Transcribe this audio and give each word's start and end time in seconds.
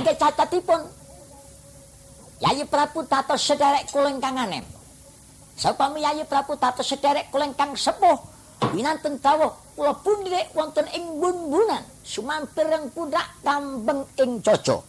Kangge 0.00 0.16
catatipun 0.16 0.80
Yayi 2.40 2.64
Prabu 2.64 3.04
Tato 3.04 3.36
sederek 3.36 3.84
kula 3.92 4.08
ingkang 4.08 4.32
anem. 4.32 4.64
Sapami 5.60 6.00
Yayi 6.00 6.24
Prabu 6.24 6.56
Tato 6.56 6.80
sederek 6.80 7.28
kula 7.28 7.44
ingkang 7.44 7.76
sepuh 7.76 8.16
winanten 8.72 9.20
dawuh 9.20 9.52
kula 9.76 9.92
pundhik 10.00 10.48
wonten 10.56 10.88
ing 10.96 11.04
bun-bunan 11.20 11.84
sumampir 12.00 12.64
ing 12.72 12.88
pundak 12.96 13.28
kambeng 13.44 14.00
ing 14.16 14.40
Jojo. 14.40 14.80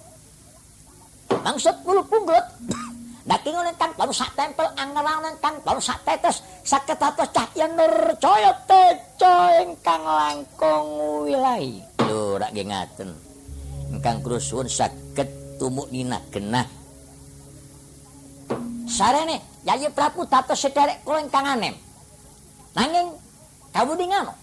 Maksud 1.28 1.76
kula 1.84 2.08
punggut 2.08 2.46
Naki 3.28 3.52
ngono 3.52 3.76
kang 3.76 3.92
baru 4.00 4.16
sak 4.16 4.32
tempel 4.40 4.72
angeran 4.80 5.36
kang 5.44 5.60
baru 5.60 5.84
sak 5.84 6.08
tetes 6.08 6.40
saged 6.64 7.04
atos 7.04 7.28
cahya 7.36 7.68
nur 7.68 8.16
cahya 8.16 8.56
tejo 8.64 9.36
ingkang 9.60 10.08
langkung 10.08 10.88
wilahi. 11.28 11.84
Lho 12.00 12.40
rak 12.40 12.56
ngaten. 12.56 13.31
Ingkang 13.92 14.24
krusuwun 14.24 14.72
saged 14.72 15.28
tumuk 15.60 15.92
nina 15.92 16.24
genah. 16.32 16.66
Sarene 18.88 19.44
Yayi 19.68 19.92
Prabu 19.92 20.26
dados 20.26 20.58
sederek 20.58 21.04
kula 21.04 21.22
ingkang 21.22 21.46
anem. 21.46 21.76
Nanging 22.74 23.08
kawudi 23.76 24.06
ngono. 24.08 24.34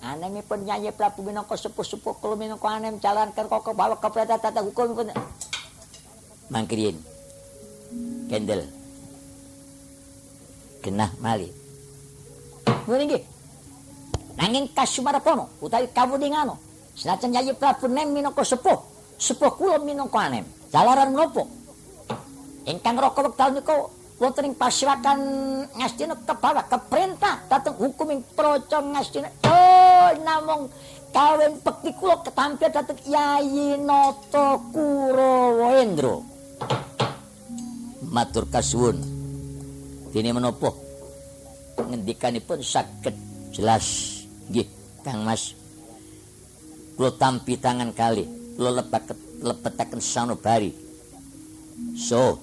Anemipun 0.00 0.64
Yayi 0.64 0.94
Prabu 0.94 1.26
minangka 1.26 1.58
sepuh-sepuh 1.58 2.16
kula 2.22 2.38
minangka 2.38 2.70
anem 2.70 3.02
jalan 3.02 3.34
kerko 3.34 3.60
kebawa 3.66 3.98
kepreta 3.98 4.38
tata 4.38 4.62
hukum 4.62 4.94
pun. 4.94 5.10
mangkriyen 6.50 6.98
kendel 8.26 8.66
genah 10.82 11.10
mali 11.22 11.46
ngene 12.90 13.04
nggih 13.06 13.22
nanging 14.34 14.66
kasumarapana 14.74 15.46
utawi 15.62 15.86
kawudingano 15.94 16.58
senajan 17.00 17.32
yayi 17.32 17.56
prabu 17.56 17.88
nem 17.88 18.12
minangka 18.12 18.44
sepuh 18.44 18.76
sepuh 19.16 19.56
kula 19.56 19.80
minangka 19.80 20.20
anem. 20.20 20.44
Jalaran 20.68 21.16
menapa 21.16 21.48
ingkang 22.68 23.00
raka 23.00 23.24
wekdal 23.24 23.56
niku 23.56 23.88
wonten 24.20 24.52
ing 24.52 24.54
pasiwakan 24.54 25.18
ngastina 25.80 26.12
kebawa 26.28 26.68
keperintah 26.68 27.48
dhateng 27.48 27.80
hukum 27.80 28.12
ing 28.12 28.20
praja 28.36 28.84
ngastina 28.84 29.32
oh 29.48 30.12
namung 30.20 30.68
kawin 31.08 31.56
bekti 31.64 31.90
kula 31.96 32.20
ketampil 32.20 32.68
dhateng 32.68 33.00
yayi 33.08 33.80
nata 33.80 34.60
kurawa 34.68 35.80
endra 35.80 36.20
matur 38.10 38.44
kasuwun. 38.50 38.98
Dene 40.10 40.34
menapa? 40.34 40.74
Ngendikanipun 41.78 42.58
saged 42.58 43.14
jelas. 43.54 44.18
Nggih 44.50 44.66
Kang 45.06 45.22
Mas 45.22 45.54
kula 47.00 47.16
tampi 47.16 47.56
tangan 47.56 47.96
kali. 47.96 48.28
Kula 48.60 48.76
lebet 48.76 49.16
lebetaken 49.40 50.04
sanubari. 50.04 50.68
So 51.96 52.36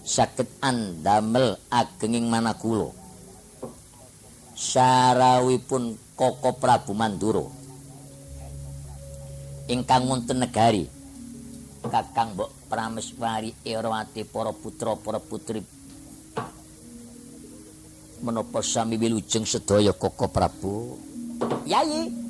saged 0.00 0.48
andamel 0.64 1.60
agenging 1.68 2.32
manakula 2.32 2.96
sarawipun 4.56 6.00
Koko 6.16 6.56
Prabu 6.56 6.96
Mandura 6.96 7.44
ingkang 9.68 10.08
wonten 10.08 10.40
negari. 10.40 10.88
Kakang 11.84 12.32
Mbok 12.32 12.72
Prameswari 12.72 13.52
Erawati 13.60 14.24
para 14.24 14.56
putra 14.56 14.96
para 14.96 15.20
putri. 15.20 15.60
Menapa 18.24 18.64
sami 18.64 18.96
wilujeng 18.96 19.44
sedaya 19.44 19.92
Koko 19.92 20.32
Prabu? 20.32 20.96
Yayi 21.68 22.23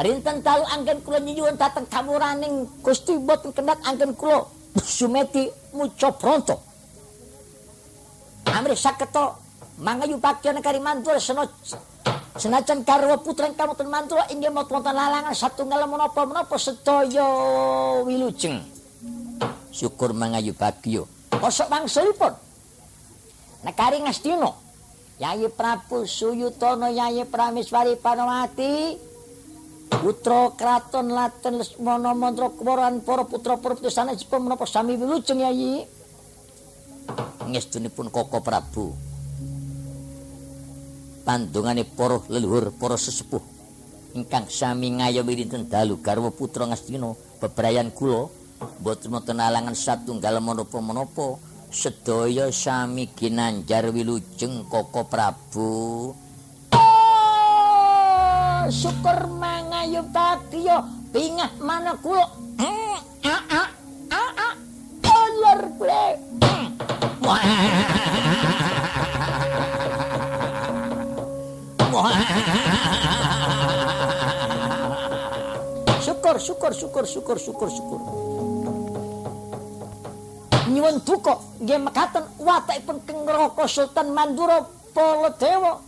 Rinten 0.00 0.40
talu 0.40 0.64
anggen 0.72 1.04
kula 1.04 1.20
nyuwun 1.20 1.60
dhateng 1.60 1.84
kamuraning 1.90 2.64
Gusti 2.80 3.12
boten 3.20 3.52
kendhat 3.52 3.78
anggen 3.84 4.16
kula 4.16 4.48
sumeti 4.80 5.52
muca 5.76 6.08
pronto 6.16 6.56
Amri 8.52 8.76
saketo 8.76 9.36
mangayu 9.80 10.16
bagyan 10.16 10.60
kari 10.64 10.80
mantul 10.80 11.16
seno 11.20 11.48
senajan 12.36 12.84
garwa 12.84 13.20
putra 13.20 13.48
ingkang 13.48 13.68
wonten 13.72 13.88
mantul 13.88 14.20
inggih 14.28 14.52
wonten 14.52 14.92
lalangan 14.92 15.32
satunggal 15.36 15.84
menapa-menapa 15.88 16.56
sedaya 16.56 17.28
wilujeng. 18.04 18.60
Syukur 19.72 20.12
mangayu 20.12 20.52
bagyo 20.52 21.08
kosok 21.32 21.68
mangsulipun. 21.72 22.32
Nekari 23.62 24.02
ngastina 24.02 24.52
Yayi 25.22 25.46
Prabu 25.54 26.02
Suyutono 26.02 26.90
Yayi 26.90 27.22
Prameswari 27.22 27.94
Panawati 27.94 28.98
putra 30.00 30.48
kraton 30.56 31.12
Laten 31.12 31.60
Lesmana 31.60 32.16
mantra 32.16 32.48
kuwaran 32.48 33.04
para 33.04 33.28
putra-putra 33.28 33.92
sanèsipun 33.92 34.48
menapa 34.48 34.64
sami 34.64 34.96
wilujeng 34.96 35.44
Yayi 35.44 35.84
ngestunipun 37.48 38.08
Koko 38.08 38.40
Prabu. 38.40 38.94
Pandungane 41.22 41.86
para 41.86 42.18
leluhur 42.26 42.74
para 42.74 42.98
sesepuh. 42.98 43.42
Ingkang 44.12 44.50
sami 44.50 44.92
ngayomi 44.92 45.32
dinten 45.38 45.70
dalu 45.70 46.00
garwa 46.02 46.28
putra 46.28 46.68
Ngastina 46.68 47.16
bebrayan 47.40 47.88
kula 47.94 48.28
mboten 48.82 49.10
wonten 49.10 49.40
alangan 49.40 49.74
satunggal 49.74 50.38
menapa-menapa 50.38 51.40
sedaya 51.72 52.52
sami 52.52 53.08
ginanjar 53.08 53.88
wilujeng 53.88 54.68
Koko 54.68 55.08
Prabu. 55.08 56.12
Oh, 56.76 58.60
syukur 58.68 59.26
mana 61.62 61.94
kula 62.02 62.26
hmm, 62.58 62.96
ah 63.24 63.42
ah 63.48 63.68
ah 64.12 64.30
ah. 64.36 64.54
Lor 65.42 65.62
kula 65.80 66.02
syukur 76.02 76.36
syukur 76.38 76.72
syukur 76.74 77.04
syukur 77.06 77.36
syukur 77.38 77.68
syukur. 77.70 78.00
Nyuwun 80.72 80.96
duka 81.04 81.34
nggih 81.60 81.80
mekaten 81.82 82.24
watakipun 82.40 82.96
Kengraka 83.04 83.64
Sultan 83.68 84.14
Mandura 84.14 84.64
Baladewa. 84.94 85.82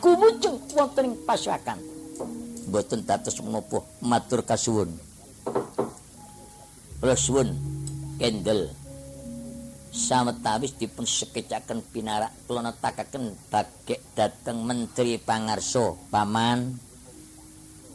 Kumujeng 0.00 0.56
wonten 0.72 1.12
ing 1.12 1.14
pasukan. 1.28 1.89
Mboten 2.70 3.02
dados 3.02 3.34
menapa 3.42 3.82
matur 3.98 4.46
kasuwun. 4.46 4.94
Kula 7.02 7.18
suwun 7.18 7.58
kendel. 8.22 8.70
Sawetawis 9.90 10.78
dipun 10.78 11.02
sekecaken 11.02 11.82
pinarak 11.90 12.30
kula 12.46 12.62
netakaken 12.62 13.34
bagek 13.50 13.98
dhateng 14.14 14.62
Menteri 14.62 15.18
Pangarso 15.18 15.98
Paman 16.14 16.78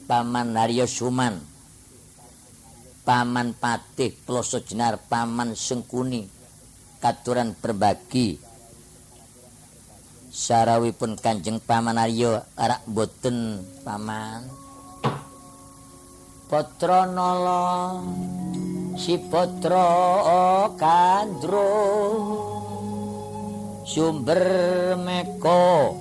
Paman 0.03 0.59
Haryo 0.59 0.91
Suman 0.91 1.39
Paman 3.07 3.55
Patih 3.55 4.11
Ploso 4.11 4.59
Jenar 4.59 4.99
Paman 5.07 5.55
Sengkuni 5.55 6.27
katuran 6.99 7.55
berbagi. 7.55 8.43
Sarawipun 10.35 11.15
Kanjeng 11.15 11.63
Paman 11.63 11.95
Aryo 11.95 12.43
arak 12.59 12.83
boten 12.91 13.63
Paman 13.87 14.64
Putra 16.45 17.09
Nala 17.09 17.97
si 18.93 19.17
Putra 19.17 19.89
Kandro. 20.77 21.73
Sumber 23.81 24.45
meko 25.01 25.93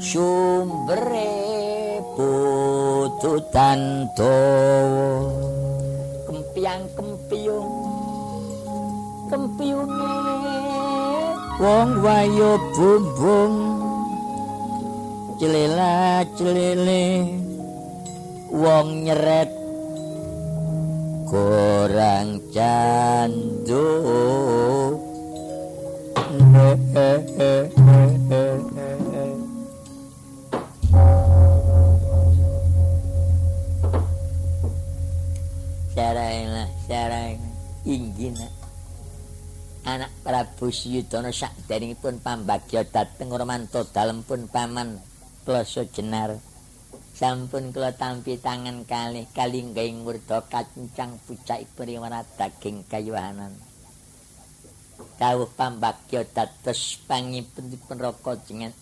sumbere 0.00 1.32
pututan 2.16 4.08
dawa 4.12 5.28
kempiang 6.28 6.84
kempiung 6.96 7.72
kempiunge. 9.28 10.16
Wong 11.60 11.90
wayo 12.04 12.56
bumbung 12.72 13.56
celela 15.40 16.24
celele 16.36 17.04
wong 18.52 19.08
nyeret 19.08 19.63
kurang 21.34 22.38
candu 22.54 23.82
Saraina, 35.94 36.70
saraina, 36.86 37.50
inggina. 37.82 38.46
Anak 39.82 40.14
Prabu 40.22 40.70
Siyudana 40.70 41.34
sakderengipun 41.34 42.22
pambagya 42.22 42.86
dhateng 42.86 43.34
Romanto 43.34 43.82
dalem 43.90 44.22
pun 44.22 44.46
paman 44.46 45.02
Plasa 45.42 45.82
Jenar. 45.90 46.53
Sampun 47.14 47.70
kula 47.70 47.94
tampi 47.94 48.36
tangan 48.36 48.82
kalih 48.84 49.24
kalinggaing 49.30 50.02
murda 50.02 50.42
kancang 50.50 51.16
pucak 51.24 51.62
priwana 51.78 52.26
daging 52.34 52.82
kayuhanan 52.90 53.54
kawuh 55.14 55.50
pambagya 55.54 56.26
dados 56.26 56.98
pangipun 57.06 57.70
neraka 57.70 58.34
jengat 58.46 58.74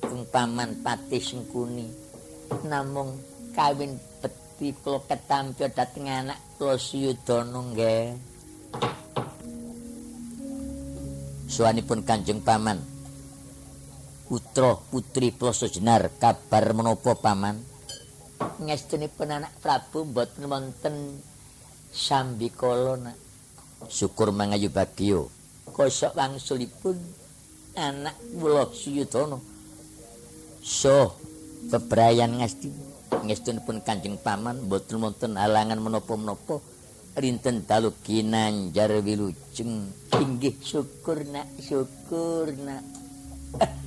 kung 0.00 0.24
paman 0.28 0.84
pati 0.84 1.18
sengkuni. 1.20 1.88
Namung 2.68 3.18
kawin 3.56 3.96
beti 4.20 4.76
kula 4.84 5.00
ketampi 5.08 5.68
dhateng 5.68 6.08
anak 6.08 6.38
kula 6.60 6.76
siyudana 6.76 7.60
nggih. 7.72 8.04
Suwanipun 11.48 12.02
kanjeng 12.02 12.40
paman 12.42 12.93
putra 14.24 14.76
putri 14.90 15.30
ploso 15.30 15.68
jenar 15.68 16.08
kabar 16.16 16.72
menapa 16.72 17.16
paman? 17.16 17.60
Ngestunipun 18.60 19.28
anak 19.30 19.52
prabu 19.60 20.08
mboten 20.08 20.48
wonten 20.48 21.20
sambikala 21.92 22.98
nak. 22.98 23.16
Syukur 23.88 24.32
mangayu 24.32 24.72
bagyo 24.72 25.28
kosok 25.74 26.14
wangsulipun 26.14 26.94
anak 27.74 28.14
kula 28.38 28.70
suyudana. 28.70 29.42
So 30.62 31.18
bebrayan 31.72 32.38
ngesti 32.38 32.70
ngestunipun 33.26 33.82
kanjeng 33.82 34.20
paman 34.22 34.70
mboten 34.70 35.02
wonten 35.02 35.34
halangan 35.34 35.82
menapa-menapa 35.82 36.62
rinten 37.18 37.66
dalu 37.66 37.90
kinanjar 38.06 39.02
wilujeng. 39.02 39.90
Inggih 40.14 40.54
syukur 40.62 41.26
nak 41.26 41.50
syukur 41.58 42.54
nak 42.54 42.82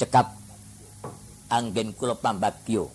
cekap 0.00 0.32
anggen 1.52 1.92
kula 1.92 2.16
pambagyo 2.16 2.88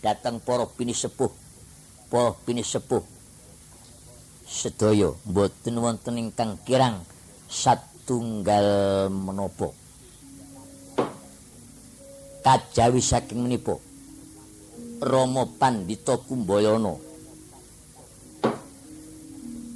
dateng 0.00 0.40
para 0.40 0.64
bini 0.64 0.96
sepuh 0.96 1.28
para 2.08 2.32
bini 2.48 2.64
sepuh. 2.64 3.04
Sedaya 4.44 5.12
mboten 5.28 5.76
wonten 5.82 6.16
ingkang 6.16 6.56
kirang 6.64 7.04
satunggal 7.50 9.10
menapa. 9.12 9.72
Kajawi 12.44 13.00
saking 13.00 13.40
menipu 13.44 13.80
Romo 15.00 15.48
Pandita 15.60 16.20
Kumbayana. 16.20 16.94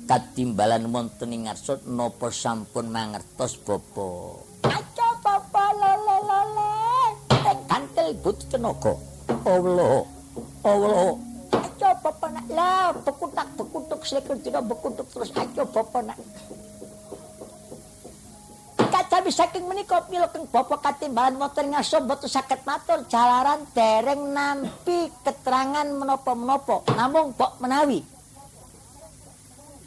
Katimbalan 0.08 0.88
wonten 0.88 1.32
ing 1.36 1.44
ngarsa 1.48 1.84
napa 1.84 2.32
sampun 2.32 2.88
mangertos 2.88 3.60
Bapak 3.60 4.47
but 8.20 8.38
tenaga. 8.48 8.94
Allah. 9.44 10.04
Allah. 10.64 11.16
Aja 11.48 11.90
bapak 12.04 12.30
nak 12.34 12.46
lah 12.52 12.92
bekutak 12.92 13.48
bekutuk 13.56 14.00
selikur 14.04 14.36
tidak 14.40 14.64
bekutuk 14.68 15.06
terus 15.12 15.32
aja 15.32 15.62
bapak 15.64 16.02
nak. 16.12 16.18
Kacabi 18.78 19.30
saking 19.30 19.68
menika 19.68 20.00
pila 20.08 20.28
keng 20.32 20.48
bapak 20.48 20.80
katimbalan 20.80 21.36
motor 21.36 21.64
ngaso 21.64 22.00
boten 22.04 22.28
saged 22.28 22.60
matur 22.64 23.04
jalaran 23.08 23.64
dereng 23.76 24.32
nampi 24.32 25.12
keterangan 25.22 25.86
menapa-menapa 25.92 26.88
namung 26.96 27.36
bok 27.36 27.60
menawi 27.60 28.00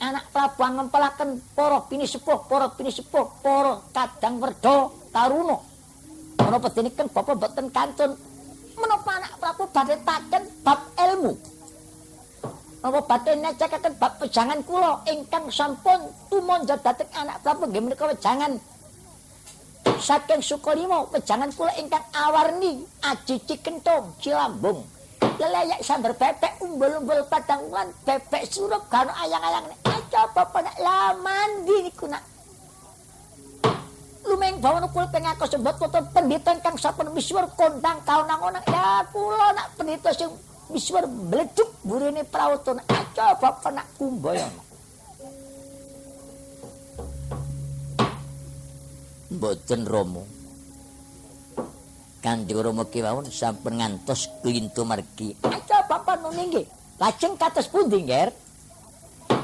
anak 0.02 0.26
Prabu 0.34 0.66
ngempelaken 0.66 1.30
para 1.54 1.86
bini 1.86 2.10
sepuh 2.10 2.50
para 2.50 2.74
bini 2.74 2.90
sepuh 2.90 3.30
para 3.46 3.86
kadang 3.94 4.42
werda 4.42 4.90
taruna 5.14 5.71
menapa 6.42 6.68
diniken 6.74 7.08
bapak 7.14 7.36
boten 7.38 7.68
kantun 7.70 8.12
menapa 8.82 9.10
anak 9.22 9.34
Prabu 9.38 9.64
badhe 9.70 9.96
taken 10.02 10.44
bab 10.66 10.80
ilmu? 10.98 11.34
Apa 12.82 13.00
badhe 13.06 13.32
necekaken 13.38 13.94
bab 14.02 14.18
pejangan 14.18 14.60
kula? 14.66 15.06
Ingkang 15.06 15.54
sampun 15.54 16.10
tumanja 16.34 16.76
dhateng 16.82 17.12
anak 17.14 17.38
Prabu 17.46 17.70
nggih 17.70 17.84
menika 17.86 18.10
wejangan. 18.10 18.58
Saking 20.02 20.42
Sukalima 20.42 21.06
wejangan 21.14 21.54
kula 21.54 21.78
ingkang 21.78 22.02
awarni 22.14 22.82
aji 23.06 23.38
cikentung 23.46 24.18
cilambung. 24.18 24.82
Lelayak 25.38 25.82
sambar 25.86 26.18
bebek 26.18 26.58
umbul-umbul 26.62 27.22
padang 27.30 27.70
lan 27.70 27.94
bebek 28.06 28.46
surup 28.50 28.82
karo 28.90 29.10
ayang-ayang 29.14 29.70
aja 29.86 30.26
bapak 30.34 30.66
nak 30.66 30.78
laman 30.82 31.50
niku 31.66 32.10
nak 32.10 32.26
lumeng 34.26 34.62
bawana 34.62 34.88
kula 34.90 35.10
pengako 35.10 35.50
sebut 35.50 35.76
wonten 35.82 36.06
pendeta 36.14 36.54
kang 36.62 36.78
sampun 36.78 37.10
misuwur 37.12 37.50
kondang 37.58 37.98
kaunang-onang 38.06 38.64
ya 38.70 39.02
kula 39.10 39.54
nak 39.58 39.68
pendeta 39.76 40.14
sing 40.14 40.30
misuwur 40.70 41.06
bleduk 41.10 41.70
burine 41.82 42.22
praoton 42.26 42.78
aja 42.86 43.34
bapak 43.42 43.74
nak 43.74 43.88
kumbayana 43.98 44.62
mboten 49.32 49.82
romo 49.88 50.24
Kanjeng 52.22 52.62
Rama 52.62 52.86
kewawon 52.86 53.26
sampun 53.34 53.82
ngantos 53.82 54.30
klintu 54.46 54.86
margi. 54.86 55.34
Aja 55.42 55.82
bapak 55.90 56.22
nuninggi. 56.22 56.62
Lajeng 57.02 57.34
kados 57.34 57.66
pundi, 57.66 58.06
Nger? 58.06 58.30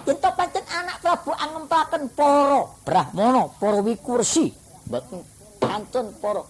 Yen 0.05 0.17
pancen 0.21 0.63
anak 0.71 1.03
Prabu 1.03 1.33
angempaken 1.35 2.07
para 2.15 2.63
brahmana, 2.85 3.51
para 3.59 3.81
wikursi, 3.83 4.53
mboten 4.87 5.19
kantun 5.59 6.07
para 6.23 6.43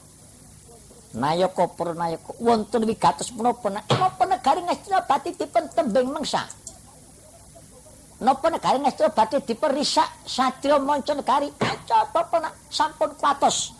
nayaka 1.18 1.66
para 1.74 1.92
nayaka 1.98 2.31
wonten 2.38 2.86
wigatos 2.86 3.34
menapa 3.34 3.74
napa 3.74 4.24
negari 4.30 4.62
Ngastina 4.62 5.01
bati 5.10 5.34
dipun 5.34 5.66
tembing 5.74 6.13
mangsa? 6.13 6.45
Napa 8.22 8.48
negari 8.54 8.78
Ngastina 8.86 9.10
bati 9.10 9.42
dipun 9.42 9.74
risak 9.74 10.06
satya 10.30 10.78
manca 10.78 11.18
negari 11.18 11.50
aja 11.57 12.06
apa 12.06 12.54
sampun 12.69 13.10
kwatos 13.18 13.74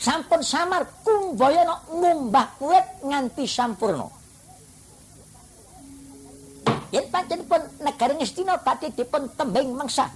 sampun 0.00 0.40
samar 0.40 0.88
kumbayana 1.04 1.84
ngumbah 1.92 2.48
kuwit 2.56 2.86
nganti 3.04 3.44
sampurna. 3.44 4.08
Yen 6.96 7.04
pancen 7.12 7.44
pun 7.44 7.60
negari 7.84 8.16
Ngastina 8.16 8.56
bati 8.56 8.88
dipun 8.88 9.28
tembing 9.36 9.76
mangsa 9.76 10.08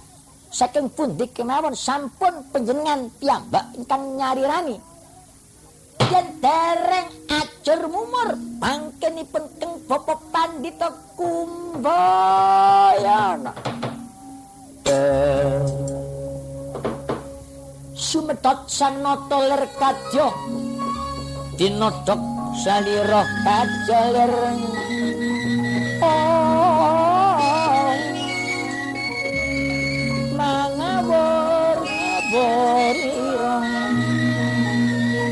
saking 0.49 0.89
pundi 0.89 1.29
kemawon 1.29 1.77
sampun 1.77 2.41
panjenengan 2.49 3.09
piyambak 3.21 3.65
ingkang 3.77 4.17
nyarirani. 4.17 4.81
Yen 6.09 6.25
dereng 6.41 7.05
ajur 7.29 7.85
mumur 7.85 8.33
pangkenipun 8.57 9.45
keng 9.61 9.77
bapa 9.85 10.17
pandita 10.33 10.89
kumbayana. 11.13 11.93
Sumedot 17.93 18.65
sang 18.65 19.05
nata 19.05 19.37
ler 19.37 19.69
kadya. 19.77 20.33
Dinodok 21.59 22.17
salira 22.63 23.21
kajaler 23.45 24.33
oh 26.01 26.98
borira 32.29 33.57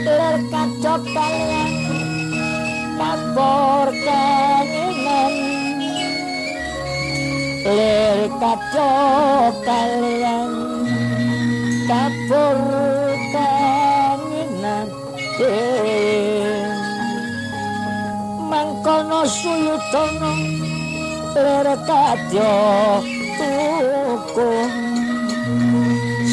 ler 0.06 0.38
kacok 0.52 1.02
kalian 1.14 1.74
kapor 2.98 3.88
kangenan 4.06 5.34
ler 7.66 8.20
kacok 8.42 9.54
kalian 9.62 10.52
kapor 11.86 12.60
kangenan 13.34 14.88
mangkono 18.50 19.22
suyutono 19.30 20.34
ler 21.38 21.68
kacok 21.86 23.06
tukung 23.38 24.97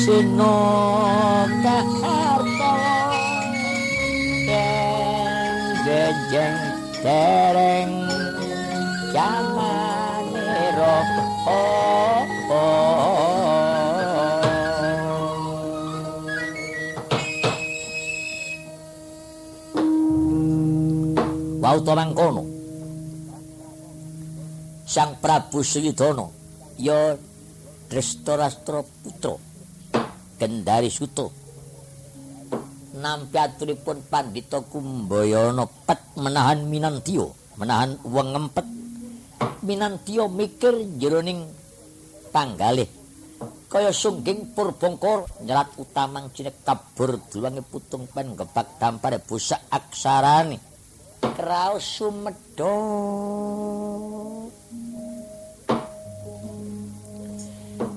sino 0.05 0.53
kaarta 1.65 2.73
yen 5.89 6.17
jeng 6.29 6.61
dereng 7.01 7.95
jamaniro 9.17 10.97
oh, 11.49 12.21
Wau 21.65 21.81
to 21.81 21.93
mangkono. 21.97 22.45
Sang 24.85 25.17
Prabu 25.17 25.65
Suyudana 25.65 26.29
ya 26.77 27.17
Drestarastra 27.89 28.85
putra 29.01 29.54
Kendari 30.45 30.93
Suto. 30.93 31.33
Nampi 33.01 33.41
aturipun 33.41 34.05
Pandhita 34.05 34.61
Kumbayana 34.61 35.65
pet 35.65 36.21
menahan 36.21 36.69
Minantiya, 36.69 37.25
menahan 37.57 37.97
wong 38.05 38.29
ngempet. 38.37 38.67
Minantiya 39.65 40.29
mikir 40.29 41.01
jroning 41.01 41.49
tanggalih. 42.29 42.85
Kaya 43.73 43.89
sungging 43.89 44.53
purbangkara 44.53 45.25
nyerat 45.41 45.81
utamang 45.81 46.29
cinek 46.37 46.61
kabur 46.61 47.17
dulange 47.33 47.65
putung 47.65 48.05
pen 48.13 48.37
gebak 48.37 48.77
dampare 48.77 49.25
busak 49.25 49.65
aksarane. 49.73 50.61
Kraos 51.25 52.05
sumedha 52.05 52.77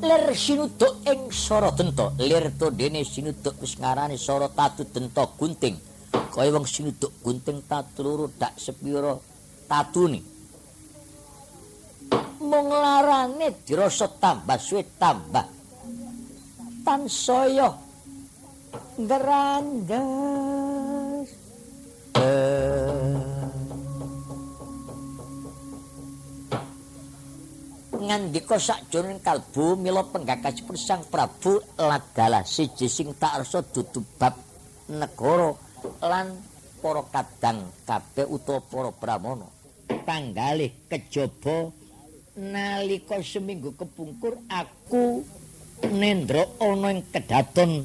lir 0.01 0.23
sinuduk 0.35 0.93
ing 1.05 1.31
sara 1.31 1.71
denta. 1.71 2.11
Lir 2.17 2.51
to 2.59 2.69
dene 2.71 3.03
sinuduk 3.03 3.55
wis 3.61 3.75
ngarani 3.81 4.17
sara 4.17 4.49
tatu 4.49 4.83
denta 4.87 5.23
gunting. 5.39 5.77
Kaya 6.11 6.51
wong 6.53 6.65
sinuduk 6.65 7.11
gunting 7.23 7.61
tatu 7.65 8.03
loro 8.05 8.25
dak 8.29 8.53
sepira 8.57 9.13
tatune. 9.69 10.21
Mung 12.37 12.69
larane 12.69 13.49
dirasa 13.65 14.07
tambah 14.07 14.59
suwe 14.61 14.83
tambah. 15.01 15.47
Tansaya 16.85 17.69
ngrandes 18.97 20.47
ngandika 28.07 28.55
sakjroning 28.55 29.19
kalbu 29.19 29.75
mila 29.75 30.07
penggakasipun 30.07 30.79
Sang 30.79 31.03
Prabu 31.11 31.59
Lagala. 31.75 32.47
Siji 32.47 32.87
sing 32.87 33.11
tak 33.19 33.43
rasa 33.43 33.59
dudu 33.67 33.99
bab 34.15 34.31
negara 34.87 35.51
lan 36.07 36.31
para 36.79 37.03
kadang 37.11 37.67
kabeh 37.83 38.23
utawa 38.31 38.63
para 38.63 38.91
pramana. 38.95 39.47
Panggalih 40.07 40.87
kejaba 40.87 41.67
nalika 42.39 43.19
seminggu 43.19 43.75
kepungkur 43.75 44.39
aku 44.47 45.27
nendra 45.91 46.47
ana 46.63 46.95
ing 46.95 47.03
kedaton. 47.11 47.83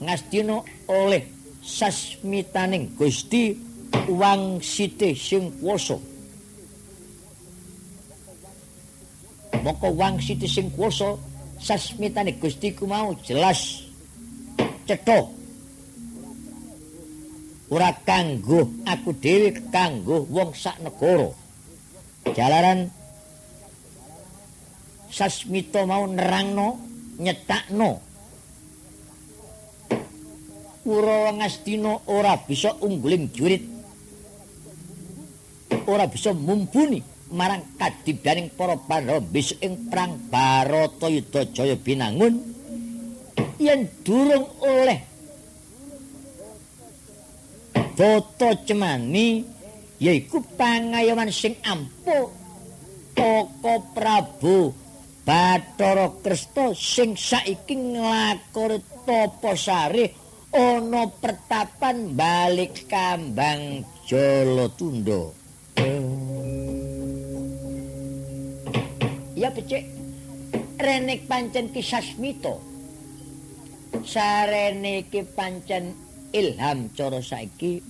Ngastina 0.00 0.64
oleh 0.88 1.24
sasmitaning 1.60 2.96
Gusti 2.96 3.52
Wangsite 4.08 5.12
sing 5.12 5.60
kuwasa. 5.60 6.15
Moko 9.66 9.90
Wangsite 9.98 10.46
sing 10.46 10.70
kuwasa 10.70 11.18
sasmitane 11.58 12.38
Gusti 12.38 12.70
ku 12.70 12.86
mau 12.86 13.10
jelas. 13.26 13.82
Cetha. 14.86 15.26
Ora 17.74 17.90
kanggo 18.06 18.70
aku 18.86 19.10
dhewe 19.18 19.50
kanggo 19.74 20.22
wong 20.30 20.54
sak 20.54 20.78
negara. 20.78 21.34
Jalaran. 22.30 22.86
Sasmita 25.10 25.82
mau 25.82 26.06
nerangno 26.06 26.78
nyetakno. 27.18 27.98
Kurawa 30.86 31.42
Ngastina 31.42 32.06
ora 32.06 32.38
bisa 32.46 32.70
ungguling 32.78 33.34
jurit. 33.34 33.66
Ora 35.90 36.06
bisa 36.06 36.30
mumpuni 36.30 37.15
marang 37.32 37.62
kadibaning 37.74 38.50
para 38.54 38.78
besok 39.18 39.58
ing 39.62 39.90
perang 39.90 40.18
Baratayuda 40.30 41.50
Jaya 41.50 41.74
Binangun 41.74 42.38
yen 43.58 43.88
durung 44.06 44.46
oleh 44.62 45.00
Boto 47.96 48.52
cemani 48.68 49.40
yaiku 49.96 50.44
pangayaman 50.54 51.32
sing 51.32 51.56
ampuh 51.64 52.28
Koko 53.16 53.74
Prabu 53.96 54.68
Bathara 55.24 56.12
Krista 56.20 56.76
sing 56.76 57.16
saiki 57.16 57.74
nglakoni 57.74 58.78
tapa 59.08 59.56
sari 59.56 60.04
ana 60.52 61.08
pertapan 61.08 62.12
balik 62.14 62.86
kambang 62.86 63.82
Jalatunda. 64.06 65.45
Ya 69.36 69.52
becik 69.52 69.84
renek 70.80 71.28
pancen 71.28 71.68
kisasmita. 71.68 72.56
Sarene 74.00 75.04
iki 75.04 75.28
pancen 75.28 75.92
ilham 76.32 76.88
cara 76.96 77.20
saiki 77.20 77.84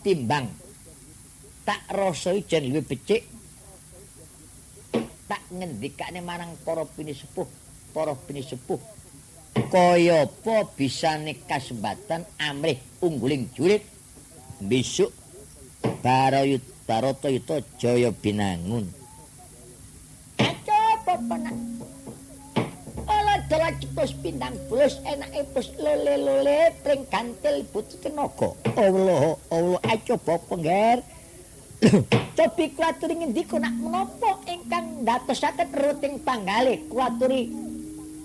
timbang 0.00 0.48
tak 1.68 1.84
rasa 1.92 2.32
ijen 2.32 2.72
luwih 2.72 2.86
becik 2.88 3.28
tak 5.28 5.42
ngendikane 5.52 6.24
marang 6.24 6.56
para 6.64 6.88
pinisepuh, 6.88 7.48
para 7.92 8.16
pinisepuh. 8.16 8.80
Kaya 9.68 10.24
apa 10.24 10.56
bisane 10.72 11.44
kasempatan 11.44 12.24
amrih 12.40 12.80
ungguling 13.04 13.52
jurit 13.52 13.84
besok 14.64 15.12
Barayut 16.00 16.62
Barata 16.88 17.28
Yuta 17.28 17.60
Jaya 17.76 18.14
Binangun. 18.14 18.95
Aja 21.16 21.24
pepenang. 21.24 21.60
Ola 23.08 23.34
dalah 23.48 23.72
cepus 23.80 24.12
pindang 24.20 24.52
bulus 24.68 25.00
enake 25.08 25.48
pus 25.56 25.72
lele-lele 25.80 26.76
pring 26.84 27.08
gantil 27.08 27.64
butuh 27.72 27.96
tenaga. 28.04 28.52
Allah 28.76 29.40
Allah 29.48 29.80
aja 29.88 30.12
pengger. 30.20 31.00
Cobi 32.36 32.64
kuaturi 32.76 33.16
ngendika 33.16 33.56
nak 33.56 33.72
menapa 33.80 34.44
ingkang 34.44 35.08
ndatosaken 35.08 35.72
ruting 35.72 36.20
panggalih 36.20 36.84
kuaturi 36.92 37.48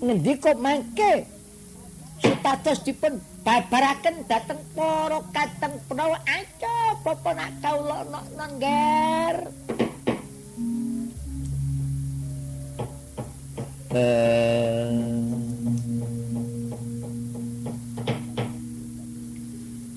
ngendika 0.03 0.51
mangke 0.59 1.23
supados 2.19 2.83
dipun 2.83 3.23
babaraken 3.47 4.27
dhateng 4.27 4.59
para 4.75 5.19
kateng 5.31 5.79
penawa 5.87 6.19
aca 6.27 6.75
bapa 7.07 7.29
nak 7.39 7.51
kawula 7.63 8.03
nok 8.11 8.25
nangger 8.35 9.35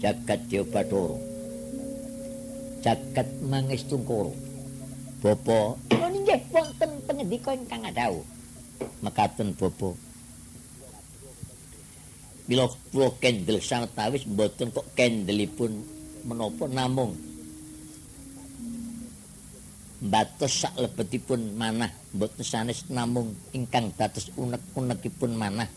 jagat 0.03 0.41
Dewa 0.51 0.83
jagat 2.83 3.29
mangestungkara. 3.47 4.35
Bapa, 5.23 5.79
oh 5.79 6.09
nggih 6.11 6.43
wonten 6.53 6.91
pangendika 7.07 7.55
ingkang 7.55 7.87
adhau. 7.87 8.27
Mekaten 9.01 9.55
bapa. 9.55 9.95
Bila 12.45 12.69
kula 12.93 13.09
kendel 13.23 13.63
sangetawis 13.63 14.27
mboten 14.29 14.75
kok 14.75 14.85
kendelipun 14.99 15.81
menapa 16.27 16.69
namung 16.69 17.17
batos 20.05 20.53
sak 20.53 20.77
lebetipun 20.77 21.57
manah 21.57 21.89
mboten 22.13 22.45
sanes 22.45 22.85
namung 22.93 23.33
ingkang 23.57 23.89
dados 23.97 24.29
unek-unekipun 24.37 25.33
manah. 25.33 25.69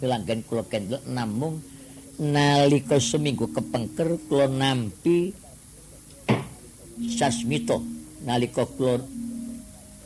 Pilanggan 0.00 0.40
kula 0.48 0.64
kendel 0.64 1.04
namung 1.04 1.60
nalika 2.16 2.96
seminggu 2.96 3.52
kepengker 3.52 4.16
kula 4.24 4.48
nampi 4.48 5.36
sasmita. 7.12 7.76
Nalika 8.24 8.64
kula 8.64 9.04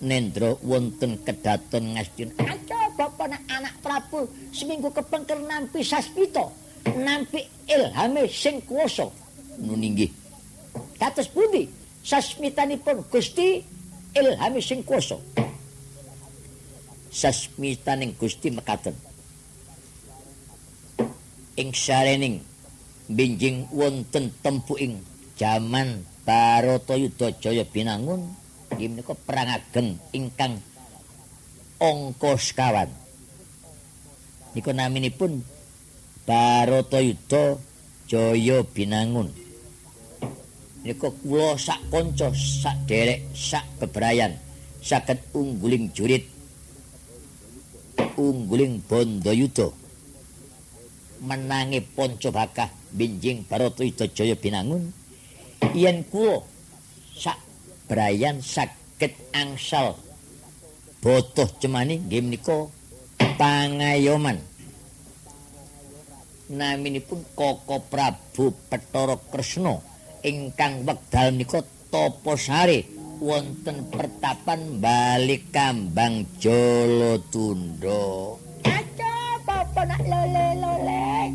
nendra 0.02 0.58
wonten 0.66 1.22
kedaton 1.22 1.94
ngastin 1.94 2.34
aja 2.40 2.88
bapak 2.99 3.37
anak 3.46 3.78
Prabu 3.84 4.26
seminggu 4.50 4.90
kepengker 4.90 5.38
nampi 5.38 5.87
sasmita 5.87 6.50
nampi 6.99 7.46
ilhame 7.70 8.26
sing 8.26 8.58
kuwasa. 8.66 9.06
Nuninggih 9.62 10.10
kados 10.99 11.30
pundi 11.30 11.79
sasmitanipun 12.11 13.07
Gusti 13.07 13.62
ilhame 14.19 14.59
sing 14.59 14.83
kuwasa 14.83 15.14
sasmitaning 17.14 18.19
Gusti 18.19 18.50
mekaten 18.50 18.99
ing 21.55 21.71
sarening 21.71 22.43
binjing 23.07 23.71
wonten 23.71 24.35
tempuing 24.43 25.07
jaman 25.38 26.02
Baratayuda 26.26 27.43
Jaya 27.43 27.67
Binangun 27.67 28.23
menika 28.79 29.19
perang 29.19 29.50
ageng 29.50 29.99
ingkang 30.14 30.62
angka 31.83 32.38
sekawan. 32.38 32.87
Niku 34.55 34.71
naminipun 34.71 35.43
Baratayuda 36.23 37.59
Jaya 38.07 38.62
Binangun. 38.62 39.50
Niku 40.80 41.12
kula 41.20 41.60
sak 41.60 41.80
kanca, 41.92 42.32
sak 42.32 42.88
derek, 42.88 43.28
sak 43.37 43.64
bebrayan 43.76 44.32
saged 44.80 45.20
ungguling 45.37 45.92
jurit 45.92 46.25
ungguling 48.16 48.80
Bandayuda. 48.88 49.68
menangi 51.20 51.84
Pancabakah 51.84 52.72
binjing 52.96 53.44
Baratayuda 53.44 54.08
Jaya 54.08 54.32
binangun 54.40 54.88
yen 55.76 56.00
kula 56.08 56.40
sak 57.12 57.37
brayan 57.84 58.40
saged 58.40 59.12
angsal 59.37 60.00
botoh 61.04 61.49
cemani 61.60 62.00
nggih 62.00 62.25
menika 62.25 62.72
pangayoman 63.37 64.40
naminipun 66.49 67.20
Koko 67.37 67.84
Prabu 67.84 68.56
Petara 68.72 69.20
Kresna 69.28 69.89
ingkang 70.23 70.85
wekdal 70.85 71.33
menika 71.33 71.61
Taposari 71.91 72.87
wonten 73.19 73.83
pertapan 73.91 74.79
balik 74.79 75.50
kambang 75.50 76.23
Jolo 76.39 77.19
Tunda. 77.35 78.39
Aja 78.62 79.12
apa 79.43 79.81
nak 79.91 80.03
lole-lole. 80.07 81.35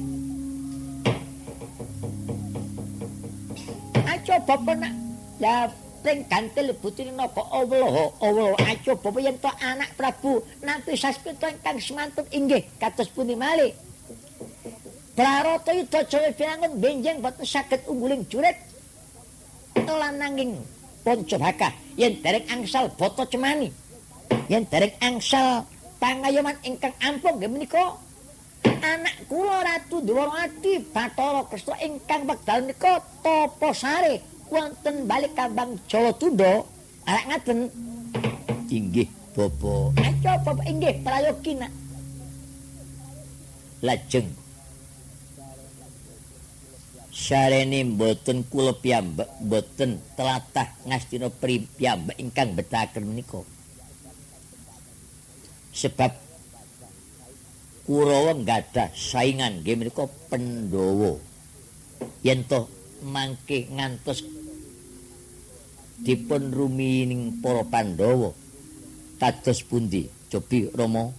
Aja 4.08 4.36
apa 4.40 4.72
nak 4.80 4.94
ya 5.44 5.68
pring 6.00 6.24
gantel 6.32 6.72
butine 6.80 7.12
napa 7.12 7.44
Allah 7.52 8.14
Allah 8.24 8.56
aja 8.64 8.96
apa 8.96 9.20
yen 9.20 9.36
to 9.36 9.52
anak 9.60 9.92
Prabu 10.00 10.40
nanti 10.64 10.96
saspita 10.96 11.52
ingkang 11.52 11.84
semantun 11.84 12.26
inggih 12.32 12.64
kados 12.80 13.12
pundi 13.12 13.36
malih. 13.36 13.76
Prarata 15.16 15.72
yuda 15.72 16.04
Jawa 16.12 16.32
Binangun 16.36 16.72
benjing 16.80 17.24
boten 17.24 17.48
saged 17.48 17.88
ungguling 17.88 18.28
jurit 18.28 18.56
lan 19.84 20.16
nanging 20.20 20.56
Pancabaka 21.06 21.70
yen 22.02 22.18
dereng 22.18 22.50
angsal 22.50 22.90
bata 22.98 23.30
cemani. 23.30 23.70
Yen 24.50 24.66
dereng 24.66 24.90
angsal 25.06 25.62
pangayoman 26.02 26.58
ingkang 26.66 26.98
ampun 26.98 27.38
nggih 27.38 27.52
menika. 27.52 27.94
Anak 28.66 29.30
kula 29.30 29.62
Ratu 29.62 30.02
Dwarawati 30.02 30.82
Bathara 30.90 31.46
Kresna 31.46 31.78
ingkang 31.86 32.26
wekdal 32.26 32.66
menika 32.66 33.06
Taposari 33.22 34.18
wonten 34.50 35.06
balik 35.06 35.38
kambang 35.38 35.78
Jawa 35.86 36.10
Tunda 36.18 36.66
arek 37.06 37.26
ngaten? 37.30 37.60
Inggih 38.74 39.06
Bapak. 39.38 40.02
Ayo 40.02 40.34
Bapak 40.42 40.66
inggih 40.66 40.94
prayogi 41.06 41.54
nak. 41.54 41.70
Lajeng 43.86 44.26
sarene 47.16 47.88
mboten 47.88 48.44
kula 48.52 48.76
piyambak 48.76 49.32
mboten 49.40 50.04
telatah 50.20 50.68
ngastina 50.84 51.32
piyambak 51.32 52.20
ingkang 52.20 52.52
betaken 52.52 53.08
menika. 53.08 53.40
Sebab 55.72 56.28
Kurawa 57.86 58.34
gadah 58.34 58.90
saingan 58.98 59.62
nggih 59.62 59.78
menika 59.78 60.10
Pandhawa. 60.28 61.22
Yen 62.26 62.42
to 62.50 62.66
mangke 63.06 63.70
ngantos 63.70 64.26
dipun 66.02 66.50
rumining 66.50 67.40
para 67.40 67.62
Pandhawa 67.64 68.34
kados 69.22 69.62
pundi? 69.64 70.10
Cobi 70.26 70.68
Rama 70.74 71.14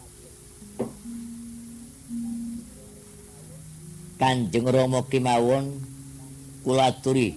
Kanjeng 4.16 4.64
Rama 4.64 5.04
kemawon 5.04 5.76
kula 6.64 6.88
aturi. 6.88 7.36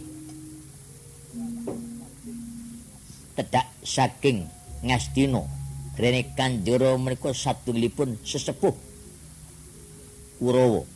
Tedak 3.36 3.68
saking 3.84 4.48
Ngastina 4.84 5.44
rene 6.00 6.24
Rama 6.80 7.12
menika 7.12 7.36
satunggalipun 7.36 8.20
sesepuh 8.24 8.76
Kurawa. 10.40 10.88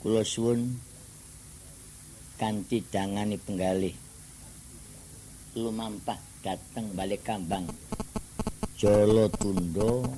Kula 0.00 0.24
suwun 0.24 0.80
kanthi 2.40 2.80
dangani 2.88 3.36
penggalih 3.36 3.92
lumampah 5.60 6.16
dateng 6.40 6.88
balik 6.96 7.20
kambang 7.20 7.68
Jolo 8.80 9.28
Tundo 9.28 10.08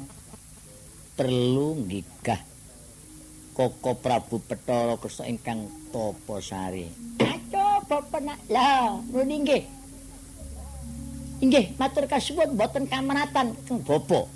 perlu 1.18 1.82
gigah 1.90 2.51
Koko 3.62 3.94
Prabu 3.94 4.42
Petara 4.42 4.98
Kresna 4.98 5.30
ingkang 5.30 5.70
Taposari. 5.94 6.82
Aco 7.22 7.78
bapak 7.86 8.18
nak 8.18 8.42
lah, 8.50 8.98
nuni 9.14 9.38
nggih. 9.38 9.62
Inggih, 11.46 11.70
matur 11.78 12.10
kasuwun 12.10 12.58
boten 12.58 12.90
kamanatan 12.90 13.54
keng 13.62 13.78
bobo. 13.86 14.26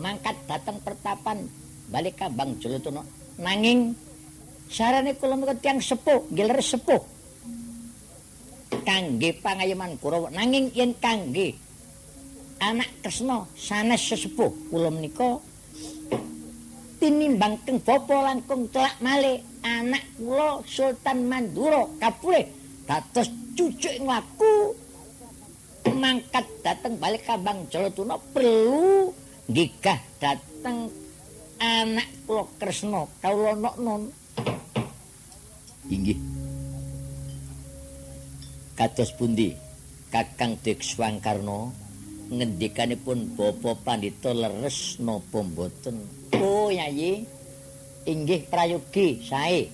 Mangkat 0.00 0.32
dateng 0.48 0.80
pertapan 0.80 1.44
balik 1.92 2.16
kambang 2.16 2.56
Jolotono. 2.56 3.04
Nanging 3.36 3.92
sarane 4.72 5.12
kula 5.20 5.36
menika 5.36 5.60
tiyang 5.60 5.84
sepuh, 5.84 6.24
nggih 6.32 6.46
leres 6.48 6.72
sepuh. 6.72 7.04
Kangge 8.80 9.36
pangayoman 9.44 10.00
Kurawa 10.00 10.32
nanging 10.32 10.72
yen 10.72 10.96
kangge 10.96 11.52
anak 12.64 12.88
Kresna 13.04 13.44
sanes 13.60 14.00
sesepuh 14.08 14.72
kula 14.72 14.88
menika 14.88 15.36
tinimbang 17.00 17.56
keng 17.64 17.80
bapa 17.80 18.28
langkung 18.28 18.68
celak 18.68 18.94
malih 19.00 19.40
anak 19.64 20.04
kula 20.20 20.60
Sultan 20.68 21.24
Mandura 21.24 21.88
kapulih 21.96 22.44
dados 22.84 23.32
cucuk 23.56 23.96
nglaku 24.04 24.76
mangkat 25.96 26.44
dateng 26.60 27.00
balik 27.00 27.24
kabang 27.24 27.64
Jalatuna 27.72 28.20
perlu 28.36 29.10
gigah 29.48 29.96
dateng 30.20 30.92
anak 31.56 32.08
kula 32.28 32.44
Kresna 32.60 33.08
kawula 33.24 33.72
non 33.80 34.12
inggih. 35.90 36.20
Kados 38.78 39.12
pundi? 39.18 39.52
Kakang 40.10 40.56
Dekswangkarna 40.62 41.70
ngendikanipun 42.30 43.34
bapa 43.34 43.74
pandhita 43.78 44.30
leres 44.34 44.98
napa 45.02 45.42
mboten 45.42 46.19
Oh 46.38 46.70
Yayi. 46.70 47.26
Inggih 48.06 48.46
prayogi 48.46 49.22
sae. 49.26 49.68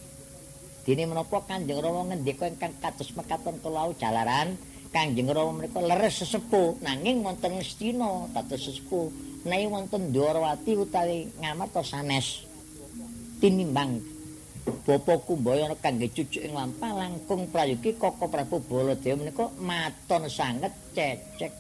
Dene 0.86 1.02
menapa 1.10 1.42
Kanjeng 1.42 1.82
Rama 1.82 2.06
ngendika 2.14 2.46
ingkang 2.46 2.78
kados 2.78 3.10
mekaten 3.18 3.58
kula 3.58 3.90
jalaran 3.98 4.54
Kanjeng 4.94 5.26
Rama 5.26 5.58
menika 5.58 5.82
leres 5.82 6.22
sesepuh 6.22 6.78
nanging 6.78 7.26
wonten 7.26 7.58
Ngastina 7.58 8.30
dados 8.30 8.70
sesepuh 8.70 9.10
naik 9.50 9.66
wonten 9.66 10.14
Dwarawati 10.14 10.78
utawi 10.78 11.26
ngamarta 11.42 11.82
sanes 11.82 12.46
tinimbang 13.42 13.98
Bapa 14.86 15.18
Kumbayana 15.26 15.74
kangge 15.78 16.10
cucuk 16.10 16.42
ing 16.42 16.54
lampah 16.54 16.94
langkung 16.94 17.50
prayogi 17.50 17.98
Koko 17.98 18.30
Prabu 18.30 18.62
Baladewa 18.62 19.26
menika 19.26 19.46
maton 19.62 20.26
sanget 20.30 20.70
cecek. 20.94 21.50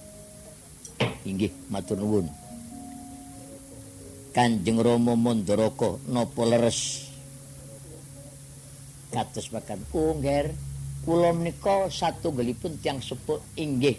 Inggih 1.26 1.50
matur 1.70 1.98
nuwun. 1.98 2.45
Kanjeng 4.36 4.84
Rama 4.84 5.16
Mandaraka 5.16 5.96
napa 6.12 6.44
leres? 6.44 7.08
Kados 9.08 9.48
makan 9.48 9.80
ungger 9.96 10.52
kula 11.08 11.32
menika 11.32 11.88
satunggalipun 11.88 12.76
tiyang 12.84 13.00
sepuh 13.00 13.40
inggih. 13.56 13.96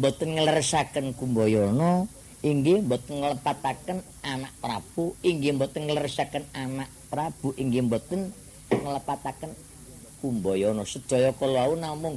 Mboten 0.00 0.40
ngleresaken 0.40 1.12
Kumbayana 1.12 2.08
inggih 2.40 2.80
mboten 2.80 3.20
nglepataken 3.20 4.00
anak 4.24 4.48
Prabu 4.64 5.12
inggih 5.20 5.52
mboten 5.52 5.92
ngleresaken 5.92 6.48
anak 6.56 6.88
Prabu 7.12 7.52
inggih 7.60 7.84
mboten 7.84 8.32
nglepataken 8.72 9.52
Kumbayana. 10.24 10.88
Sedaya 10.88 11.36
kula 11.36 11.68
namung 11.76 12.16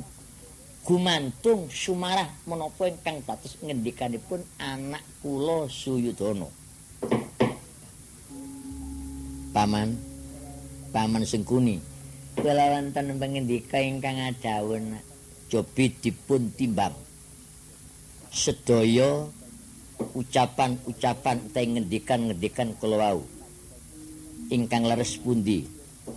gumantung 0.87 1.67
sumarah 1.67 2.31
menapa 2.47 2.87
ingkang 2.87 3.19
dados 3.27 3.59
ngendikanipun 3.59 4.47
anak 4.63 5.03
kula 5.19 5.67
Suyudana 5.67 6.62
paman 9.53 9.95
paman 10.89 11.23
sengkuni 11.23 11.77
kelawanten 12.33 13.21
pangendika 13.21 13.77
ingkang 13.77 14.17
adawun 14.17 14.97
jobi 15.53 15.93
dipun 15.93 16.49
timbang. 16.57 16.97
Sedaya 18.33 19.29
ucapan-ucapan 20.17 21.37
utawi 21.45 21.67
ngendikan-ngendikan 21.77 22.73
kula 22.81 22.97
wau. 22.97 23.21
Ingkang 24.49 24.89
leres 24.89 25.21
pundi? 25.21 25.69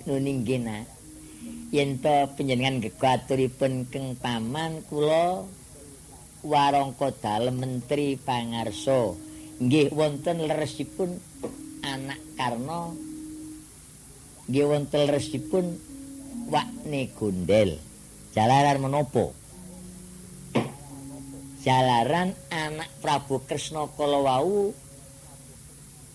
Nuninggena 0.08 0.88
yen 1.68 2.00
to 2.00 2.32
panjenengan 2.32 2.80
gegaturipun 2.80 3.92
keng 3.92 4.16
paman 4.16 4.80
kula 4.88 5.44
warangka 6.40 7.12
dalem 7.20 7.60
menteri 7.60 8.16
pangarsa. 8.16 9.12
Nggih 9.60 9.92
wonten 9.92 10.48
leresipun 10.48 11.20
anak 11.84 12.20
Karno 12.40 13.05
nggih 14.46 14.66
wonten 14.66 15.10
resipun 15.10 15.78
wakne 16.50 17.10
gondel 17.18 17.78
jalaran 18.30 18.78
menopo 18.78 19.34
jalaran 21.66 22.30
anak 22.54 22.86
Prabu 23.02 23.42
Kresna 23.42 23.90
kala 23.98 24.22
wau 24.22 24.70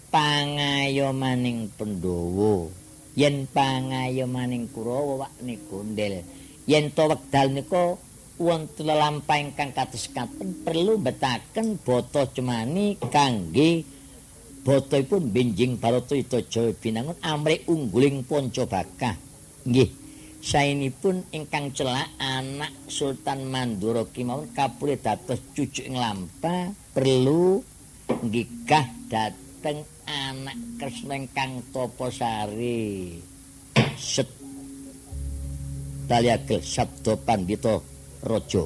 pangayomaning 0.08 1.68
Pandhawa. 1.76 2.72
Yen 3.12 3.52
pangayomaning 3.52 4.72
Kurawa 4.72 5.28
wakne 5.28 5.60
gondel 5.68 6.24
yen 6.64 6.96
to 6.96 7.04
wekdal 7.12 7.52
nika 7.52 8.00
wonten 8.40 8.88
lelampah 8.88 9.44
ingkang 9.44 9.76
kados 9.76 10.08
katen 10.16 10.64
perlu 10.64 10.96
betaken 10.96 11.76
bata 11.84 12.32
cemani 12.32 12.96
kangge 13.12 13.84
bataipun 14.62 15.34
benjing 15.34 15.78
Barata 15.78 16.14
Itaja 16.14 16.70
binangun. 16.78 17.18
Amrih 17.26 17.66
ungguling 17.66 18.26
Pancabakah 18.26 19.18
nggih. 19.66 19.90
Saenipun 20.42 21.22
ingkang 21.30 21.70
celak 21.70 22.18
anak 22.18 22.74
Sultan 22.90 23.46
Mandura 23.46 24.02
kimawon 24.10 24.50
kapulih 24.58 24.98
dados 24.98 25.38
cucuk 25.54 25.86
ing 25.86 25.94
lampah 25.94 26.74
perlu 26.98 27.62
nggigah 28.10 29.06
dateng 29.06 29.86
anak 30.10 30.58
Kresna 30.82 31.14
ingkang 31.14 31.62
Taposari. 31.70 33.22
Set. 34.02 34.26
Daliagel 36.10 36.66
sabda 36.66 37.22
pandita 37.22 37.78
raja. 38.26 38.66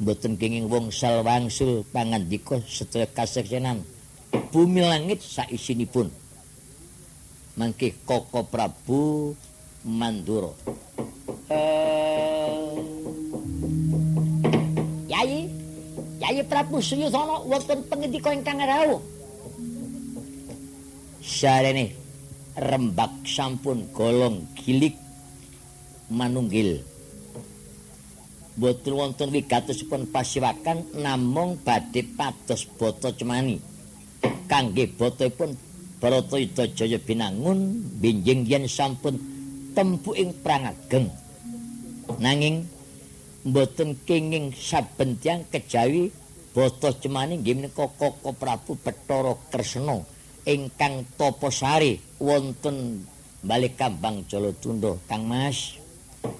Mboten 0.00 0.40
kenging 0.40 0.72
wong 0.72 0.88
salwangsul 0.88 1.84
pangandika 1.92 2.56
sedaya 2.64 3.04
kaseksenan 3.04 3.84
bumi 4.30 4.82
langit 4.82 5.22
saisinipun 5.22 6.10
mangke 7.58 7.92
Koko 8.06 8.46
Prabu 8.46 9.34
Mandura. 9.84 10.52
Uh, 11.50 12.78
Yai, 15.10 15.50
Yai 16.22 16.40
Prabu 16.46 16.78
Suyudana 16.78 17.42
wonten 17.42 17.84
pangendika 17.90 18.30
ingkang 18.30 18.62
rawuh. 18.62 19.02
Sarene 21.20 21.96
rembak 22.56 23.24
sampun 23.24 23.88
golong 23.92 24.46
gilik 24.56 24.94
manunggil. 26.12 26.80
Boten 28.60 28.92
wonten 28.92 29.32
wigatosipun 29.32 30.12
pasiwakan 30.12 30.84
namung 31.00 31.56
badhe 31.64 32.04
pados 32.16 32.68
bata 32.76 33.08
cemani. 33.16 33.56
Kangge 34.50 34.90
botipun 34.90 35.54
Barata 36.00 36.40
Jaya 36.72 36.96
binangun 36.96 37.84
binjing 38.00 38.48
yen 38.48 38.64
sampun 38.64 39.20
tempu 39.76 40.16
ing 40.16 40.32
perang 40.40 40.72
ageng. 40.72 41.12
Nanging 42.16 42.64
mboten 43.44 43.96
kenging 44.08 44.56
saben 44.56 45.20
tiyang 45.20 45.44
kejawi 45.52 46.08
bata 46.56 46.90
cemani 46.96 47.40
nggih 47.40 47.56
menika 47.56 47.86
Koko 47.86 48.32
Prabu 48.34 48.74
Bathara 48.80 49.36
Kresna 49.52 50.00
ingkang 50.48 51.04
Taposari 51.14 52.00
wonten 52.18 53.04
balik 53.44 53.76
Kambang 53.76 54.24
Jalatunda 54.24 54.96
Kang 55.04 55.28
Mas. 55.28 55.76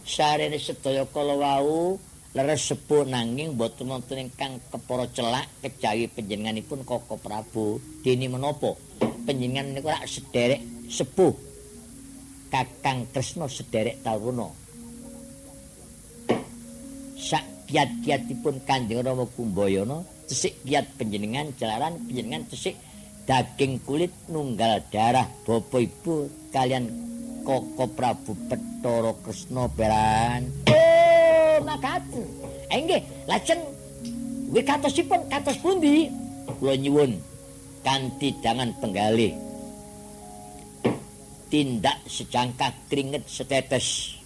Sarene 0.04 0.60
sedaya 0.60 1.08
kala 1.08 1.36
wau 1.36 1.96
leres 2.30 2.62
sepuh 2.62 3.02
nanging 3.10 3.58
mboten 3.58 3.90
wonten 3.90 4.30
ingkang 4.30 4.62
kepara 4.70 5.10
celak 5.10 5.50
kejawi 5.66 6.06
panjenenganipun 6.06 6.86
Koko 6.86 7.18
Prabu 7.18 7.82
dene 8.06 8.30
menapa 8.30 8.78
panjenengan 9.26 9.74
niku 9.74 9.90
rak 9.90 10.06
sederek 10.06 10.62
sepuh 10.86 11.34
Kakang 12.50 13.06
Kresna 13.14 13.46
sederek 13.46 14.02
taruna. 14.02 14.50
Sak 17.14 17.70
kiat-kiatipun 17.70 18.66
Kanjeng 18.66 19.06
Rama 19.06 19.30
Kumbayana, 19.30 20.02
tesik 20.26 20.58
kiat 20.66 20.98
panjenengan 20.98 21.54
jalaran 21.54 21.94
panjenengan 22.10 22.42
tesik 22.50 22.74
daging 23.22 23.78
kulit 23.86 24.10
nunggal 24.26 24.82
darah 24.90 25.30
bapa 25.46 25.78
ibu 25.78 26.26
kalian 26.50 26.90
Koko 27.46 27.86
Prabu 27.94 28.34
Bathara 28.50 29.14
Kresna 29.22 29.70
Beran. 29.70 30.50
Makaten. 31.80 32.28
Enggih, 32.68 33.00
lajeng 33.24 33.64
wikatosipun 34.52 35.32
katos 35.32 35.56
pundi? 35.64 36.12
Kula 36.60 36.76
nyuwun 36.76 37.16
kanthi 37.80 38.36
dangan 38.44 38.76
penggalih. 38.84 39.32
Tindak 41.48 42.04
secangkah 42.04 42.76
keringet 42.92 43.24
setetes. 43.24 44.20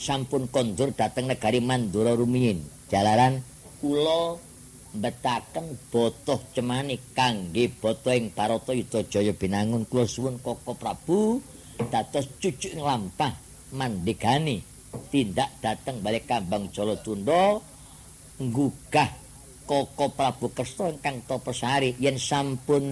Sampun 0.00 0.48
kondur 0.48 0.88
dateng 0.96 1.28
negari 1.28 1.60
Mandura 1.60 2.16
rumiyin 2.16 2.64
jalaran 2.88 3.44
kula 3.80 4.40
betaken 4.96 5.76
botoh 5.92 6.40
cemani 6.56 6.96
kangge 7.12 7.68
botoh 7.76 8.12
ing 8.16 8.32
Yuda 8.32 9.04
Jaya 9.04 9.36
binangun. 9.36 9.84
Kula 9.84 10.08
suwun 10.08 10.40
Koko 10.40 10.72
Prabu 10.80 11.44
dados 11.92 12.24
cucuk 12.40 12.72
lampah 12.80 13.36
mandigani 13.76 14.69
tindak 15.10 15.50
dateng 15.62 16.02
balik 16.02 16.26
Kambang 16.26 16.70
Jalatunda 16.70 17.58
nggugah 18.40 19.10
Koko 19.66 20.10
Prabu 20.10 20.50
Kersto 20.50 20.90
ingkang 20.90 21.22
Toposari 21.30 21.94
yen 22.02 22.18
sampun 22.18 22.82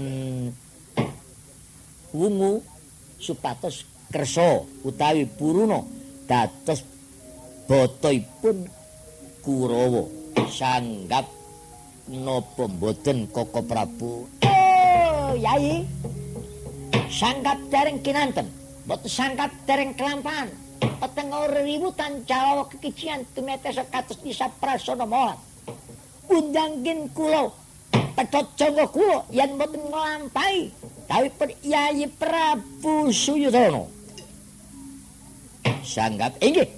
wungu 2.15 2.63
supatos 3.19 3.83
kersa 4.15 4.63
utawi 4.87 5.27
puruna 5.27 5.83
dados 6.31 6.87
botoipun 7.67 8.71
Kurawa. 9.43 10.05
Sanggap 10.49 11.27
napa 12.09 12.65
mboten 12.69 13.27
Koko 13.33 13.65
Prabu? 13.67 14.29
Oh 14.47 15.31
yai. 15.35 15.83
Sanggap 17.11 17.59
dereng 17.73 17.99
kinanten. 18.05 18.47
Boten 18.87 19.09
sanggap 19.11 19.51
dereng 19.67 19.97
kelampahan 19.99 20.49
peteng 20.81 21.31
ributan 21.59 22.23
Jawa 22.27 22.67
kekician 22.71 23.27
tumetes 23.35 23.79
kados 23.91 24.19
bisa 24.23 24.47
prasana 24.63 25.07
molat 25.07 25.39
undangin 26.29 27.09
kula 27.13 27.51
pedhot 28.17 28.47
jangga 28.59 28.87
kula 28.91 29.25
yen 29.33 29.57
mboten 29.57 29.83
nglampahi 29.91 30.71
Kawipun 31.09 31.49
Yayi 31.65 32.05
Prabu 32.21 33.09
Suyudana. 33.09 33.89
Sanggap 35.81 36.37
inggih. 36.45 36.69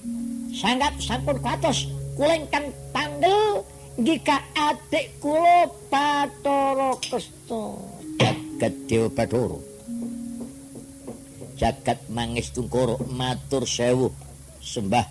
Sanggap 0.54 0.94
sampun 1.02 1.34
katos 1.42 1.90
kula 2.14 2.38
ingkang 2.38 2.70
tanggal 2.94 3.66
nggih 3.98 4.22
adik 4.54 5.18
Bathara 5.90 6.94
Kresna. 7.02 7.74
Jagat 8.22 8.72
Dewa 8.86 9.10
Bathara. 9.10 9.69
Jagat 11.61 12.01
Mangestu 12.09 12.64
Koro 12.73 12.96
matur 13.12 13.68
sewu 13.68 14.09
sembah 14.64 15.05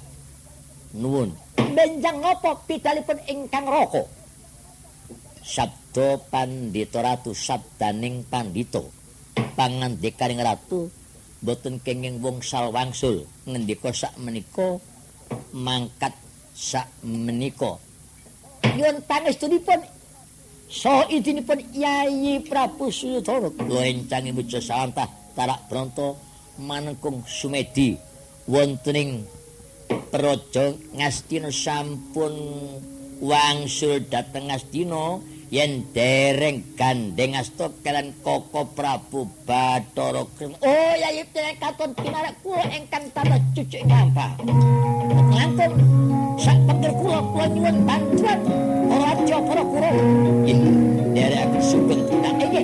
nuwun. 0.98 1.30
Benjang 1.78 2.18
napa 2.18 2.58
pidalipun 2.66 3.22
ingkang 3.30 3.70
raka? 3.70 4.10
Sabda 5.46 6.18
Pandita 6.34 7.06
Ratu 7.06 7.38
sabdaning 7.38 8.26
Pandita. 8.26 8.82
pangandikaning 9.60 10.40
ratu 10.40 10.88
boten 11.44 11.84
kenging 11.84 12.24
wong 12.24 12.40
salwangsul 12.40 13.28
ngendika 13.44 13.92
sak 13.92 14.16
menika 14.16 14.80
mangkat 15.52 16.16
sak 16.56 16.88
menika 17.04 17.76
nyuwun 18.76 19.04
pangestunipun 19.04 19.84
so 20.72 21.04
idinipun 21.12 21.60
Yayi 21.76 22.40
Prabu 22.48 22.88
Suyudana 22.88 23.52
kula 23.52 23.84
encangi 23.84 24.32
muja 24.32 24.64
sawantah 24.64 25.12
tarak 25.36 25.60
bronto 25.68 26.16
manengkung 26.60 27.24
sumedi 27.24 27.96
wontening 28.44 29.24
praja 30.12 30.76
Ngastina 30.94 31.50
sampun 31.50 32.36
wangsul 33.24 34.04
dhateng 34.12 34.52
Ngastina 34.52 35.24
yen 35.50 35.88
dereng 35.96 36.62
gandeng 36.78 37.34
asta 37.34 37.74
kalian 37.82 38.14
Koko 38.22 38.70
Prabu 38.70 39.26
Bathara 39.50 40.22
Kresna. 40.38 40.62
Oh, 40.62 40.94
yayi 40.94 41.26
katon 41.58 41.98
pinarak 41.98 42.38
kula 42.46 42.62
ingkang 42.70 43.10
tansah 43.16 43.42
cucuk 43.58 43.82
gampang. 43.90 44.38
Langkung 45.34 45.74
sak 46.38 46.58
pengger 46.70 46.94
kula 47.02 47.20
kula 47.34 47.46
nyuwun 47.50 47.78
bantuan 47.82 48.40
raja 48.94 49.38
para 49.42 49.64
kura. 49.66 49.90
Yen 50.46 50.60
derek 51.18 51.54
sugeng 51.66 52.02
tindak 52.06 52.38
iki. 52.46 52.62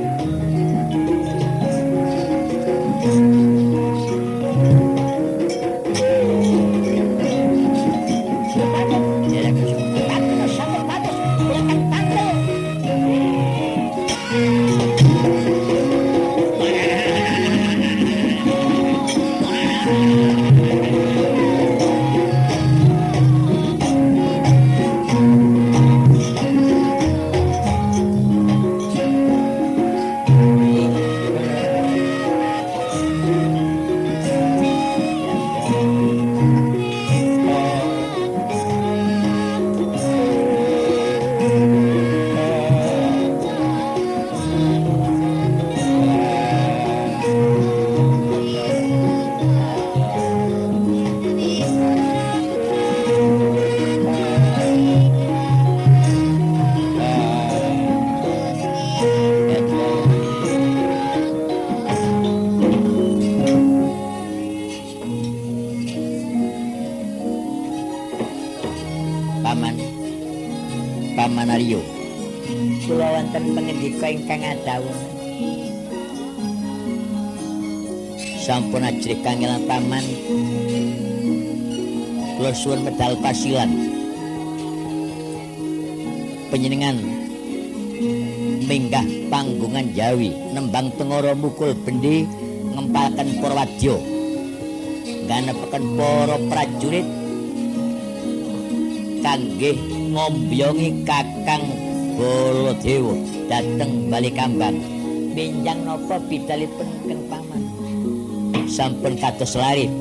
Medal 83.46 83.70
pasilan. 83.70 83.72
Penjenengan 86.50 86.96
minggah 88.66 89.06
panggungan 89.30 89.94
Jawi 89.94 90.34
nembang 90.54 90.90
tengoro 90.98 91.38
mukul 91.38 91.78
bendi 91.86 92.26
ngempalkan 92.74 93.38
porwadyo 93.38 94.02
ganepaken 95.30 95.84
para 95.98 96.38
prajurit 96.50 97.08
kangge 99.22 99.72
ngombyongi 100.10 101.06
kakang 101.06 101.66
Baladewa. 102.16 103.12
Dateng 103.52 104.08
Balikambang. 104.08 104.80
Minjang 105.36 105.84
napa 105.84 106.16
bidalipun 106.32 106.88
keng 107.04 107.28
paman? 107.28 107.64
Sampun 108.72 109.20
kados 109.20 109.60
lari 109.60 109.92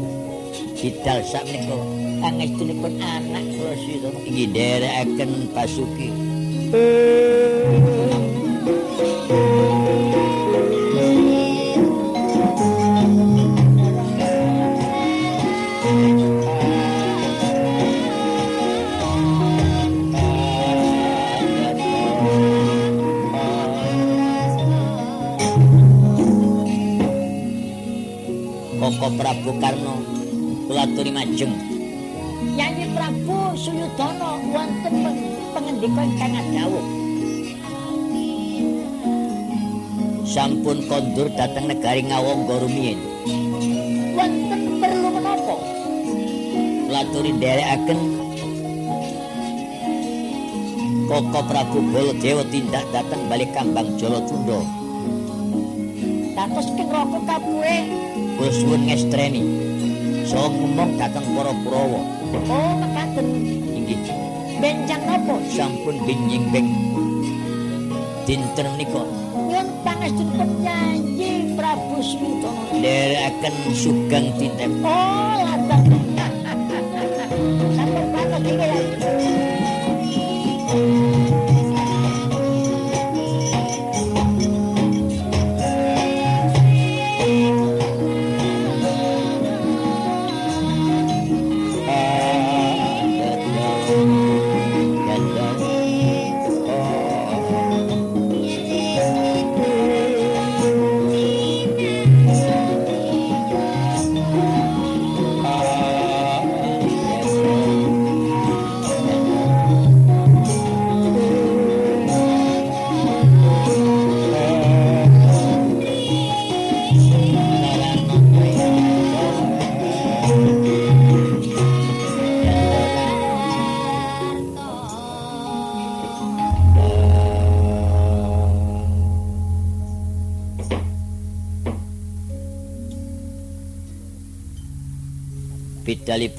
bidal 0.78 1.26
sakmenika 1.26 1.93
angestunipun 2.24 2.96
anak 3.04 3.44
kula 3.52 3.74
sira 3.76 4.08
inggih 4.24 4.48
nderekaken 4.48 5.30
pasuki. 5.52 6.08
Koko 28.80 29.06
Prabu 29.16 29.52
Karno 29.60 29.94
kula 30.68 30.88
aturi 30.88 31.12
majeng 31.12 31.73
pangendika 35.94 36.26
ingkang 36.26 36.48
dawuh. 36.58 36.86
Sampun 40.34 40.82
kondur 40.90 41.30
dateng 41.38 41.70
negari 41.70 42.02
Ngawangga 42.02 42.66
rumiyin 42.66 42.98
Wonten 44.18 44.82
perlu 44.82 45.08
menapa? 45.14 45.54
Kula 46.90 47.00
aturi 47.06 47.30
nderekaken 47.38 47.98
Koko 51.06 51.40
Prabu 51.46 51.78
Baladewa 51.94 52.42
tindak 52.50 52.82
dateng 52.90 53.30
balik 53.30 53.54
kambang 53.54 53.94
Jalatunda 53.94 54.58
Dados 56.34 56.66
keng 56.74 56.90
roko 56.90 57.18
kabuhe. 57.30 57.76
Kula 58.34 58.50
suwun 58.50 58.90
ngestreni. 58.90 59.42
So 60.26 60.50
ngomong 60.50 60.98
dateng 60.98 61.22
para 61.30 61.54
Kurawa 61.62 62.00
oh 62.50 62.72
mekaten. 62.82 63.26
Inggih 63.70 64.23
benjang 64.64 65.04
napa 65.04 65.36
sampun 65.52 65.92
binjing 66.08 66.48
beng 66.48 66.72
dinten 68.24 68.64
menika 68.72 69.04
nyuwun 69.36 69.68
pangestunipun 69.84 70.48
nyanyi 70.64 71.52
Prabu 71.52 72.00
Sudana. 72.00 72.72
Nderekaken 72.72 73.54
sugeng 73.76 74.26
tintep 74.40 74.72
oh 74.80 75.36
latang 75.44 76.03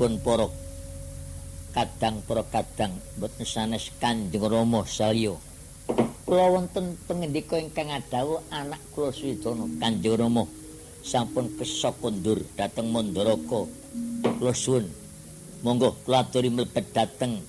bidalipun 0.06 0.22
para 0.22 0.48
kadang 1.74 2.22
para 2.24 2.44
kadang 2.54 2.94
boten 3.18 3.46
sanes 3.46 3.90
Kanjeng 3.98 4.46
Rama 4.46 4.86
salya. 4.86 5.34
Kula 6.26 6.46
wonten 6.50 6.98
pangendika 7.06 7.58
ingkang 7.58 7.90
adawuh 7.90 8.42
anak 8.54 8.82
kula 8.94 9.10
Swidana 9.10 9.66
Kanjeng 9.82 10.18
Rama. 10.18 10.46
Sampun 11.06 11.54
kesa 11.58 11.94
kondur 11.98 12.42
dhateng 12.58 12.90
Mandaraka. 12.94 13.66
Kula 14.38 14.54
suwun. 14.54 14.86
Monggo 15.66 15.98
kula 16.06 16.26
aturi 16.26 16.50
mlebet 16.54 16.94
dhateng 16.94 17.42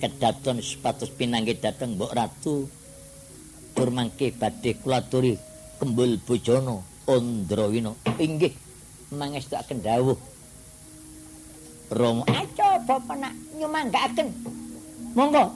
kedaton 0.00 0.60
sepatus 0.60 1.10
pinanggih 1.12 1.56
dhateng 1.56 1.96
Mbok 1.96 2.12
Ratu. 2.12 2.68
Tur 3.74 3.88
mangke 3.90 4.32
badhe 4.36 4.76
kula 4.76 5.04
kembul 5.80 6.20
bojana 6.22 6.78
Andrawina. 7.08 7.92
Inggih 8.20 8.52
mangestakaken 9.08 9.80
dawuh 9.80 10.18
Romo 11.88 12.22
aja 12.28 12.76
bapak 12.84 13.16
nak 13.16 13.32
nyumanggaaken. 13.56 14.28
Monggo. 15.16 15.52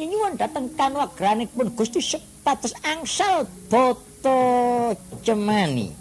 Nyuwun 0.00 0.40
dateng 0.40 0.72
kanugrahipun 0.76 1.76
Gusti 1.76 2.00
sepatus 2.00 2.72
angsal 2.80 3.44
boto 3.68 4.40
cemani. 5.20 5.92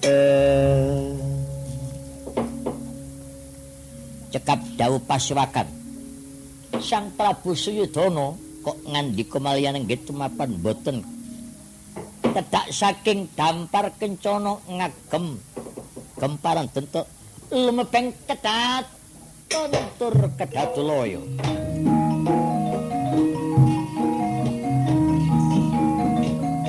Eh 0.00 1.12
cekap 4.32 4.60
dawuh 4.80 5.02
paswakan. 5.04 5.68
Sang 6.80 7.12
Prabu 7.12 7.52
Suyudana 7.52 8.32
kok 8.64 8.78
ngandika 8.84 9.36
maliyan 9.40 9.80
nggih 9.84 10.00
tumapan 10.04 10.56
boten 10.60 11.00
kedak 12.30 12.66
saking 12.70 13.26
dampar 13.34 13.90
kencana 13.98 14.60
ngagem 14.68 15.40
gemparan 16.20 16.68
dentuk 16.70 17.08
lumebeng 17.50 18.14
kedat 18.30 18.86
kontur 19.50 20.14
kedat 20.38 20.70
loyo. 20.78 21.22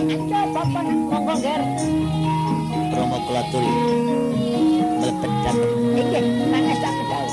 Aja 0.02 0.42
bapak. 0.50 0.86
Monggo 1.06 1.36
ger. 1.38 1.62
Romo 2.92 3.18
kulatul 3.30 3.66
mlebet 5.02 5.34
dateng 5.46 5.98
iki 5.98 6.20
nangis 6.52 6.78
tak 6.84 6.94
kedal 6.94 7.26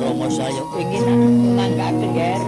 Romo 0.00 0.26
saya 0.32 0.62
ingin 0.80 1.06
mangga 1.54 1.88
ger 2.16 2.42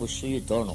Prabu 0.00 0.16
Suyudana 0.16 0.72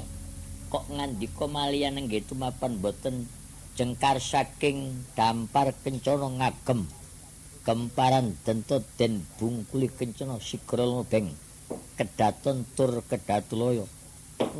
kok 0.70 0.86
ngandika 0.86 1.50
maliyan 1.50 1.98
nggih 1.98 2.30
tumapan 2.30 2.78
boten? 2.78 3.26
Jengkar 3.74 4.22
saking 4.22 5.02
dampar 5.18 5.74
kencana 5.82 6.30
ngagem. 6.30 6.86
Gemparan 7.66 8.38
dentut 8.46 8.86
den 8.94 9.26
bungkuli 9.34 9.90
kencana 9.90 10.38
sigra 10.38 10.86
lobeng 10.86 11.34
kedaton 11.98 12.62
tur 12.78 13.02
kedatulaya. 13.02 13.82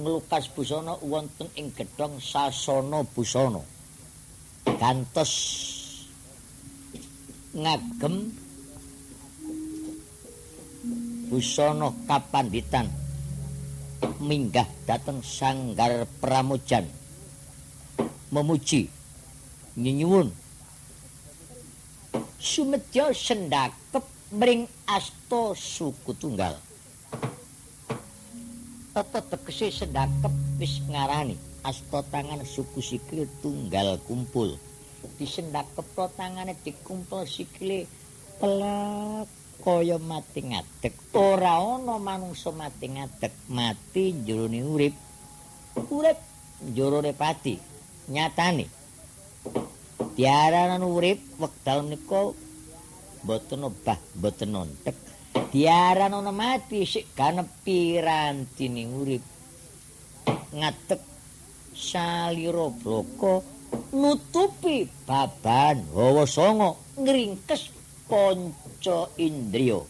Nglukas 0.03 0.51
busana 0.51 0.99
wonten 0.99 1.47
ing 1.55 1.71
gedhong 1.71 2.19
sasana 2.19 3.07
busana. 3.07 3.63
Gantos 4.67 5.31
ngagem 7.55 8.35
busana 11.31 11.95
kapanditan 12.11 13.06
minggah 14.21 14.67
dateng 14.89 15.21
sanggar 15.21 16.09
pramujan. 16.21 16.89
Memuji 18.33 18.91
nyinyuwun 19.77 20.33
sumedya 22.41 23.13
sendakep 23.13 24.05
mring 24.33 24.65
asta 24.89 25.55
suku 25.55 26.17
tunggal. 26.17 26.57
Tata 28.97 29.21
tegese 29.21 29.69
sendakep 29.69 30.33
wis 30.57 30.81
ngarani 30.89 31.37
asta 31.63 32.01
tangan 32.09 32.41
suku 32.43 32.81
sikil 32.81 33.29
tunggal 33.45 34.01
kumpul. 34.09 34.57
Disendakep 35.21 35.87
tangane 36.17 36.57
dikumpul 36.65 37.29
sikile 37.29 37.87
pelak 38.41 39.29
kaya 39.67 39.99
mati 39.99 40.47
ngadeg. 40.47 40.95
Ora 41.19 41.59
ana 41.59 41.99
manungsa 41.99 42.55
mati 42.55 42.87
ngadeg. 42.87 43.35
Mati 43.51 44.15
jroning 44.23 44.63
urip. 44.63 44.95
Urip 45.91 46.19
jroning 46.71 47.19
pati 47.19 47.59
nyatane. 48.07 48.71
Diaranan 50.15 50.87
urip 50.87 51.19
wekdal 51.43 51.83
menika 51.83 52.31
boten 53.27 53.67
obah 53.67 53.99
boten 54.15 54.55
nontek. 54.55 54.95
Diaranan 55.51 56.31
mati 56.31 56.87
sik 56.87 57.11
ganepi 57.19 57.99
rantine 57.99 58.87
urip. 58.87 59.25
Ngadeg 60.55 61.03
salira 61.75 62.71
bloko 62.71 63.43
nutupi 63.93 64.87
baban 65.05 65.83
hawa 65.91 66.23
sanga 66.25 66.71
ngringkes 66.97 67.75
panca 68.87 69.11
indriya. 69.19 69.83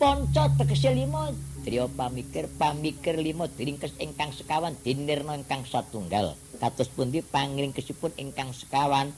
Panca 0.00 0.48
tegese 0.56 0.96
lima 0.96 1.28
driya 1.60 1.84
pamikir 1.92 2.48
pamikir 2.56 3.20
lima 3.20 3.52
diringkes 3.52 4.00
ingkang 4.00 4.32
sekawan 4.32 4.72
dinirna 4.80 5.36
ingkang 5.36 5.68
satunggal. 5.68 6.40
Kados 6.56 6.88
pundi 6.88 7.20
pangringkesipun 7.20 8.16
ingkang 8.16 8.56
sekawan 8.56 9.12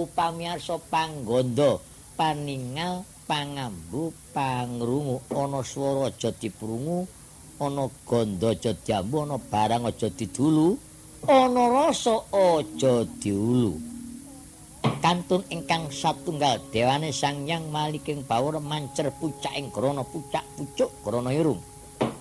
upami 0.00 0.48
arsa 0.48 0.80
panggondo 0.88 1.84
paningal 2.16 3.04
pangambu 3.28 4.16
pangrungu 4.32 5.20
ana 5.28 5.60
swara 5.60 6.08
aja 6.08 6.32
diprungu 6.32 7.04
ana 7.60 7.92
ganda 8.08 8.56
aja 8.56 8.72
diambu 8.72 9.28
ana 9.28 9.36
barang 9.36 9.84
aja 9.84 10.08
didulu 10.08 10.80
ana 11.28 11.62
rasa 11.68 12.24
aja 12.32 13.04
diulu 13.20 13.87
kantun 14.98 15.46
ingkang 15.48 15.88
satunggal 15.94 16.58
dewane 16.74 17.14
sang 17.14 17.46
yang 17.46 17.70
maliking 17.70 18.26
bawur 18.26 18.58
mancer 18.58 19.10
pucak 19.14 19.54
ing 19.54 19.70
krana 19.70 20.02
pucak 20.02 20.42
pucuk 20.58 20.90
krana 21.06 21.30
irung. 21.30 21.62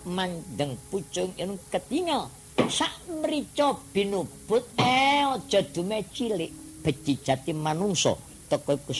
Mandeng 0.07 0.77
pucung 0.87 1.33
irung 1.35 1.59
ketingal. 1.67 2.29
Sak 2.69 2.93
mrica 3.09 3.75
binubut 3.93 4.63
eh 4.79 5.25
aja 5.25 5.59
dume 5.61 6.05
cilik. 6.13 6.51
Beci 6.83 7.19
jati 7.19 7.51
manungsa 7.51 8.15
teko 8.47 8.77
iku 8.77 8.93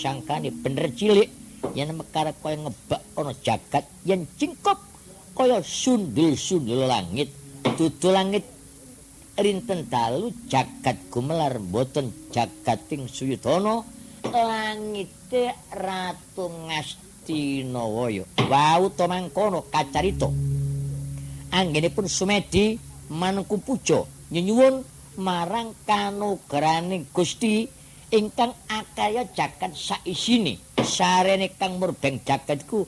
bener 0.64 0.88
cilik. 0.92 1.30
Yen 1.74 1.94
mekar 1.94 2.34
kaya 2.42 2.58
ngebak 2.58 3.02
ana 3.18 3.34
jagat 3.46 3.86
yen 4.06 4.26
cingkop 4.38 4.78
kaya 5.38 5.62
sundul-sundul 5.62 6.86
langit. 6.90 7.30
Dudu 7.78 8.10
langit 8.10 8.57
rinten 9.38 9.86
dalu 9.86 10.34
jagat 10.50 10.98
gumelar 11.14 11.62
boten 11.62 12.10
jagating 12.34 13.06
suyudana 13.06 13.86
langite 14.34 15.54
ratu 15.72 16.50
ngastinawaya. 16.68 18.26
Wau 18.50 18.90
to 18.92 19.06
mangkono 19.06 19.70
kacarita. 19.70 20.28
Anggenipun 21.54 22.10
sumedi 22.10 22.76
manungku 23.14 23.62
puja 23.62 24.04
nyuwun 24.34 24.84
marang 25.22 25.72
kanugraning 25.88 27.08
Gusti 27.14 27.70
ingkang 28.12 28.52
akaya 28.68 29.24
jagat 29.32 29.78
saisine. 29.78 30.60
Sarene 30.82 31.54
kang 31.56 31.78
murbeng 31.78 32.20
jagat 32.26 32.66
iku 32.66 32.84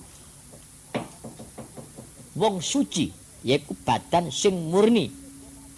wong 2.40 2.64
suci 2.64 3.12
yaiku 3.44 3.76
badan 3.84 4.32
sing 4.32 4.72
murni 4.72 5.19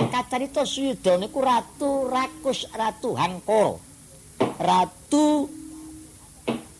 kacarita 0.10 0.66
Suyudana 0.66 1.28
iku 1.28 1.44
ratu 1.44 2.08
rakus 2.10 2.66
ratu 2.74 3.14
Hangkara. 3.14 3.78
Ratu 4.58 5.46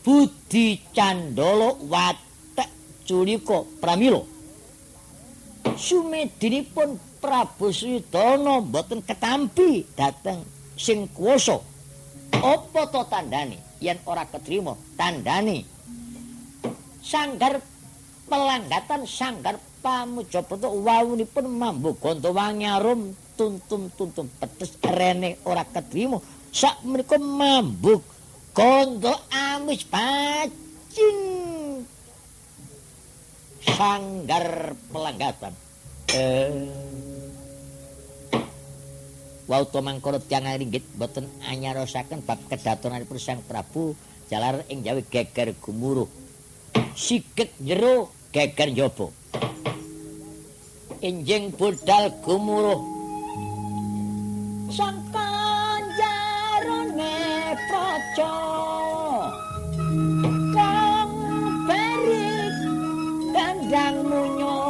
Budi 0.02 0.82
Candala 0.96 1.78
Watek 1.78 2.70
Culika 3.06 3.62
Pramila. 3.78 4.22
Sumedinipun 5.78 6.98
Prabu 7.22 7.70
Suyudana 7.70 8.66
mboten 8.66 9.06
ketampi 9.06 9.86
dhateng 9.94 10.42
sing 10.74 11.06
kuwasa. 11.14 11.62
Apa 12.32 12.90
to 12.90 13.06
tandane 13.06 13.62
yen 13.78 14.02
ora 14.10 14.26
ketrima? 14.26 14.74
Tandane 14.98 15.62
sanggar 17.06 17.62
pelanggatan 18.26 19.06
sanggar 19.06 19.62
pamujabrata 19.82 20.70
wawunipun 20.70 21.46
mambu 21.50 21.98
ganta 21.98 22.30
wangi 22.30 22.70
arum. 22.70 23.12
Tuntum-tuntum 23.32 24.30
pedes 24.38 24.78
rene 24.86 25.42
ora 25.50 25.66
kedrimo 25.66 26.22
sak 26.54 26.86
menika 26.86 27.18
mambu 27.18 27.98
ganta 28.54 29.18
amis 29.34 29.82
pacin 29.90 31.18
sanggar 33.66 34.78
pelanggatan 34.94 35.58
eh. 36.14 36.70
Wau 39.50 39.66
to 39.68 39.82
mangkara 39.82 40.22
tiyang 40.22 40.48
ringgit 40.62 40.86
boten 40.94 41.26
anyarosaken 41.50 42.22
bab 42.22 42.38
kedatonanipun 42.46 43.18
Sang 43.18 43.42
Prabu 43.42 43.98
jalar 44.30 44.64
ing 44.70 44.86
Jawi 44.86 45.02
geger 45.10 45.58
gumuruh. 45.58 46.08
Siget 46.96 47.52
jero 47.60 48.14
geger 48.32 48.70
njaba. 48.70 49.12
Enjing 51.02 51.50
budal 51.58 52.14
gumuruh. 52.22 52.78
Sang 54.70 55.02
kanjarane 55.10 55.98
praja. 57.68 58.36
Kang 60.54 61.14
berit 61.66 62.56
kandang 63.34 63.98
munyo. 64.06 64.62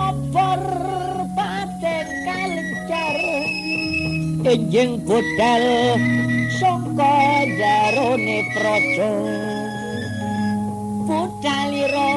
Opor 0.00 0.64
paten 1.36 2.08
kalencar 2.24 3.16
enjing 4.48 5.04
budal. 5.04 5.64
Sangka 6.60 7.48
jarone 7.56 8.44
praja. 8.52 9.12
Budalira 11.08 12.12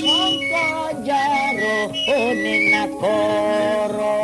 sangka 0.00 0.68
jaro. 1.04 1.76
Ning 2.32 2.64
nakara 2.72 4.16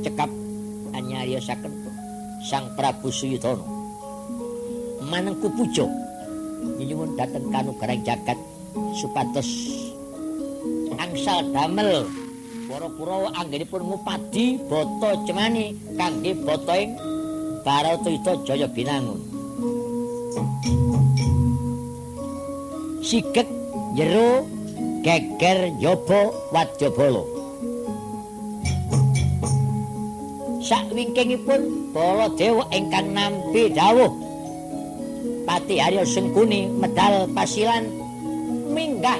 cekap 0.00 0.30
anyariosaken 0.96 1.72
Sang 2.48 2.72
Prabu 2.74 3.12
Suyudana. 3.12 3.62
Manengku 5.04 5.52
puja. 5.52 5.84
Nyuwun 6.80 7.12
dhateng 7.16 7.52
kanugrahan 7.52 8.00
jagat 8.04 8.36
supados 8.96 9.48
angsal 10.96 11.44
damel 11.52 12.08
para 12.68 12.88
Kurawa 12.96 13.32
anggenipun 13.36 13.84
ngupadi 13.84 14.60
bata 14.68 15.16
cemani 15.28 15.76
kangge 15.96 16.32
bata 16.40 16.74
ing 16.76 16.96
Baratayuda 17.60 18.40
Jaya 18.48 18.68
Binangun. 18.68 19.29
Sigek 23.00 23.50
jero 23.98 24.46
geger 25.02 25.74
yoba 25.82 26.30
wadyabala. 26.54 27.26
Sakwingkingipun 30.62 31.90
Baladewa 31.90 32.70
ingkang 32.70 33.10
nampi 33.10 33.74
dawuh. 33.74 34.14
Pati 35.42 35.82
Arya 35.82 36.06
Sengkuni 36.06 36.70
medal 36.70 37.26
pasilan 37.34 37.90
minggah 38.70 39.18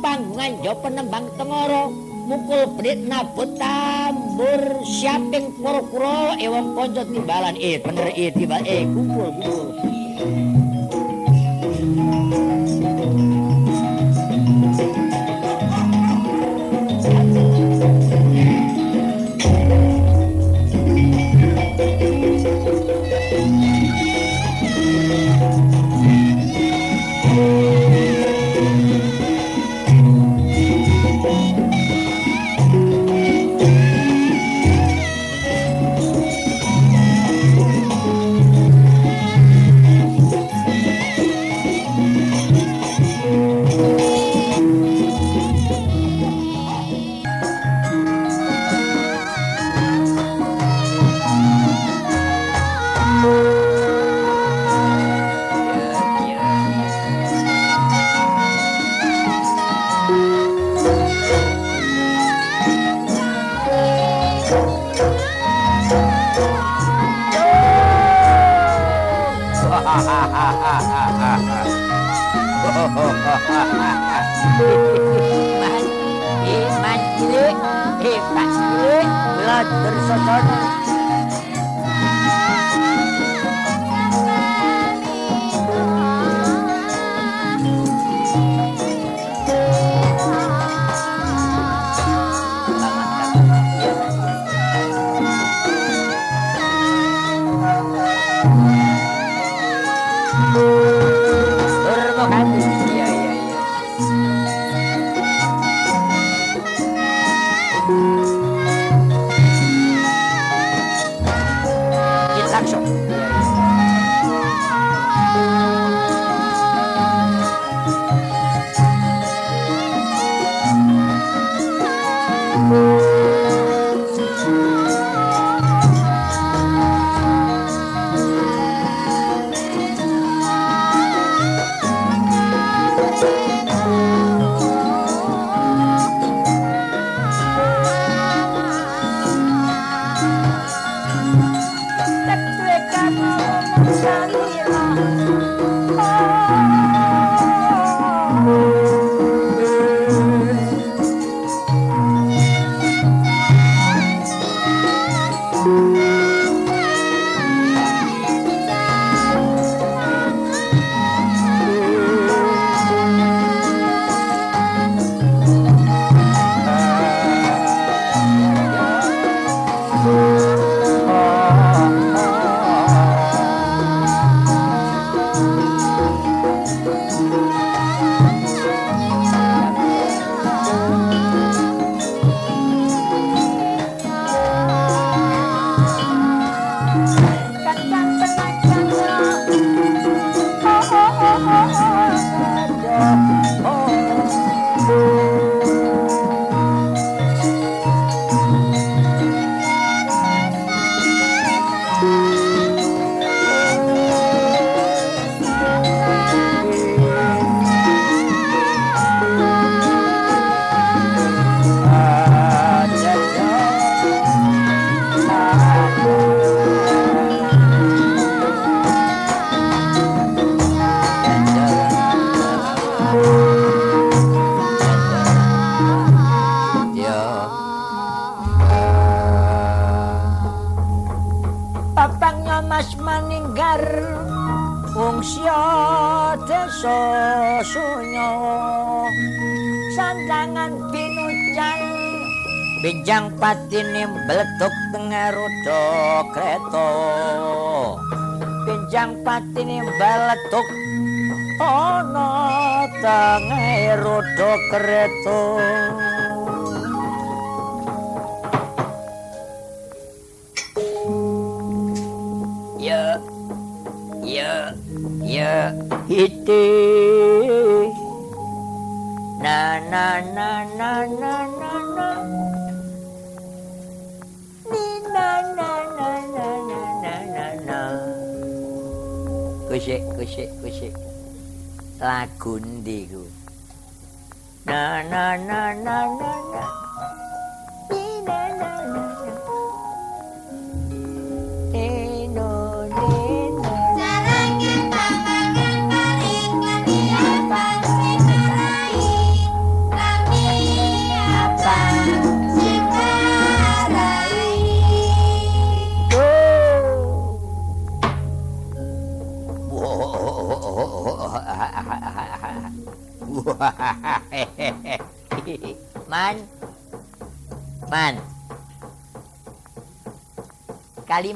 panggungan 0.00 0.56
jo 0.64 0.72
penembang 0.80 1.28
tengoro 1.36 1.92
mukul 2.24 2.64
brit 2.80 3.04
nabut 3.04 3.52
tambur 3.60 4.80
siaping 4.86 5.52
kuro-kuro 5.60 6.32
ewang 6.40 6.72
konco 6.72 7.04
timbalan. 7.04 7.60
Eh 7.60 7.76
bener 7.84 8.08
eh 8.16 8.32
timbal 8.32 8.64
eh 8.64 8.88
kumpul 8.88 9.28
kumpul 9.36 9.89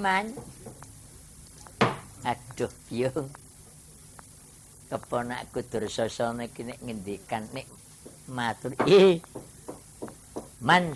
Kaliman. 0.05 0.37
Aduh, 2.29 2.73
yo. 2.93 3.09
Keponakku 4.93 5.65
Dursasana 5.65 6.45
iki 6.45 6.61
nek 6.61 6.77
ngendikan 6.85 7.49
nek 7.57 7.65
matur, 8.29 8.77
"Eh. 8.85 9.25
Man 10.61 10.93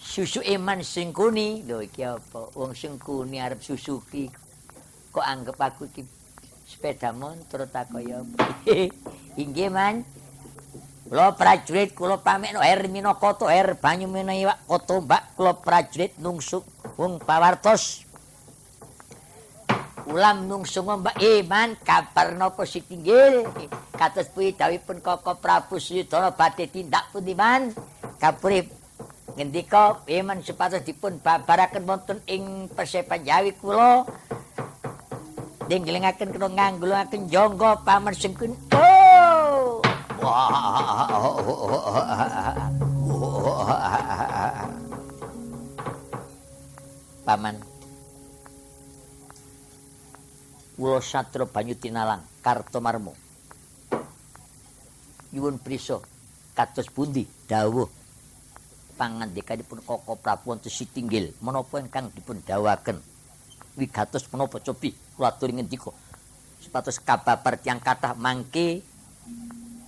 susu 0.00 0.40
eman 0.40 0.80
sing 0.80 1.12
kuni." 1.12 1.68
Lho 1.68 1.84
iki 1.84 2.00
apa? 2.00 2.48
Wong 2.56 2.72
sing 2.72 2.96
kuni 2.96 3.36
arep 3.36 3.60
susuki. 3.60 4.32
Kok 5.12 5.28
anggap 5.28 5.60
aku 5.60 5.92
iki 5.92 6.08
sepeda 6.64 7.12
motor 7.12 7.68
tak 7.68 7.92
apa? 7.92 8.00
Inggih, 9.42 9.68
Man. 9.68 10.00
Kula 11.12 11.36
prajurit 11.36 11.92
kula 11.92 12.16
pamekno 12.24 12.64
air 12.64 12.88
Minakoto 12.88 13.44
air 13.44 13.76
banyu 13.76 14.08
iwak 14.08 14.64
koto 14.64 15.04
Mbak 15.04 15.36
kula 15.36 15.52
prajurit 15.60 16.16
nungsuk 16.16 16.64
wong 16.96 17.20
pawartos. 17.20 18.08
Ulam 20.08 20.48
nungsung 20.48 20.88
Mbak 20.88 21.20
Iman 21.20 21.76
kabar 21.84 22.32
napa 22.32 22.64
sitinggil 22.64 23.44
kados 23.92 24.32
puyi 24.32 24.56
dawuhipun 24.56 25.04
Koko 25.04 25.36
Prabu 25.36 25.76
Suyudana 25.76 26.32
badhe 26.32 26.64
tindak 26.64 27.12
pundi 27.12 27.36
man 27.36 27.76
kapurip 28.16 28.72
ngendika 29.36 30.00
Iman 30.08 30.40
supados 30.40 30.80
dipun 30.80 31.20
babaraken 31.20 31.84
wonten 31.84 32.24
ing 32.24 32.72
persepan 32.72 33.20
Jawi 33.20 33.52
kula. 33.60 34.08
Denggelingaken 35.68 36.32
kena 36.32 36.48
nganggulaken 36.48 37.28
jangga 37.28 37.84
paman 37.84 38.16
sengkun 38.16 38.56
oh 38.72 39.11
Paman. 47.26 47.56
Kula 50.78 50.98
Satro 51.02 51.50
Banyu 51.50 51.74
Tinalang 51.74 52.22
Kartomarmo. 52.38 53.18
Nyuwun 55.34 55.58
prisa 55.58 55.98
kados 56.54 56.86
pundi? 56.94 57.26
Dawuh. 57.50 57.90
Pangandikanipun 58.94 59.82
Koko 59.82 60.14
Prabu 60.22 60.54
wonten 60.54 60.70
Sitinggil. 60.70 61.34
Menapa 61.42 61.82
ingkang 61.82 62.14
dipun 62.14 62.38
dawuhaken 62.46 63.02
wigatos 63.74 64.30
menapa 64.30 64.62
cobi? 64.62 64.94
Kula 65.18 65.34
aturi 65.34 65.58
ngendika. 65.58 65.90
Supados 66.62 67.02
kababar 67.02 67.58
tiyang 67.58 67.82
kathah 67.82 68.14
mangke 68.14 68.91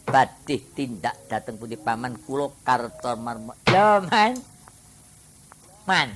badih 0.05 0.61
tindak 0.76 1.16
dateng 1.26 1.57
pundi 1.57 1.80
paman 1.80 2.12
kula 2.28 2.52
karto 2.62 3.16
marmo 3.16 3.57
ya 3.68 4.05
man. 4.05 4.32
Man. 5.84 6.09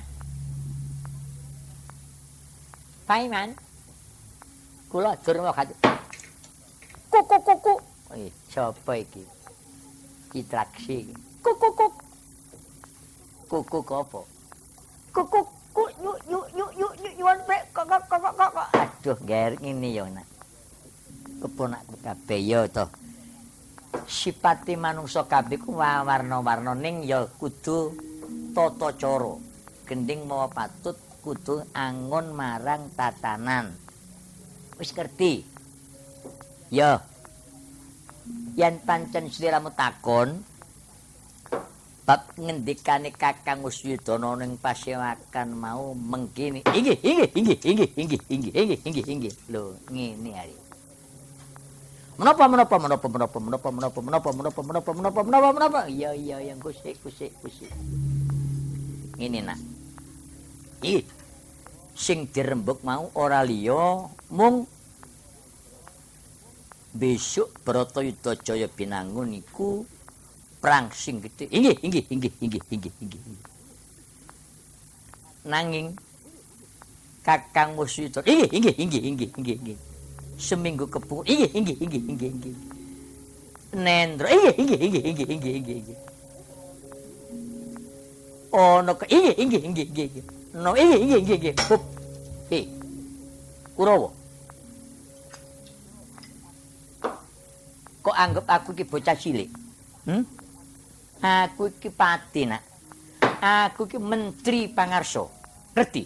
Pai 3.05 3.29
man. 3.29 3.53
Kulo 4.89 5.13
jurno 5.21 5.53
kati 5.53 5.73
kuku 7.09 7.37
kuku 7.45 7.73
eh 8.17 8.33
sapa 8.49 8.93
iki? 8.97 9.21
Kitraksi 10.33 11.09
kuku 11.41 11.69
kuku 11.73 11.87
kuku 13.49 13.79
kopo 13.81 14.25
kuku 15.13 15.39
ku 15.73 15.83
yu 16.01 16.13
yu 16.29 16.39
yu 16.57 16.65
yu 16.77 16.87
yu 17.01 17.09
yu 17.17 17.25
yu 17.25 17.25
kok 17.73 17.85
kok 17.85 18.01
kok 18.09 18.33
kok 18.37 18.67
aduh 18.73 19.17
ger 19.25 19.53
ngene 19.61 19.89
yo 19.93 20.05
nak. 20.09 20.25
Keponak 21.41 21.81
kabeh 22.01 22.41
yo 22.41 22.65
toh. 22.69 22.89
Sipati 24.05 24.77
manungsa 24.79 25.25
kabeh 25.25 25.59
ku 25.59 25.75
warna-warna 25.75 26.77
ning 26.77 27.03
ya 27.03 27.25
kudu 27.25 27.95
tata 28.53 28.95
cara. 28.95 29.33
Gending 29.89 30.29
mawa 30.29 30.45
patut 30.47 30.95
kudu 31.25 31.65
angon 31.73 32.31
marang 32.31 32.93
tatanan. 32.93 33.73
Wis 34.77 34.93
ngerti? 34.93 35.41
Ya. 36.69 37.01
Yen 38.53 38.77
pancen 38.85 39.27
sliramu 39.33 39.73
takon 39.73 40.45
bab 42.05 42.25
ngendikane 42.37 43.09
Kakang 43.13 43.65
Usyudana 43.65 44.37
ning 44.37 44.61
pasewakan 44.61 45.49
mau 45.57 45.97
mengkini. 45.97 46.65
Inggih 46.69 46.97
inggih 47.01 47.29
inggih 47.33 47.59
inggih 47.65 47.89
inggih 47.97 48.21
inggih 48.29 48.79
inggih 48.85 49.05
inggih 49.09 49.33
lho 49.49 49.73
ngene 49.89 50.31
ari 50.37 50.68
Menapa 52.19 52.51
menapa 52.51 52.75
menapa 52.75 53.07
menapa 53.07 53.37
menapa 53.39 53.69
menapa 53.71 53.99
menapa 54.03 54.29
menapa 54.35 54.59
menapa 54.59 54.91
menapa 54.91 55.19
menapa 55.23 55.49
menapa 55.55 55.79
iya 55.87 56.11
iya 56.11 56.51
yang 56.51 56.59
kusik 56.59 56.99
kusik 56.99 57.31
kusik 57.39 57.71
ini 59.15 59.39
nak 59.39 59.55
ih 60.83 60.99
sing 61.95 62.27
dirembuk 62.27 62.83
mau 62.83 63.07
ora 63.15 63.39
liya 63.39 64.03
mung 64.35 64.67
besok 66.91 67.55
Brata 67.63 68.03
Yudha 68.03 68.35
Jaya 68.35 68.67
binangun 68.67 69.39
iku 69.39 69.87
perang 70.59 70.91
sing 70.91 71.23
gedhe 71.23 71.47
inggih 71.47 71.79
inggih 71.79 72.03
inggih 72.03 72.33
inggih 72.43 72.63
inggih 72.67 72.93
inggih 72.99 73.21
nanging 75.47 75.95
Kakang 77.23 77.79
Musyidra 77.79 78.27
inggih 78.27 78.51
inggih 78.51 78.75
inggih 78.75 79.01
inggih 79.07 79.29
inggih 79.39 79.55
inggih 79.63 79.79
seminggu 80.39 80.87
kepu 80.87 81.27
inggih 81.27 81.51
inggih 81.51 81.77
inggih 81.83 82.01
inggih 82.07 82.29
inggih 82.31 82.55
nendro 83.75 84.27
inggih 84.31 84.55
inggih 84.55 84.79
inggih 84.79 85.03
inggih 85.03 85.27
inggih 85.27 85.53
inggih 85.59 85.75
inggih 85.83 85.97
ono 88.55 88.95
ke 88.95 89.05
inggih 89.11 89.35
inggih 89.35 89.61
inggih 89.67 89.85
inggih 89.91 90.25
no 90.55 90.73
inggih 90.79 90.99
inggih 91.03 91.19
inggih 91.19 91.37
inggih 91.43 91.55
hup 91.67 91.83
he 92.49 92.59
kurawa 93.75 94.09
kok 97.99 98.15
anggap 98.15 98.45
aku 98.47 98.69
ki 98.73 98.87
bocah 98.87 99.13
cilik 99.19 99.51
hmm 100.07 100.23
aku 101.19 101.67
ki 101.83 101.91
pati 101.91 102.47
nak 102.47 102.63
aku 103.43 103.91
ki 103.91 103.99
menteri 103.99 104.71
pangarso 104.71 105.27
ngerti 105.75 106.03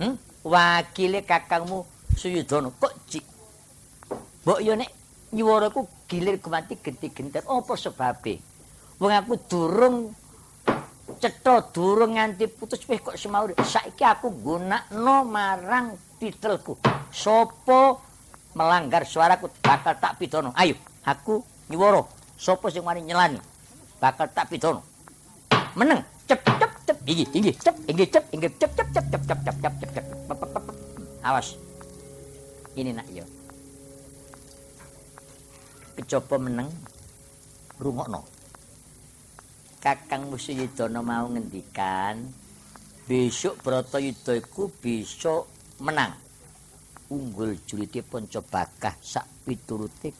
hmm 0.00 0.16
wakile 0.42 1.20
kakangmu 1.20 1.93
Suyudana 2.14 2.70
kok 2.70 2.94
cik. 3.10 3.24
Mbok 4.46 4.60
yo 4.62 4.72
nek 4.78 4.90
nyuwaraku 5.34 6.06
gilir 6.06 6.38
kumati 6.38 6.78
genti-genter 6.78 7.42
apa 7.42 7.72
sebabe? 7.74 8.38
Wong 9.02 9.10
aku 9.10 9.34
durung 9.50 9.96
cetha 11.18 11.60
durung 11.74 12.14
nganti 12.14 12.46
putus 12.46 12.86
wis 12.86 13.02
kok 13.02 13.18
semaur. 13.18 13.50
Saiki 13.58 14.06
aku 14.06 14.30
gunakno 14.30 15.26
marang 15.26 15.98
titelku. 16.22 16.78
Sopo 17.10 17.98
melanggar 18.54 19.02
suaraku 19.02 19.50
bakal 19.58 19.98
tak 19.98 20.14
pidana. 20.22 20.54
Ayo, 20.54 20.78
aku 21.02 21.42
nyuwara. 21.66 22.06
Sopo 22.38 22.70
sing 22.70 22.86
wani 22.86 23.02
nyelani 23.02 23.42
bakal 23.98 24.30
tak 24.30 24.46
pidana. 24.46 24.78
Meneng, 25.74 26.06
cep 26.30 26.38
cep 26.46 26.72
cep 26.86 26.98
iki, 27.02 27.26
iki 27.34 27.50
cep, 27.58 27.74
iki 27.90 28.06
cep, 28.06 28.24
iki 28.30 28.48
cep 28.54 28.70
cep 28.70 28.88
cep 28.94 29.04
cep 29.10 29.22
cep 29.26 29.58
cep 29.58 29.90
cep. 29.90 30.04
Awas. 31.24 31.58
Ini 32.74 32.90
nak 32.90 33.08
yo. 33.10 33.26
Kecoba 35.94 36.36
meneng 36.42 36.70
rungokno. 37.78 38.22
Kakang 39.78 40.32
musiyudana 40.32 41.04
mau 41.04 41.28
ngendikan 41.28 42.24
besok 43.04 43.60
broto 43.62 44.00
iku 44.00 44.72
bisa 44.72 45.44
menang. 45.84 46.18
Unggul 47.12 47.62
julite 47.68 48.00
panca 48.02 48.40
bakah 48.40 48.96
sak 48.98 49.44
piturute. 49.44 50.10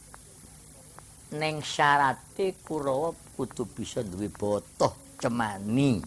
Ning 1.35 1.59
syarate 1.59 2.61
kurawa 2.61 3.11
kudu 3.35 3.65
bisa 3.67 4.05
duwe 4.05 4.29
botoh 4.29 5.17
cemani. 5.19 5.99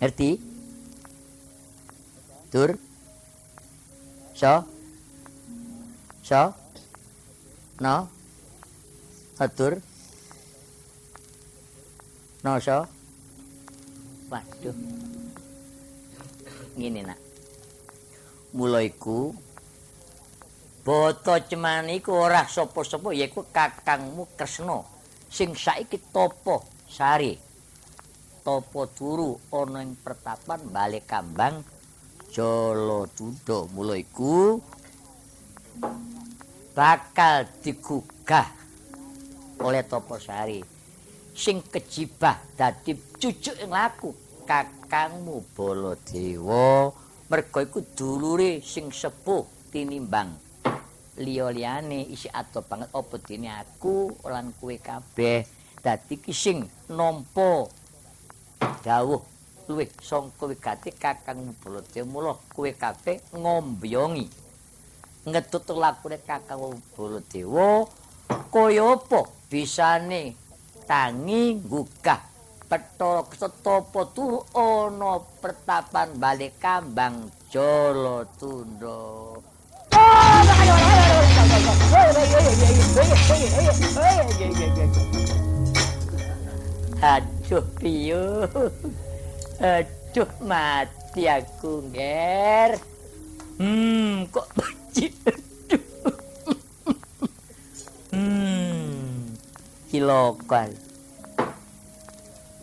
Ngerti? 0.00 0.30
Tur 2.48 2.70
So? 4.34 4.73
So? 6.24 6.56
No? 7.84 8.08
Atur? 9.36 9.76
No, 12.40 12.56
so? 12.56 12.88
Waduh. 14.32 14.72
Ngene 16.80 17.04
nak. 17.04 17.20
Mula 18.56 18.80
iku 18.80 19.36
Bata 20.84 21.44
cemani 21.44 22.00
iku 22.00 22.12
ora 22.16 22.48
sapa-sapa 22.48 23.12
yaiku 23.12 23.44
kakangmu 23.52 24.24
Kresna 24.32 24.80
sing 25.28 25.52
saiki 25.52 26.00
topo 26.08 26.64
sari. 26.88 27.36
Topo 28.40 28.88
turu 28.96 29.36
ing 29.76 29.96
pertapan 30.00 30.60
balik 30.72 31.04
kambang 31.04 31.60
Jolo 32.32 33.08
Tunda. 33.12 33.68
Mula 33.72 33.96
iku 33.96 34.60
bakal 36.74 37.46
digugah 37.62 38.50
oleh 39.62 39.86
Topo 39.86 40.18
Sari. 40.18 40.58
Sing 41.34 41.62
kejibah 41.62 42.38
dadi 42.58 42.94
cucuk 42.94 43.58
ing 43.62 43.70
laku 43.70 44.10
kakangmu 44.46 45.54
Baladewa. 45.54 46.90
Merga 47.30 47.58
iku 47.64 47.80
dulure 47.94 48.60
sing 48.60 48.92
sepuh 48.92 49.70
tinimbang 49.72 50.36
liya-liyane 51.18 52.10
isi 52.10 52.26
ato 52.30 52.62
banget. 52.66 52.90
Apa 52.90 53.16
dene 53.22 53.50
aku 53.54 54.14
lan 54.26 54.50
kowe 54.58 54.74
kabeh? 54.74 55.46
Dadi 55.78 56.14
ki 56.18 56.34
sing 56.34 56.58
nampa 56.90 57.70
dawuh. 58.82 59.22
Luwih 59.64 59.88
sangka 60.02 60.44
wigati 60.44 60.92
kakang 60.92 61.54
Baladewa 61.58 62.04
mula 62.06 62.32
kowe 62.52 62.68
kabeh 62.68 63.22
ngombyongi 63.32 64.43
ngedut 65.24 65.64
lakune 65.72 66.20
kakang 66.20 66.76
Baladewa 66.92 67.88
kaya 68.52 68.96
apa 68.96 69.20
bisane 69.48 70.36
tangi 70.84 71.60
gugah 71.64 72.20
petha 72.68 73.24
setapa 73.32 74.08
turu 74.12 74.44
ana 74.52 75.20
pertapan 75.40 76.12
balik 76.20 76.60
kambang 76.60 77.28
Jolo 77.48 78.26
Tunda. 78.34 79.38
Aduh 86.98 87.64
piyo. 87.78 88.48
Aduh 89.62 90.30
mati 90.42 91.22
aku 91.30 91.84
nger. 91.94 92.80
Hmm, 93.62 94.26
kok. 94.34 94.50
Hmm. 98.14 99.34
Kilokal. 99.90 100.70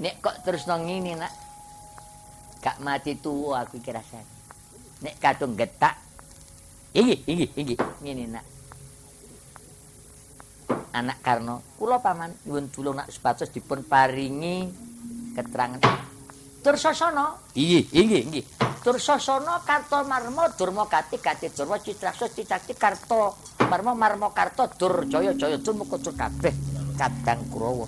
Nek 0.01 0.15
kok 0.23 0.35
terus 0.43 0.65
nang 0.67 0.87
ngene 0.87 1.15
nak. 1.19 1.33
Gak 2.61 2.77
mati 2.83 3.17
tuwa 3.17 3.63
aku 3.63 3.79
iki 3.79 3.91
rasane. 3.91 4.27
Nek 5.01 5.17
kadung 5.17 5.57
getak 5.57 5.97
Iki, 6.91 7.23
iki, 7.23 7.45
iki, 7.55 7.75
ngene 8.03 8.35
nak. 8.35 8.45
Anak 10.91 11.23
Karno, 11.23 11.63
kula 11.79 12.03
paman 12.03 12.35
nyuwun 12.43 12.67
tulung 12.67 12.99
nak 12.99 13.07
sepatus 13.07 13.47
dipun 13.47 13.87
paringi 13.87 14.67
keterangan. 15.31 16.10
Tursasana. 16.61 17.41
Iki, 17.57 17.89
iki, 17.89 18.19
iki. 18.29 18.41
Tursasana 18.85 19.61
Karto 19.65 20.01
Marmo 20.05 20.45
Durma 20.53 20.85
Gati 20.85 21.17
Gati 21.17 21.49
Durma 21.49 21.77
Citraksa 21.81 22.29
Cicakti 22.29 22.73
Karto 22.77 23.37
Marmo 23.69 23.93
Marmo 23.97 24.29
Karto 24.33 24.69
Durjaya 24.73 25.33
Jaya 25.37 25.57
Durmuka 25.57 25.97
Dur 25.97 26.13
kabeh 26.13 26.53
kadang 26.97 27.41
Kurawa. 27.49 27.85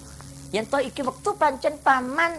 Yen 0.54 0.70
to 0.70 0.78
iki 0.82 1.02
wektu 1.02 1.34
pancen 1.34 1.82
paman 1.82 2.34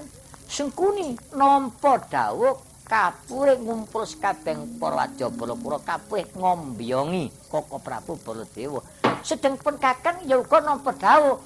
sengkuni 0.47 1.19
nampa 1.35 1.99
dawuh 2.07 2.55
kapure 2.87 3.59
ngumpul 3.59 4.07
sakabeng 4.07 4.79
para 4.79 5.03
wadya 5.03 5.31
Balapura 5.35 5.83
kabeh 5.83 6.31
ngombyongi 6.39 7.51
Koko 7.51 7.83
Prabu 7.83 8.19
Baladewa. 8.23 8.83
Sedeng 9.23 9.59
pun 9.59 9.79
Kakang 9.83 10.23
ya 10.27 10.39
uga 10.39 10.63
nampa 10.63 10.95
dawuh 10.95 11.43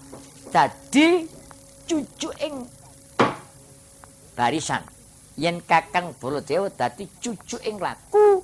dadi 0.53 1.25
cucu 1.89 2.29
ing 2.45 2.69
barisan. 4.39 4.87
Yen 5.35 5.59
Kakang 5.67 6.15
Baladewa 6.23 6.71
dadi 6.71 7.11
cucu 7.19 7.59
ing 7.67 7.83
laku 7.83 8.43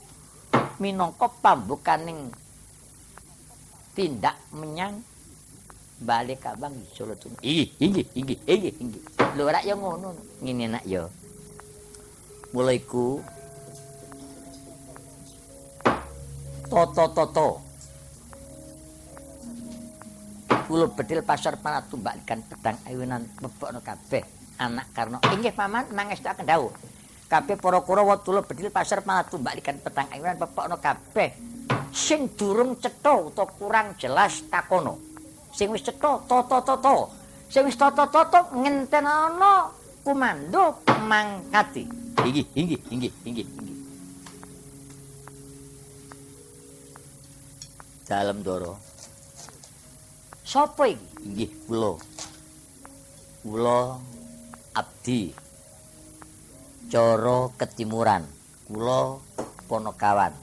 minangka 0.83 1.31
pambukaning 1.39 2.35
tindak 3.95 4.35
menyang 4.51 4.99
balik 6.03 6.43
kabang 6.43 6.75
Solo 6.91 7.15
Tunggu. 7.15 7.39
Iki, 7.39 7.79
iki, 7.79 8.03
iki, 8.19 8.35
iki. 8.75 8.99
Lho 9.39 9.43
ora 9.47 9.63
ya 9.63 9.79
ngono. 9.79 10.15
Ngene 10.43 10.67
nak 10.75 10.83
ya. 10.83 11.07
mulai 12.55 12.79
ku 12.87 13.19
toto-toto 16.71 17.59
kulo 20.71 20.87
bedil 20.95 21.27
pasar 21.27 21.59
panatu 21.59 21.99
mbak 21.99 22.23
ikan 22.23 22.47
pedang 22.47 22.79
ayunan 22.87 23.27
mebok 23.43 23.75
no 23.75 23.83
kabeh 23.83 24.23
anak 24.59 24.87
karena 24.95 25.19
inggih 25.33 25.55
paman 25.55 25.89
mangesta 25.91 26.35
kendau. 26.35 26.71
Kabeh 27.25 27.57
para 27.57 27.81
kurawa 27.81 28.21
tulo 28.21 28.45
bedil 28.45 28.69
pasar 28.69 29.01
panatu 29.01 29.41
mbak 29.41 29.59
ikan 29.65 29.81
pedang 29.81 30.07
ayunan 30.13 30.37
mebok 30.39 30.67
no 30.69 30.77
kabeh. 30.79 31.33
Sing 31.95 32.35
durung 32.35 32.77
cetha 32.79 33.15
utawa 33.17 33.49
kurang 33.55 33.95
jelas 33.97 34.43
takono 34.51 35.15
sing 35.55 35.71
wis 35.71 35.87
cetha 35.87 36.19
toto-toto. 36.27 37.15
Sing 37.47 37.63
wis 37.65 37.79
toto-toto 37.79 38.51
ngentenono 38.59 39.71
komando 40.03 40.83
mangkati. 41.07 41.87
Inggih 42.27 42.47
inggih 42.59 42.81
inggih 42.91 43.13
inggih 43.23 43.47
inggih. 43.47 43.79
Dalem 48.05 48.43
doro. 48.45 48.77
Sapa 50.45 50.91
iki? 50.91 51.07
Inggih 51.25 51.51
kula. 51.65 51.97
Kula 53.41 53.81
abdi. 54.75 55.31
Cara 56.91 57.49
ketimuran. 57.57 58.27
Kula 58.69 59.23
ponokawan 59.71 60.35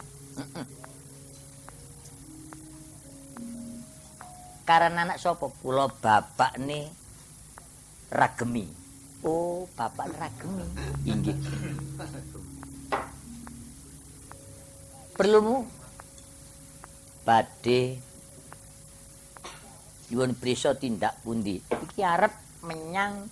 karena 4.71 5.03
anak 5.03 5.19
sapa? 5.19 5.51
Kula 5.59 5.91
bapak 5.91 6.55
nih 6.63 6.87
ragemi. 8.07 8.71
Oh, 9.19 9.67
bapak 9.75 10.07
ragemi. 10.15 10.63
Inggih. 11.03 11.35
Perlumu? 15.11 15.67
Badhe. 17.27 17.99
Nyuwun 20.07 20.39
prisa 20.39 20.71
tindak 20.79 21.19
pundi? 21.19 21.59
Iki 21.59 21.99
arep 21.99 22.31
menyang 22.63 23.27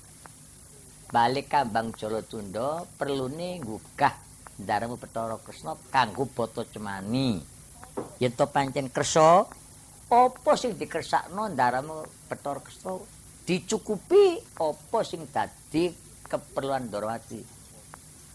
balik 1.10 1.50
Kambang 1.50 1.90
Jalatunda 1.98 2.86
perlune 2.86 3.58
nggugah 3.58 4.14
ndaremu 4.62 4.96
Bathara 5.02 5.42
Kresna 5.42 5.74
kanggo 5.90 6.30
bata 6.30 6.62
cemani. 6.70 7.42
Yen 8.22 8.32
to 8.38 8.46
pancen 8.46 8.94
kersa, 8.94 9.50
apa 10.10 10.52
sing 10.54 10.78
dikersakno 10.78 11.50
ndaremu 11.50 12.06
Bathara 12.30 12.62
Kresna 12.62 13.02
dicukupi 13.42 14.38
apa 14.62 15.00
sing 15.02 15.26
dadi 15.34 15.90
keperluan 16.30 16.94
Dorowati. 16.94 17.42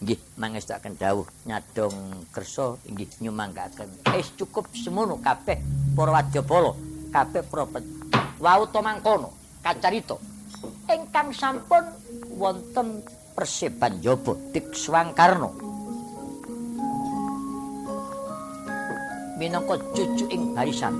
Nggih, 0.03 0.19
mangestaken 0.35 0.99
dawuh 0.99 1.23
nyadong 1.47 2.27
kersa 2.35 2.75
inggih 2.91 3.07
nyumanggaken. 3.23 4.11
Wis 4.11 4.35
cukup 4.35 4.67
semono 4.75 5.23
kabeh 5.23 5.63
para 5.95 6.11
wadyabala, 6.11 6.75
kabeh 7.15 7.41
para 7.47 7.63
wau 8.43 8.61
to 8.67 8.79
mangkono 8.83 9.31
kacarita. 9.63 10.19
Ingkang 10.91 11.31
sampun 11.31 12.04
wonten 12.35 13.01
perseban 13.35 13.99
jaba 14.03 14.35
dik 14.51 14.75
swangkarna. 14.75 15.49
Minangka 19.39 19.75
cucu 19.95 20.27
ing 20.31 20.55
barisan. 20.55 20.95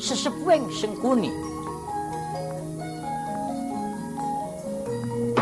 Sesepuing 0.00 0.68
sengkuni 0.72 1.28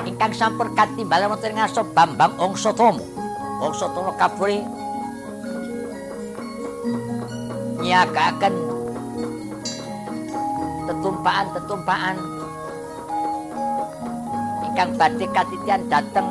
ingkang 0.07 0.35
sampun 0.35 0.75
katimbal 0.75 1.31
wonten 1.31 1.55
ngaso 1.55 1.87
Bambang 1.95 2.35
Angsatama. 2.43 3.03
Angsatama 3.59 4.15
kaburi 4.19 4.63
nyagaken 7.83 8.55
tetumpakan-tetumpakan 10.87 12.38
ingkang 14.69 15.01
badhe 15.01 15.27
katitian 15.33 15.89
dhateng 15.89 16.29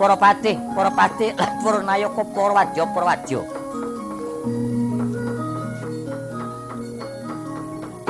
para 0.00 0.16
patih, 0.16 0.56
para 0.72 0.92
patih 0.92 1.32
lan 1.36 1.52
para 1.60 1.80
nayaka 1.84 2.22
para 2.32 2.52
wadya 2.52 2.84
para 2.92 3.06
wadya. 3.12 3.40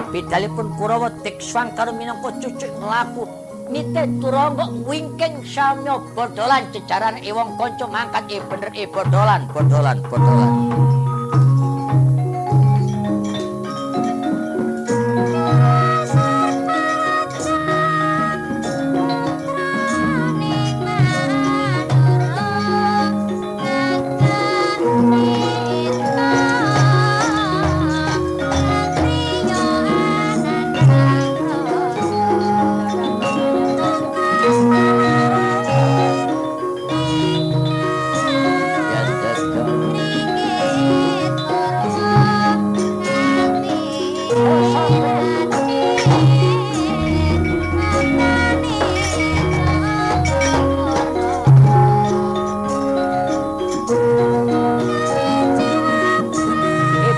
Pidhalipun 0.07 0.71
Kurawa 0.79 1.11
Tikswang 1.21 1.75
karo 1.75 1.91
minangka 1.93 2.31
cucuk 2.39 2.71
nglaku 2.79 3.27
nite 3.69 4.03
turangga 4.23 4.71
wingking 4.87 5.43
samya 5.43 5.99
bodolan 6.15 6.71
jejaran 6.71 7.19
ewong 7.27 7.59
kanca 7.59 7.87
mangkat 7.91 8.25
e 8.31 8.39
bener 8.47 8.71
eh, 8.73 8.87
e 8.87 8.91
bodolan 8.91 9.51
bodolan, 9.51 9.99
bodolan. 10.07 11.06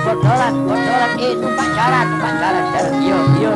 bodolan, 0.09 0.55
bodolan, 0.65 1.11
eh 1.21 1.33
sumpah 1.37 1.69
jarat, 1.77 2.07
sumpah 2.09 2.33
jarat, 2.41 2.65
jarat, 2.73 2.95
iyo, 3.05 3.19
iyo. 3.37 3.53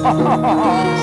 Ha 0.00 0.10
ha 0.16 0.34
ha 0.42 0.52
ha! 0.62 0.99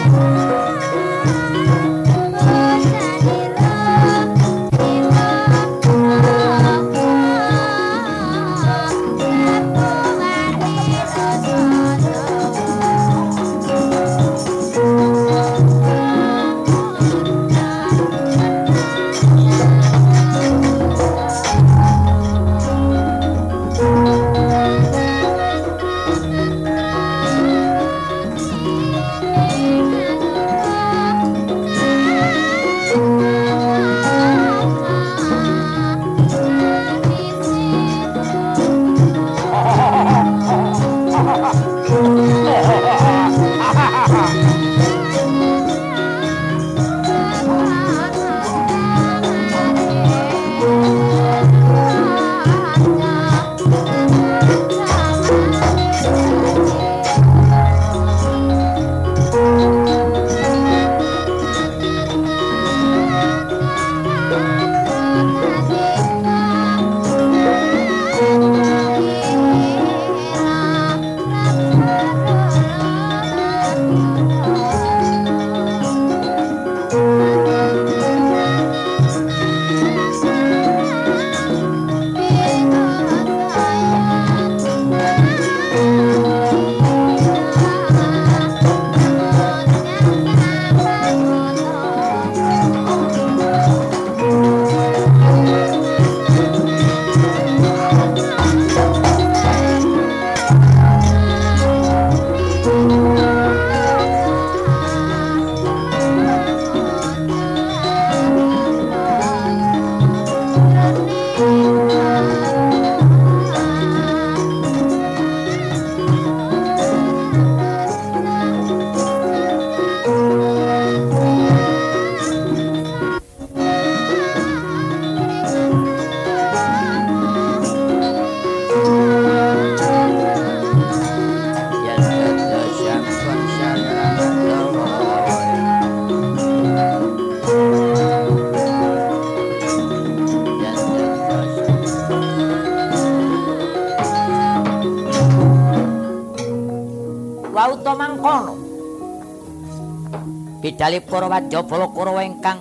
Bidali 150.67 150.99
para 150.99 151.31
wadyabala 151.31 151.87
Kurawa 151.95 152.27
ingkang 152.27 152.59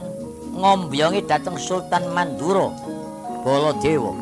ngombyongi 0.54 1.26
dhateng 1.26 1.58
Sultan 1.58 2.06
Mandura 2.14 2.70
Baladewa. 3.42 4.14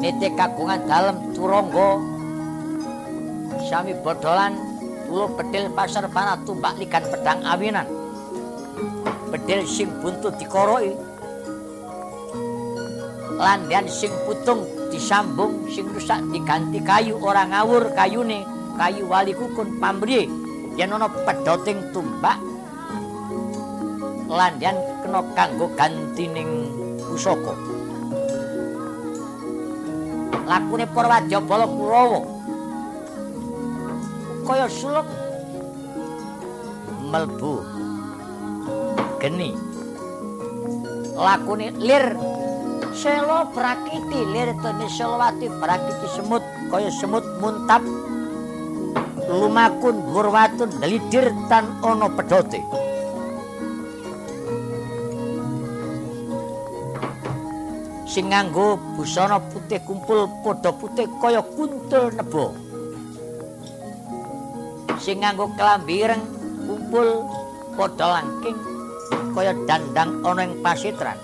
Nite 0.00 0.28
kagungan 0.36 0.84
dalem 0.84 1.16
turangga 1.32 2.00
sami 3.68 3.96
bodolan 4.00 4.52
kula 5.08 5.32
bedil 5.36 5.72
pasar 5.72 6.08
panah 6.12 6.40
tumpak 6.48 6.76
ligan 6.80 7.04
pedang 7.08 7.40
awinan. 7.44 7.88
Bedil 9.32 9.68
sing 9.68 9.88
buntut 10.00 10.36
dikoroi. 10.40 10.92
Landian 13.40 13.88
sing 13.88 14.12
putung 14.24 14.73
disambung 14.94 15.66
sing 15.66 15.90
rusak 15.90 16.22
diganti 16.30 16.78
kayu. 16.78 17.18
Orang 17.18 17.50
ngawur 17.50 17.90
kayune 17.98 18.46
kayu 18.78 19.10
wali 19.10 19.34
kukun 19.34 19.82
pamriye 19.82 20.30
yen 20.78 20.94
ana 20.94 21.10
pedhoting 21.10 21.82
tumbak 21.90 22.38
landyan 24.30 24.78
kena 25.02 25.20
kanggo 25.34 25.66
gantining 25.74 26.70
pusaka. 27.02 27.54
Lakune 30.46 30.86
para 30.94 31.08
wajabala 31.18 31.66
kurawa 31.66 32.20
kaya 34.46 34.68
suluk 34.70 35.08
melbu 37.10 37.64
geni. 39.18 39.50
Lakune 41.18 41.72
lir 41.80 42.14
selo 42.92 43.48
prakiti 43.56 44.20
lir 44.28 44.52
tene 44.60 44.86
selawati 44.90 45.48
prakiti 45.62 46.06
semut 46.12 46.44
kaya 46.68 46.90
semut 46.92 47.24
muntap 47.40 47.80
lumakun 49.30 49.96
gurwatun 50.12 50.68
delidir 50.82 51.32
tan 51.48 51.64
ono 51.80 52.12
pedote. 52.12 52.60
Sing 58.04 58.30
nganggo 58.30 58.78
busana 58.94 59.42
putih 59.42 59.82
kumpul 59.82 60.30
padha 60.44 60.70
putih 60.70 61.08
kaya 61.18 61.42
kuntul 61.42 62.14
nebo. 62.14 62.54
Sing 65.02 65.18
nganggo 65.24 65.50
klambi 65.58 66.04
ireng 66.04 66.22
kumpul 66.68 67.26
padha 67.74 68.20
langking 68.20 68.58
kaya 69.34 69.50
dandang 69.66 70.22
ana 70.22 70.46
ing 70.46 70.62
pasitran 70.62 71.18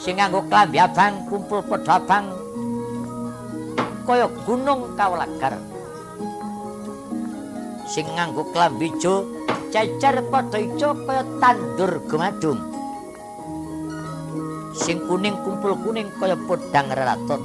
sing 0.00 0.16
nganggo 0.16 0.40
klambi 0.48 0.80
abang 0.80 1.28
kumpul 1.28 1.60
padha 1.60 2.00
abang 2.00 2.26
kaya 4.08 4.26
gunung 4.48 4.96
kawlagar 4.96 5.60
sing 7.84 8.08
nganggo 8.16 8.48
klambi 8.50 8.88
ijo 8.88 9.28
cecer 9.68 10.24
padha 10.32 10.56
ijo 10.56 10.96
kaya 11.04 11.22
tandur 11.36 12.00
gumadung 12.08 12.60
sing 14.72 15.04
kuning 15.04 15.36
kumpul 15.44 15.76
kuning 15.84 16.08
kaya 16.16 16.38
podang 16.48 16.88
reraton. 16.88 17.42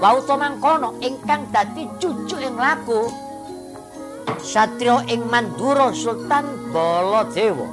Wauta 0.00 0.34
mangkono 0.34 0.96
ingkang 1.04 1.52
dadi 1.52 1.84
cucu 2.00 2.40
ing 2.40 2.56
laku 2.56 3.04
Satrio 4.40 5.04
ing 5.12 5.28
Mandura 5.28 5.92
Sultan 5.92 6.72
Baladewa. 6.72 7.68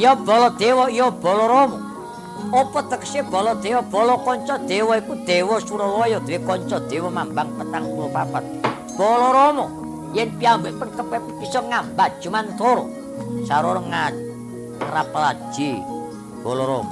Ya 0.00 0.16
Baladewa 0.16 0.88
ya 0.88 1.12
Balarama. 1.12 1.76
Apa 2.56 2.88
tekse 2.88 3.20
Baladewa 3.20 3.84
Bala 3.84 4.16
kanca 4.24 4.56
dewa 4.64 4.96
iku 4.96 5.12
dewa 5.28 5.60
Suralaya 5.60 6.16
duwe 6.24 6.40
kanca 6.40 6.80
dewa 6.88 7.12
Mambang 7.12 7.52
petang 7.60 7.84
puluh 7.84 8.08
papat. 8.08 8.40
Balarama 8.96 9.68
yen 10.16 10.32
piyambak 10.40 10.72
pun 10.80 10.88
kepepet 10.96 11.36
bisa 11.36 11.60
ngambat 11.60 12.16
cuman 12.24 12.48
toro. 12.56 12.88
Saroro 13.44 13.84
ngrapelaji 13.84 15.84
bolorom 16.40 16.88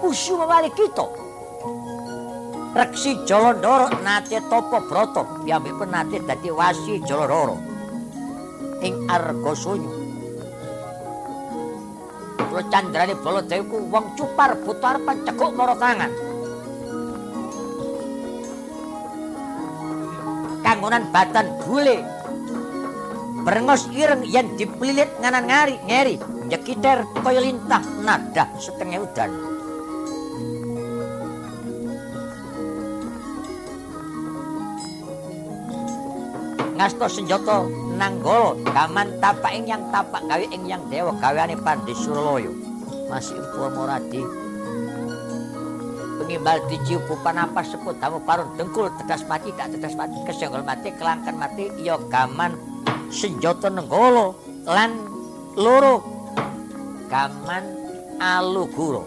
usu 0.00 0.40
mawali 0.40 0.72
kita. 0.72 1.04
Reksi 2.72 3.28
jolondoro 3.28 3.92
nate 4.00 4.40
topo 4.48 4.80
broto. 4.88 5.44
Piyambak 5.44 5.76
pun 5.76 5.92
nate 5.92 6.16
dadi 6.24 6.48
wasi 6.48 7.04
jolondoro 7.04 7.60
ing 8.80 9.04
argo 9.12 9.52
Kulo 12.50 12.66
candrani 12.66 13.14
bolo 13.14 13.46
dewiku 13.46 13.78
wong 13.94 14.18
cupar 14.18 14.58
butuh 14.66 14.98
arpan 14.98 15.22
cekuk 15.22 15.54
moro 15.54 15.78
tangan. 15.78 16.10
Kangonan 20.66 21.14
batan 21.14 21.46
bule. 21.62 22.02
Berengos 23.46 23.86
ireng 23.94 24.26
yang 24.26 24.50
dipelilit 24.58 25.14
nganan 25.22 25.46
ngari 25.46 25.78
ngeri. 25.86 26.18
Nyekiter 26.50 27.06
kaya 27.22 27.38
lintah 27.38 27.86
nada 28.02 28.50
setengah 28.58 28.98
udan. 28.98 29.30
Ngasto 36.74 37.06
senjata 37.06 37.62
nanggolo 38.00 38.56
kaman 38.64 39.20
tapak 39.20 39.52
ing 39.52 39.68
yang 39.68 39.84
tapak 39.92 40.24
gawe 40.24 40.44
ing 40.48 40.64
yang 40.64 40.80
dewa 40.88 41.12
gaweane 41.20 41.52
pandi 41.60 41.92
surloyo 41.92 42.48
masih 43.12 43.36
empur 43.36 43.68
moradi 43.76 44.24
pengimbal 46.16 46.64
diciup 46.72 47.04
pupan 47.04 47.44
apa 47.44 47.60
seput 47.60 48.00
tamu 48.00 48.24
parun 48.24 48.48
dengkul 48.56 48.88
tegas 48.96 49.20
mati 49.28 49.52
tak 49.52 49.76
tegas 49.76 49.92
mati 49.92 50.16
kesenggol 50.24 50.64
mati 50.64 50.88
kelangkan 50.96 51.36
mati 51.36 51.68
iya 51.76 52.00
gaman 52.08 52.56
senjata 53.10 53.68
nenggolo 53.68 54.38
lan 54.64 55.10
loro. 55.58 56.06
Gaman 57.10 57.64
aluguro. 58.22 59.02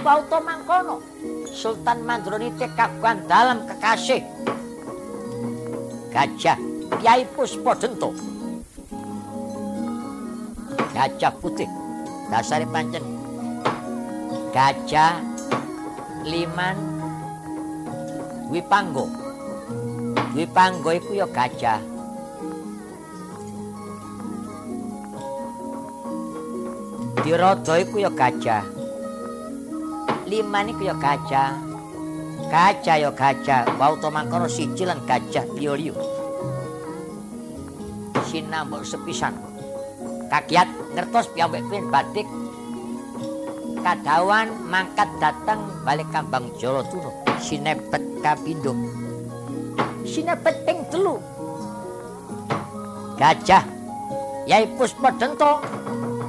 Pauto 0.00 0.38
mangkono 0.38 1.02
Sultan 1.50 2.06
Mandronite 2.06 2.70
kagungan 2.78 3.26
dalam 3.26 3.66
kekasih. 3.66 4.22
Gajah 6.14 6.69
Kiai 7.00 7.24
Puspodento 7.32 8.12
Gajah 10.92 11.32
putih. 11.40 11.64
Dasari 12.28 12.68
pancen. 12.68 13.00
Gajah 14.52 15.16
liman 16.28 16.76
wipanggo. 18.52 19.08
Wipanggo 20.36 20.92
iku 20.92 21.16
ya 21.16 21.24
gajah. 21.24 21.80
Dirodo 27.24 27.74
iku 27.80 27.96
ya 27.96 28.12
gajah. 28.12 28.60
Liman 30.28 30.68
iku 30.68 30.84
ya 30.84 30.94
gajah. 31.00 31.56
Gajah 32.52 32.96
ya 33.08 33.10
gajah. 33.16 33.64
Wau 33.80 33.96
to 33.96 34.12
mangkono 34.12 34.52
siji 34.52 34.84
lan 34.84 35.00
gajah 35.08 35.48
liyo-liyo 35.56 36.19
sinambok 38.30 38.86
sepisan. 38.86 39.34
Kakiat 40.30 40.70
ngertos 40.94 41.26
piyambak 41.34 41.66
batik. 41.90 42.30
Kadawan 43.82 44.54
mangkat 44.70 45.10
datang 45.18 45.66
balik 45.82 46.06
kambang 46.14 46.52
Jolo 46.54 46.86
Turo 46.86 47.10
sinepet 47.40 48.22
kapindo 48.22 48.76
sinepet 50.10 50.56
ping 50.66 50.80
telu. 50.90 51.16
Gajah. 53.14 53.64
Yai 54.48 54.66
puspa 54.74 55.12
dento. 55.14 55.62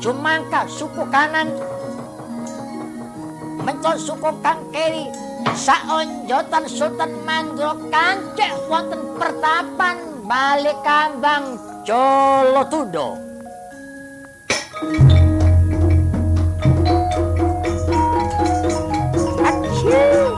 Cumangka 0.01 0.65
suku 0.69 1.05
kanan. 1.09 1.49
Mencol 3.61 3.95
suku 3.97 4.29
kang 4.45 4.61
kiri. 4.69 5.09
Saonjotan 5.57 6.69
sultan 6.69 7.11
mandro 7.25 7.73
kancek 7.89 8.53
wonten 8.69 9.01
pertapan 9.17 9.97
balik 10.29 10.77
kambang 10.85 11.57
Colotudo. 11.91 13.19
Achoo! 19.43 20.30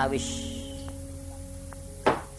Sautawis 0.00 0.28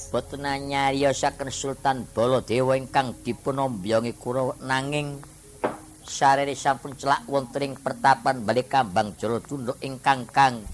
boten 0.09 0.41
nyariosaken 0.41 1.53
Sultan 1.53 2.09
Baladewa 2.09 2.73
ingkang 2.73 3.13
dipunombyongi 3.21 4.17
Kurawa 4.17 4.57
nanging 4.65 5.21
sarere 6.01 6.57
sampun 6.57 6.97
celak 6.97 7.29
wonten 7.29 7.61
ing 7.61 7.73
pertapan 7.77 8.41
Balikambang 8.41 9.13
Jolo 9.13 9.45
Tunduk 9.45 9.77
ingkang 9.85 10.25
kang 10.33 10.65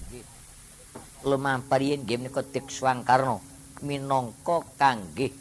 lumampah 1.28 1.76
nggih 1.76 2.18
menika 2.24 2.40
Dikswangkarna 2.40 3.36
minangka 3.84 4.64
kangge 4.80 5.36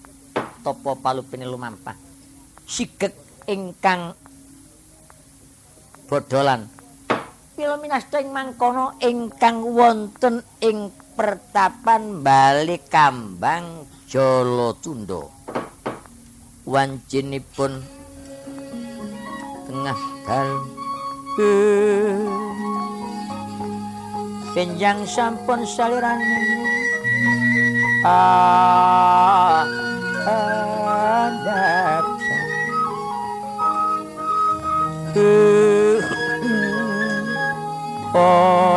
tapa 0.61 0.99
palupine 0.99 1.47
lumampah. 1.47 1.95
Sigek 2.67 3.15
ingkang 3.47 4.11
bodolan. 6.11 6.67
Pila 7.55 7.79
minasta 7.79 8.19
ing 8.19 8.35
mangkono 8.35 8.99
ingkang 8.99 9.63
wonten 9.63 10.43
ing 10.59 11.06
pertapan 11.17 12.21
bali 12.21 12.77
kambang 12.85 13.89
Jolo 14.05 14.77
Tundo. 14.77 15.33
Wancinipun 16.69 17.81
tengah 19.65 20.01
dal 20.29 20.49
Penjang 24.53 25.05
sampun 25.09 25.65
saliran 25.65 26.21
Ah, 28.05 29.65
potong 38.13 38.76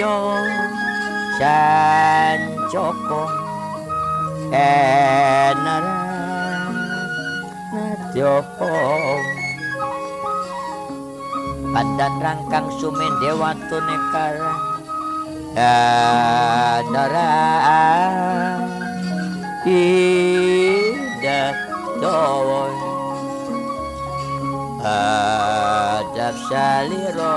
Prayo 0.00 0.32
Jan 1.36 2.40
Joko 2.72 3.28
Enara 4.48 6.00
Nadyoho 7.68 8.72
Pandan 11.68 12.16
rangkang 12.16 12.72
sumen 12.80 13.12
dewa 13.20 13.52
tunekara 13.68 14.56
Dadara. 15.52 17.28
Tidak 19.68 21.56
doon 22.00 22.72
Adab 24.80 26.36
saliro 26.48 27.36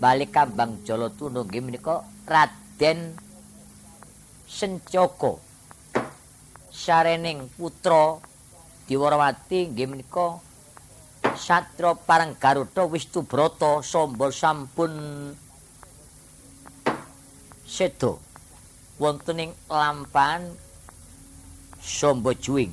balik 0.00 0.32
kambang 0.32 0.80
Jolo 0.80 1.12
Tunu 1.12 1.44
nggih 1.44 1.60
menika 1.60 2.00
Raden 2.24 3.12
Sencoko 4.48 5.36
sarening 6.72 7.52
putra 7.52 8.16
Diwarawati 8.88 9.68
nggih 9.68 9.88
menika 9.92 10.40
Satra 11.36 11.92
Parang 11.92 12.32
Garuda 12.40 12.88
Wistubrata 12.88 13.84
Samba 13.84 14.32
sampun 14.32 14.92
sedo 17.68 18.18
wonten 18.96 19.36
ing 19.38 19.52
lampahan 19.68 20.48
Samba 21.80 22.32
Juwing. 22.36 22.72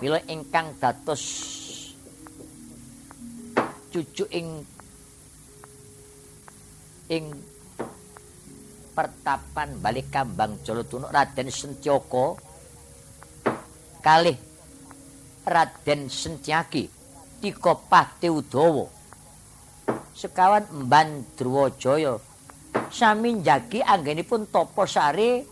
Mila 0.00 0.20
ingkang 0.28 0.76
dados 0.80 1.22
cucu 3.92 4.24
ing 4.32 4.64
ing 7.12 7.28
pertapan 8.96 9.76
balik 9.84 10.08
kambang 10.08 10.56
Jolo 10.64 10.88
Tunuk 10.88 11.12
Raden 11.12 11.52
Sentyoko 11.52 12.40
kalih 14.00 14.36
Raden 15.44 16.08
Sentyaki 16.08 16.88
Tiko 17.44 17.84
Pati 17.84 18.32
Udowo 18.32 18.88
sekawan 20.16 20.88
Mban 20.88 21.36
Drwajaya 21.36 22.16
sami 22.88 23.36
njagi 23.36 23.84
anggenipun 23.84 24.48
Topo 24.48 24.88
Sari 24.88 25.44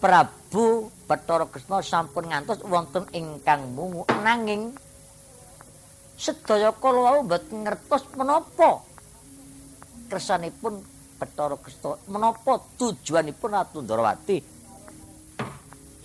Prabu 0.00 0.88
Bathara 1.04 1.48
Kresna 1.48 1.84
sampun 1.84 2.28
ngantos 2.32 2.64
wonten 2.64 3.04
ingkang 3.12 3.72
mungu 3.72 4.04
nanging 4.24 4.72
sedaya 6.16 6.72
kala 6.72 7.00
wau 7.04 7.18
mboten 7.24 7.68
ngertos 7.68 8.08
menapa 8.16 8.80
kersanipun 10.06 10.80
Bathara 11.16 11.56
Kresna 11.56 11.96
menapa 12.10 12.60
tujuanipun 12.76 13.50
Ratu 13.52 13.80
Ndarawati 13.80 14.42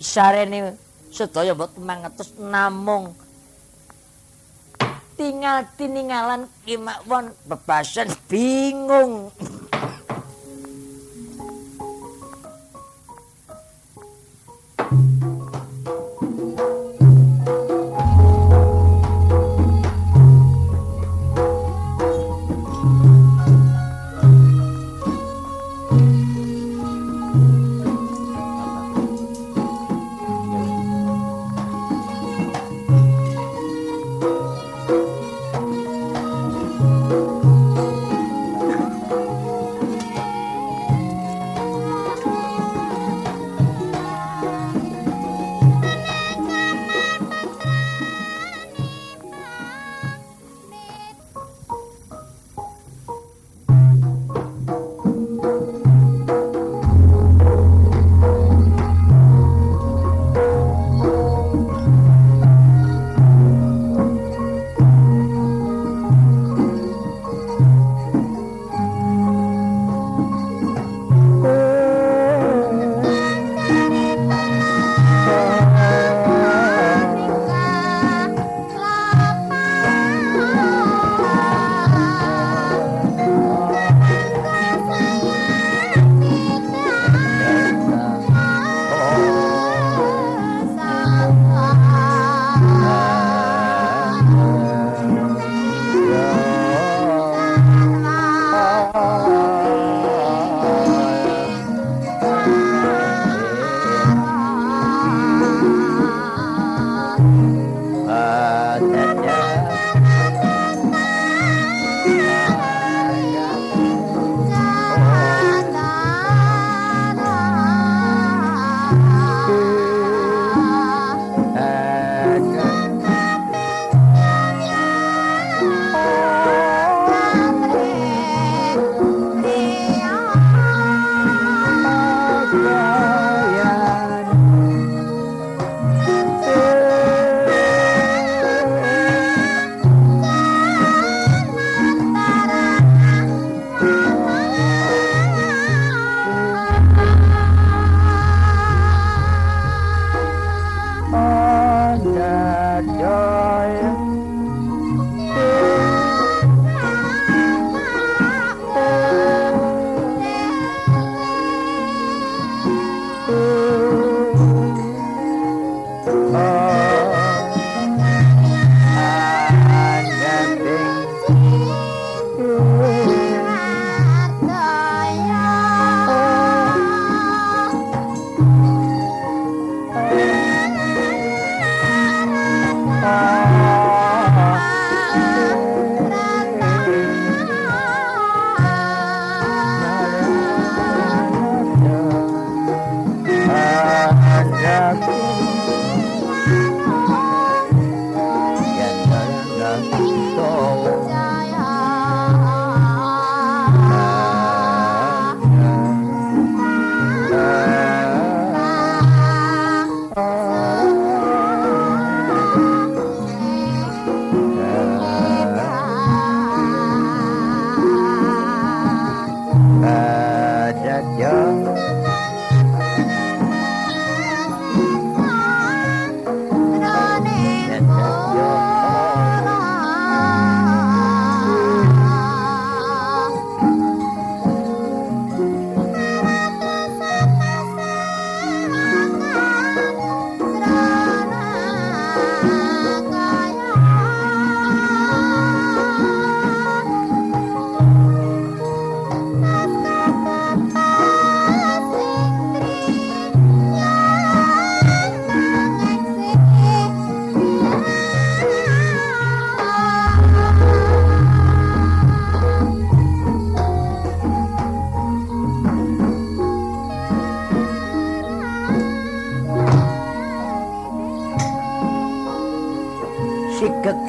sarene 0.00 0.74
sedaya 1.12 1.52
mboten 1.54 1.84
mangertos 1.84 2.34
namung 2.40 3.12
tinggal 5.14 5.68
tininggalan 5.76 6.48
kimakwan 6.64 7.36
bebasan 7.46 8.08
bingung 8.26 9.28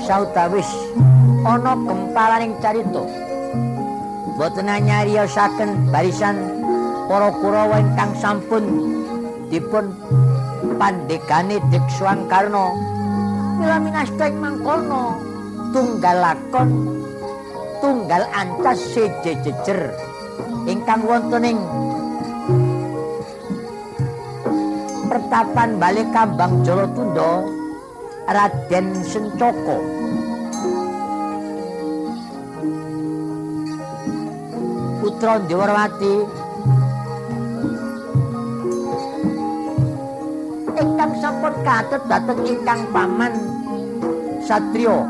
sautawis 0.03 0.67
ana 1.47 1.73
gempalaning 1.79 2.55
carita. 2.59 3.03
Boten 4.35 4.67
nyariosaken 4.67 5.93
barisan 5.93 6.37
para 7.07 7.29
kurawa 7.39 7.79
ingkang 7.79 8.13
sampun 8.17 8.65
dipun 9.47 9.93
pandegane 10.75 11.61
Dikswang 11.69 12.25
Karna. 12.27 12.73
Mila 13.61 13.77
minasta 13.77 14.27
ing 14.27 14.41
mangkono 14.41 15.15
tunggal 15.71 16.17
lakon 16.19 16.69
tunggal 17.79 18.23
ancas 18.33 18.79
sejejejer 18.91 19.93
ingkang 20.65 21.05
wonten 21.05 21.43
ing 21.45 21.59
pertapan 25.07 25.77
balik 25.77 26.09
kambang 26.09 26.65
Jalatunda 26.65 27.62
Raden 28.23 28.87
Sencoko 29.03 29.77
putra 35.03 35.43
Dewarwati 35.43 36.15
ingkang 40.79 41.13
sampun 41.19 41.53
katut 41.67 42.01
dhateng 42.07 42.41
ingkang 42.47 42.81
paman 42.95 43.33
Satrio 44.47 45.03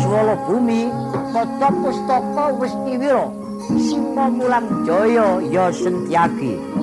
Swala 0.00 0.36
Bumi 0.48 0.88
Pada 1.36 1.68
Pustaka 1.68 2.56
Westiwira 2.56 3.28
Sima 3.76 4.32
Mulang 4.32 4.84
Jaya 4.88 5.40
Ya 5.44 5.68
Sentyagi 5.68 6.75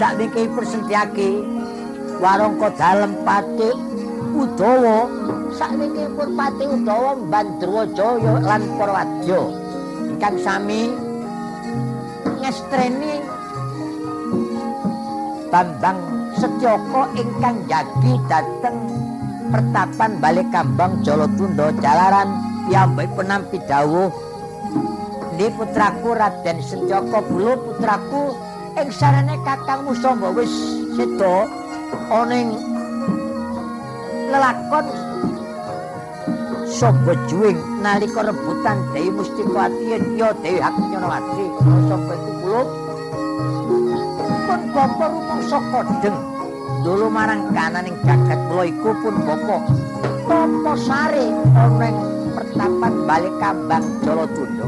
Sakniki 0.00 0.48
Persentyagi 0.56 1.44
Warangka 2.24 2.72
dalem 2.80 3.20
pati 3.20 3.68
Udawa. 4.32 5.04
Sakniki 5.52 6.08
pun 6.16 6.32
pati 6.40 6.64
Udawa 6.64 7.20
Bandrwa 7.28 7.84
Jaya 7.92 8.40
lan 8.40 8.64
Parwadya 8.80 9.40
ingkang 10.08 10.40
sami 10.40 10.88
ngestreni 12.40 13.20
Bambang 15.52 16.00
Setyaka 16.32 17.02
ingkang 17.20 17.60
jagi 17.68 18.16
dateng 18.24 18.80
pertapan 19.52 20.16
balik 20.16 20.48
kambang 20.48 20.96
Jalatunda 21.04 21.76
jalaran. 21.84 22.48
Piyambak 22.70 23.10
penampi 23.18 23.58
dawuh 23.68 24.08
Di 25.36 25.50
putraku 25.52 26.16
Raden 26.16 26.56
Setyaka 26.64 27.20
bulu 27.28 27.52
putraku 27.68 28.49
ing 28.80 28.90
sarane 28.96 29.36
kakangmu 29.44 29.92
sangga 29.92 30.32
wis 30.32 30.48
seda 30.96 31.44
ana 32.08 32.32
ing 32.32 32.50
lelakon 34.32 34.86
sapa 36.64 37.12
juwing 37.28 37.60
nalika 37.84 38.24
rebutan 38.24 38.80
Dewi 38.96 39.12
Mustikawati 39.12 39.84
ya 39.84 40.32
Dewi 40.40 40.60
Haknyanawati 40.64 41.44
sapa 41.92 42.12
iku 42.16 42.32
kula 42.40 42.62
pun 44.48 44.60
bapa 44.72 45.04
rumangsa 45.12 45.58
kodeng 45.68 46.18
dulu 46.80 47.06
marang 47.12 47.52
kananing 47.52 47.96
jagat 48.00 48.40
kula 48.48 48.64
iku 48.64 48.90
pun 49.04 49.14
bapa 49.28 49.56
Topo 50.24 50.72
Sari 50.80 51.26
ana 51.52 51.84
ing 51.84 51.98
pertapan 52.32 52.92
balik 53.04 53.34
kambang 53.42 53.84
Jalatunda 54.00 54.66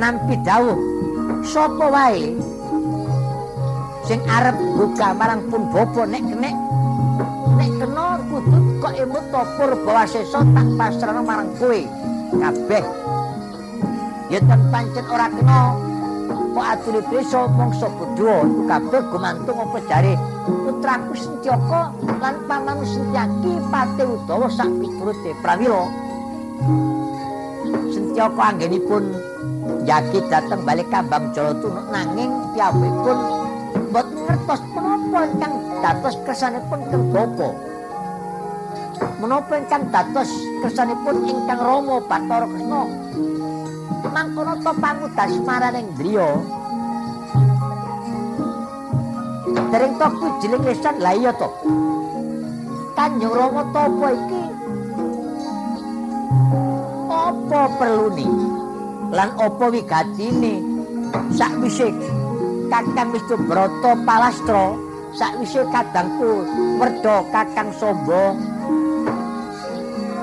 nampi 0.00 0.34
dawuh 0.40 0.80
sapa 1.44 1.84
wae? 1.92 2.32
Sing 4.08 4.18
arep 4.24 4.56
buka 4.56 5.12
marang 5.12 5.44
pun 5.52 5.68
bobo 5.68 6.08
nek 6.08 6.24
nek. 6.24 6.56
Nek 7.60 7.70
kena 7.76 8.16
kudu 8.32 8.58
kok 8.80 8.96
emut 8.96 9.24
topur 9.28 9.70
bawa 9.84 10.08
sesa 10.08 10.40
tak 10.40 10.68
pasrana 10.80 11.20
marang 11.20 11.52
kowe. 11.60 11.80
Kabeh. 12.40 12.84
Yen 14.32 14.48
pancen 14.72 15.04
ora 15.04 15.28
kena. 15.28 15.60
Kok 16.50 16.66
aturi 16.66 17.00
desa 17.12 17.46
mongso 17.46 17.86
kedua 17.94 18.42
kabeh 18.66 19.02
gumantung 19.12 19.58
apa 19.60 19.78
jare? 19.86 20.18
Putraku 20.48 21.14
Sentyaka 21.14 21.94
lan 22.18 22.36
pamanmu 22.48 22.82
Sentyaki 22.88 23.52
pate 23.70 24.02
utawa 24.02 24.50
sak 24.50 24.66
piturute 24.80 25.30
prawira. 25.44 25.86
Sentyaka 27.94 28.42
anggenipun 28.50 29.29
Yaki 29.88 30.20
dateng 30.28 30.60
balik 30.62 30.88
kambang 30.92 31.32
Jalatuna 31.32 31.80
nanging 31.88 32.32
piyambakipun 32.52 33.18
mboten 33.90 34.18
ngertos 34.28 34.60
menapa 34.76 35.18
ingkang 35.24 35.54
dados 35.80 36.14
kersanipun 36.28 36.80
kang 36.92 37.04
bapa. 37.10 37.48
Menapa 39.24 39.52
ingkang 39.56 39.84
dados 39.88 40.30
kersanipun 40.60 41.16
ingkang 41.24 41.60
Rama 41.60 41.96
Bathara 42.04 42.46
Kresna. 42.46 42.82
Mangkono 44.10 44.52
to 44.60 44.72
pangudas 44.78 45.32
maraning 45.48 45.88
driya. 45.96 46.28
Dereng 49.70 49.94
to 49.96 50.06
kujiling 50.20 50.62
lesan 50.66 50.96
la 51.00 51.12
iya 51.16 51.32
to. 51.32 51.48
Kanjeng 52.92 53.32
Rama 53.32 53.62
to 53.72 53.80
apa 53.80 54.08
iki? 54.12 54.42
Apa 57.10 57.60
perlu 57.80 58.08
nih? 58.12 58.59
Lan 59.10 59.30
apa 59.36 59.64
wigatine 59.70 60.62
sakwise 61.34 61.90
Kakang 62.70 63.10
Wisnubrata 63.10 63.98
Palastra 64.06 64.78
sakwise 65.18 65.66
kadangku 65.74 66.46
werda 66.78 67.26
Kakang 67.34 67.74
Sombo 67.74 68.38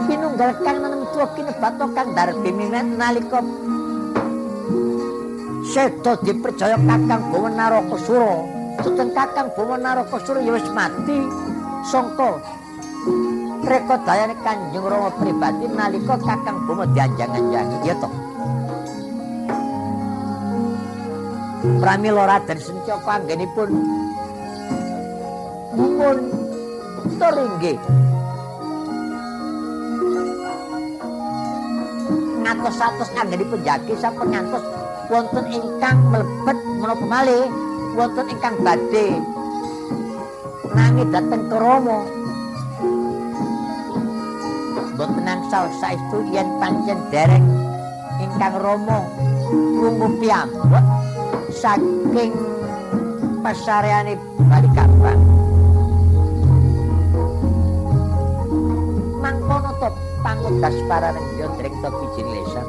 pinunggal 0.08 0.56
kang 0.64 0.80
nenem 0.80 1.04
tuwa 1.12 1.28
kinebat 1.36 1.76
kang 1.76 2.08
darbe 2.16 2.50
mimen 2.56 2.96
nalika 2.96 3.44
sedo 5.68 6.16
dipercaya 6.24 6.80
Kakang 6.80 7.22
Bawanaraka 7.28 7.98
Sura. 8.00 8.36
Seteng 8.80 9.12
Kakang 9.12 9.52
Bawanaraka 9.52 10.18
Sura 10.24 10.40
ya 10.40 10.56
wis 10.56 10.68
mati. 10.72 11.28
Sangka 11.92 12.40
reka 13.68 13.96
dayane 14.08 14.36
Kanjeng 14.44 14.88
Rama 14.88 15.12
pribadi 15.20 15.68
nalika 15.68 16.16
Kakang 16.24 16.64
Bama 16.64 16.88
dianjang-anjangi. 16.96 17.84
Ya 17.84 17.96
toh 18.00 18.27
Pramila 21.84 22.24
Raden 22.24 22.60
Sencaka 22.64 23.20
anggenipun 23.20 23.70
mungun 25.76 26.18
teringge. 27.20 27.74
Ngatos-atos 32.48 33.12
anggenipun 33.20 33.60
jagi 33.68 33.94
sampun 34.00 34.32
ngantos 34.32 34.64
wonten 35.12 35.46
ingkang 35.52 36.00
mlebet 36.08 36.58
menapa 36.80 37.06
malih 37.06 37.46
wonten 38.00 38.26
ingkang 38.32 38.56
badhe 38.64 39.20
nangi 40.72 41.04
dateng 41.12 41.44
ke 41.52 41.58
Rama. 41.60 42.00
Mboten 44.98 45.22
nangsal 45.30 45.70
saestu 45.78 46.26
yen 46.32 46.48
pancen 46.58 46.98
dereng 47.14 47.46
ingkang 48.18 48.56
Rama 48.58 49.06
krungu 49.78 50.08
piyambak 50.18 51.07
saking 51.58 52.38
pasareane 53.42 54.14
Balikpapan. 54.46 55.18
Mangkono 59.18 59.72
to 59.82 59.90
pangudas 60.22 60.78
paraning 60.86 61.26
yondreng 61.42 61.74
to 61.82 61.90
bijin 61.90 62.28
lesan. 62.30 62.68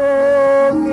Oh, 0.00 0.89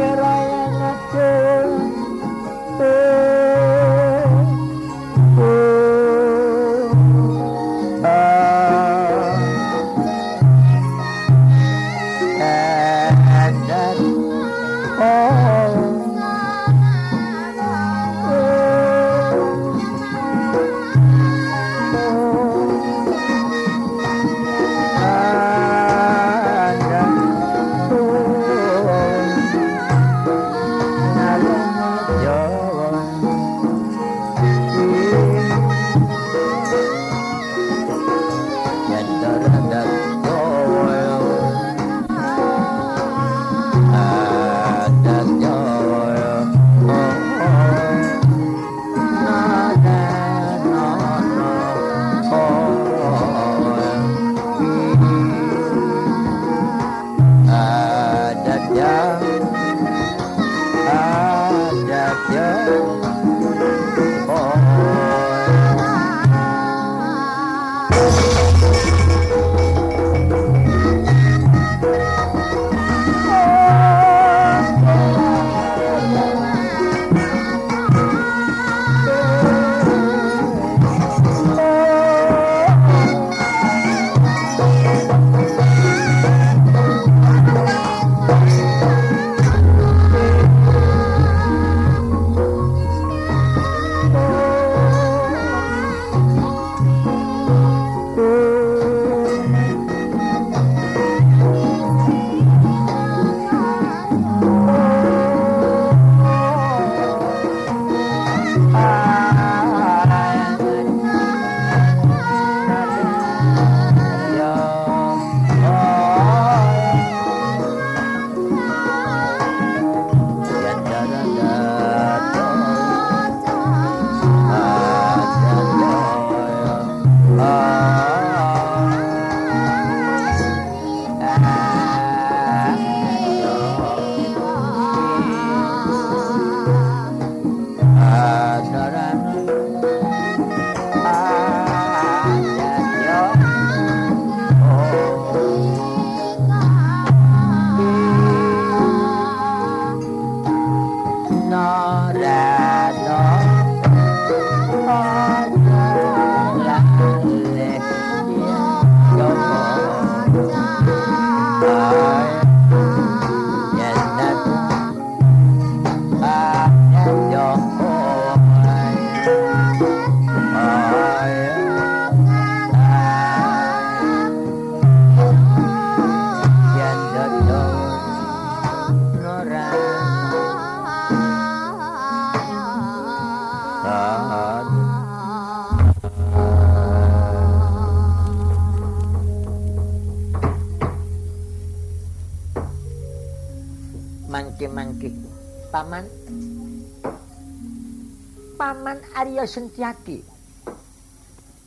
Arya 199.18 199.50
Sentyaki. 199.50 200.22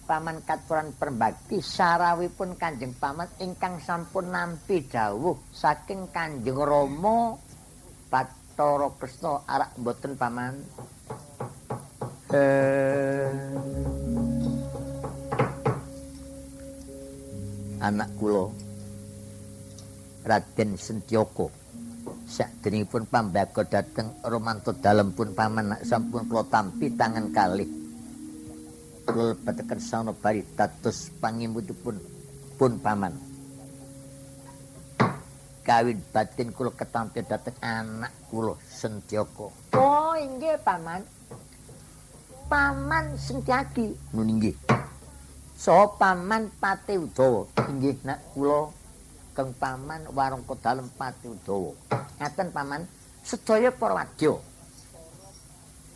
Paman 0.07 0.43
Katuran 0.47 0.95
Perbakti 0.95 1.59
sarawipun 1.59 2.55
Kanjeng 2.55 2.95
Paman 2.95 3.27
ingkang 3.43 3.83
sampun 3.83 4.31
nampi 4.31 4.87
dawuh 4.87 5.35
saking 5.51 6.15
Kanjeng 6.15 6.59
Rama 6.59 7.35
Bathara 8.07 8.91
Kresna 8.95 9.43
arak 9.51 9.75
mboten 9.83 10.15
Paman. 10.15 10.55
Eh. 12.31 13.35
Anak 17.83 18.11
kula 18.15 18.47
Raden 20.23 20.79
Sentyaka 20.79 21.60
Sakdenipun 22.31 23.11
pambako 23.11 23.67
dateng 23.67 24.15
romanto 24.23 24.71
dalem 24.71 25.11
pun 25.11 25.35
paman 25.35 25.83
sampun 25.83 26.31
kula 26.31 26.47
tampi 26.47 26.95
tangan 26.95 27.35
kalih. 27.35 27.67
Kula 29.03 29.35
peteken 29.35 29.83
sauna 29.83 30.15
bari 30.15 30.47
tatus 30.55 31.11
pangimudipun 31.19 31.99
pun 32.55 32.79
paman. 32.79 33.19
Kawin 35.67 35.99
batin 36.15 36.55
kula 36.55 36.71
ketampi 36.71 37.27
dateng 37.27 37.59
anak 37.67 38.15
kula 38.31 38.55
Sentyaka. 38.63 39.51
Oh, 39.75 40.15
inggih 40.15 40.55
paman. 40.63 41.03
Paman 42.47 43.19
Sentyaki. 43.19 43.91
Nun 44.15 44.39
inggih. 44.39 44.55
So 45.59 45.99
paman 45.99 46.47
Pati 46.63 46.95
Udawa. 46.95 47.43
Inggih 47.67 47.99
nak 48.07 48.23
kula 48.39 48.71
keng 49.41 49.57
paman 49.57 50.05
warung 50.13 50.45
dalem 50.61 50.85
Pati 50.93 51.25
Udawa. 51.33 51.73
ngaten 52.21 52.53
paman. 52.53 52.85
Sedaya 53.25 53.73
para 53.73 53.97
wadya 53.97 54.37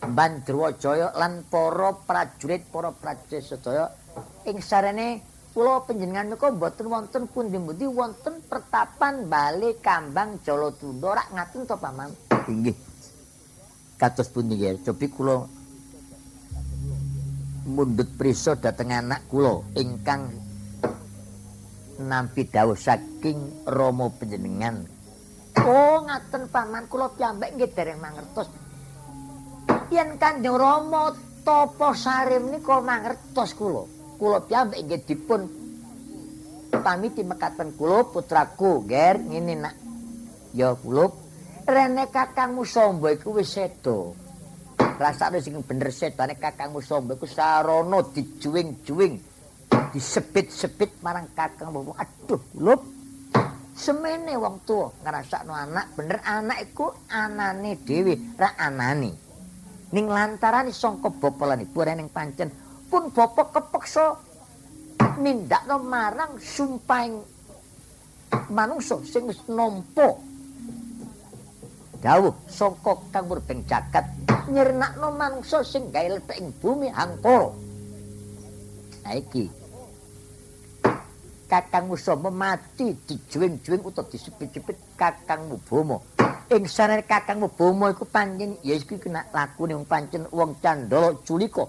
Bandrawajaya 0.05 1.13
lan 1.17 1.45
para 1.49 1.93
prajurit 1.93 2.65
para 2.69 2.89
prajurit 2.89 3.45
sedaya. 3.45 3.93
Ing 4.49 4.61
sarene 4.61 5.21
kula 5.53 5.85
panjenengan 5.85 6.29
menika 6.29 6.53
mboten 6.53 6.85
wonten 6.89 7.23
pundi-pundi 7.29 7.85
wonten 7.89 8.41
pertapan 8.45 9.25
bali 9.25 9.77
kambang 9.81 10.41
Jalatunda 10.41 11.17
rak 11.17 11.29
ngaten 11.33 11.65
to 11.65 11.75
paman? 11.77 12.09
Inggih. 12.49 12.77
Kados 13.97 14.29
pundi 14.29 14.57
nggih 14.57 14.85
cobi 14.85 15.05
kula 15.09 15.37
mundut 17.65 18.09
prisa 18.13 18.53
dhateng 18.53 18.93
anak 18.93 19.25
kula 19.25 19.65
ingkang 19.73 20.44
nampi 21.99 22.47
dawuh 22.47 22.75
saking 22.75 23.67
Rama 23.67 24.11
panjenengan 24.11 24.95
Oh, 25.55 26.03
ngaten 26.03 26.51
paman 26.51 26.91
kula 26.91 27.15
piyambak 27.15 27.55
nggih 27.55 27.71
dereng 27.71 28.03
mangertos. 28.03 28.51
Yen 29.87 30.19
Kanjeng 30.19 30.59
Rama 30.59 31.15
tapa 31.47 31.95
sarim 31.95 32.51
nika 32.51 32.83
mangertos 32.83 33.55
kula. 33.55 33.87
Kula 34.19 34.43
piyambak 34.43 34.83
nggih 34.83 35.01
dipun 35.07 35.41
pamiti 36.75 37.23
mekaten 37.23 37.71
kula 37.79 38.03
putraku, 38.11 38.83
ger 38.83 39.15
ngene 39.15 39.55
nak. 39.55 39.75
Ya 40.51 40.75
kula 40.75 41.07
rene 41.63 42.11
kakangmu 42.11 42.67
Samba 42.67 43.15
iku 43.15 43.39
wis 43.39 43.55
sedo. 43.55 44.11
Rasane 44.75 45.39
sing 45.39 45.55
bener 45.63 45.89
sedane 45.89 46.35
kakangmu 46.35 46.83
Samba 46.83 47.15
iku 47.15 47.25
sarana 47.25 48.03
dijuwing-juwing 48.11 49.34
disebit-sebit 49.95 50.99
marang 50.99 51.31
kakang 51.31 51.71
Aduh, 51.71 52.41
kula 52.51 52.75
semene 53.71 54.35
wong 54.35 54.67
tuwa 54.67 54.91
ngrasakno 55.03 55.55
anak 55.55 55.95
bener 55.95 56.19
anak 56.27 56.67
iku 56.67 56.91
anane 57.07 57.79
dhewe. 57.79 58.35
Ra 58.35 58.59
anane. 58.59 59.11
Ning 59.95 60.11
lantaran 60.11 60.67
sangka 60.75 61.07
bapa 61.07 61.55
lan 61.55 61.63
ibu 61.63 61.79
reneng 61.79 62.11
pancen 62.11 62.51
pun 62.91 63.07
bapa 63.15 63.47
kepeksa 63.55 64.19
nindakno 65.23 65.79
marang 65.79 66.35
sumpahing 66.43 67.23
manungsa 68.51 68.99
sing 69.07 69.31
wis 69.31 69.39
nampa. 69.47 70.19
Dawuh 72.03 72.35
sangka 72.51 72.99
kang 73.15 73.31
murbeng 73.31 73.63
jagat 73.63 74.03
nyirnakno 74.51 75.15
manungsa 75.15 75.63
sing 75.63 75.87
gawe 75.87 76.19
letek 76.19 76.35
ing 76.43 76.51
bumi 76.59 76.91
angkara. 76.91 77.55
Iki 79.05 79.64
Kakangmu 81.55 81.95
Soma 81.95 82.27
mati 82.27 82.91
dijuing-juing 83.07 83.79
utawa 83.79 84.11
disepit-sepit 84.11 84.75
Kakangmu 84.99 85.55
Bomo. 85.63 86.03
Ing 86.51 86.67
sanane 86.67 87.07
Kakangmu 87.07 87.47
Bomo 87.55 87.87
iku 87.87 88.03
pancen 88.03 88.59
ya 88.59 88.75
iku 88.75 88.99
kena 88.99 89.23
lakune 89.31 89.71
wong 89.71 89.87
pancen 89.87 90.27
wong 90.35 90.59
Candala 90.59 91.15
Culika. 91.23 91.63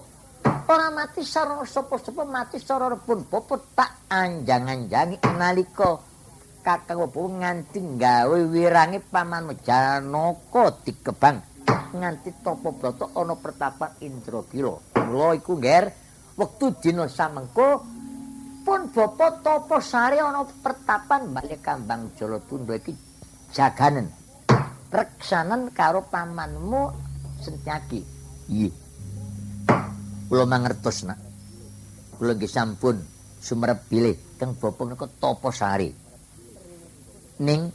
Ora 0.67 0.91
mati 0.91 1.23
sarana 1.23 1.63
sapa-sapa 1.63 2.27
mati 2.27 2.59
sarana 2.59 2.99
pun 2.99 3.23
popot 3.31 3.71
tak 3.71 4.11
anjang-anjangi 4.11 5.23
nalika 5.39 5.95
Kakangmu 6.67 7.07
Bomo 7.07 7.39
nganti 7.39 7.79
gawe 7.95 8.39
wirange 8.51 8.99
pamanmu 9.07 9.55
Janaka 9.63 10.83
dikebang 10.83 11.39
nganti 11.95 12.43
topo 12.43 12.75
broto 12.75 13.07
ana 13.15 13.39
pertapan 13.39 13.95
Indragila. 14.03 14.99
Mula 14.99 15.31
iku 15.39 15.55
ngger 15.55 15.87
wektu 16.35 16.75
dina 16.83 17.07
samengko 17.07 17.95
pun 18.67 18.91
bapa 18.91 19.39
tapa 19.39 19.79
sare 19.79 20.19
ana 20.19 20.43
pertapan 20.43 21.31
balik 21.31 21.63
kambang 21.63 22.11
Jalatunda 22.19 22.75
iki 22.75 22.91
jaganen 23.55 24.11
reksanen 24.91 25.71
karo 25.71 26.03
pamanmu 26.03 26.91
Sentyaki 27.39 28.03
iya. 28.51 28.67
Kula 30.27 30.43
mangertos 30.43 31.07
nak. 31.07 31.15
Kula 32.19 32.35
nggih 32.35 32.51
sampun 32.51 32.99
sumerep 33.39 33.87
bilih 33.87 34.35
kang 34.35 34.59
bapa 34.59 34.83
menika 34.83 35.07
tapa 35.15 35.47
sare. 35.55 35.87
Ning 37.39 37.71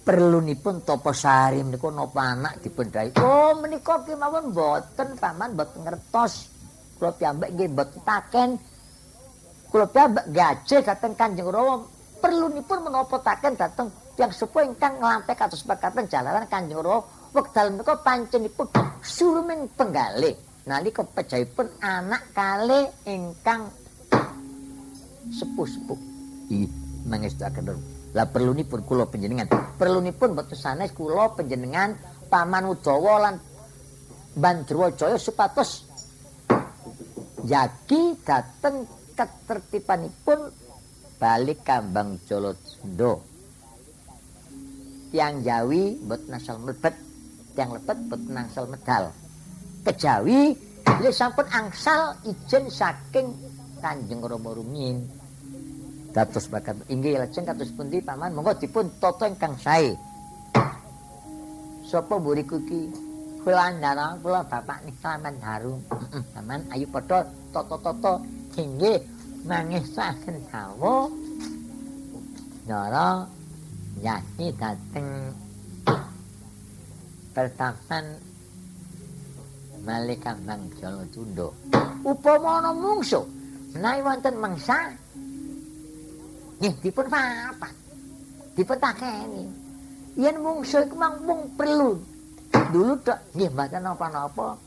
perlunipun 0.00 0.88
tapa 0.88 1.12
sare 1.12 1.60
menika 1.60 1.92
napa 1.92 2.22
anak 2.32 2.64
dipun 2.64 2.88
dai 2.88 3.12
oh 3.20 3.60
menika 3.60 4.00
kemawon 4.08 4.56
mboten 4.56 5.20
paman 5.20 5.52
mboten 5.52 5.84
ngertos. 5.84 6.48
Kula 6.96 7.12
piyambak 7.12 7.52
nggih 7.52 7.68
mboten 7.76 8.00
taken 8.08 8.50
kula 9.72 9.86
piyambak 9.90 10.26
gajah 10.30 10.80
dhateng 10.82 11.14
Kanjeng 11.18 11.48
Rama 11.50 11.86
perlunipun 12.22 12.78
menapa 12.86 13.16
taken 13.20 13.54
dhateng 13.54 13.88
tiyang 14.16 14.32
sepuh 14.32 14.64
ingkang 14.64 14.98
nglampek 14.98 15.36
kados 15.36 15.62
pekaten 15.66 16.06
jalaran 16.08 16.46
Kanjeng 16.46 16.80
Rama. 16.80 17.04
Wekdal 17.36 17.68
menika 17.76 18.00
pancenipun 18.00 18.72
suruming 19.04 19.68
penggalih 19.76 20.32
nalika 20.64 21.04
pejahipun 21.04 21.68
anak 21.84 22.32
kali 22.32 22.88
ingkang 23.04 23.68
sepuh-sepuh. 25.28 26.00
Ih 26.48 26.70
mangestaken 27.04 27.76
lah 28.16 28.24
perlunipun 28.32 28.80
kula 28.88 29.04
panjenengan? 29.04 29.52
Perlunipun 29.76 30.32
boten 30.32 30.56
sanes 30.56 30.96
kula 30.96 31.36
panjenengan 31.36 31.92
paman 32.32 32.64
Udawa 32.72 33.28
lan 33.28 33.36
Bandrawajaya 34.36 35.20
supados 35.20 35.84
yaki 37.44 38.16
dateng 38.24 38.88
ketertibanipun 39.16 40.52
balik 41.16 41.64
kambang 41.64 42.20
Jolondo. 42.28 43.24
Tiang 45.08 45.40
Jawi 45.40 45.96
mbot 46.04 46.20
nasal 46.28 46.60
mlebet, 46.60 46.92
tiang 47.56 47.72
lepet 47.72 47.96
mbot 48.04 48.22
nasal 48.28 48.68
medal. 48.68 49.08
Kejawi 49.86 50.52
le 51.00 51.10
sampun 51.10 51.48
angsal 51.48 52.14
ijen 52.28 52.68
saking 52.68 53.32
Kanjeng 53.80 54.20
Rama 54.20 54.52
rumiyin. 54.52 55.08
Dados 56.12 56.48
bakat 56.48 56.80
inggih 56.88 57.20
lajeng 57.20 57.44
kados 57.44 57.72
pundi 57.76 58.00
paman 58.00 58.32
monggo 58.32 58.56
dipun 58.56 58.88
tata 59.00 59.28
ingkang 59.28 59.56
sae. 59.60 59.92
Sapa 61.86 62.18
mburiku 62.18 62.58
iki? 62.66 62.88
Kula 63.46 63.70
ndara 63.78 64.18
kula 64.18 64.42
bapak 64.42 64.82
Niklaman 64.82 65.38
Harum. 65.38 65.78
Paman 66.34 66.66
ayo 66.74 66.88
padha 66.90 67.22
tata-tata 67.54 68.18
inggih 68.56 68.98
mangesaken 69.44 70.36
dawa. 70.48 71.12
Nara 72.66 73.22
nyati 74.02 74.50
dateng 74.58 75.30
pertapan 77.30 78.04
Malika 79.86 80.34
Bang 80.42 80.66
Jolo 80.82 81.54
upama 82.02 82.58
ana 82.58 82.74
mungsu 82.74 83.22
menawi 83.70 84.02
wonten 84.02 84.34
mangsa 84.42 84.90
nggih 86.58 86.74
dipun 86.82 87.06
papat 87.06 87.72
dipun 88.58 88.78
takeni. 88.82 89.44
Yen 90.16 90.40
mungsu 90.42 90.80
iku 90.82 90.96
mung 91.22 91.54
perlu. 91.54 92.00
Dulu 92.72 92.98
tok 93.04 93.20
nggih 93.36 93.52
mboten 93.52 93.84
napa-napa 93.84 94.58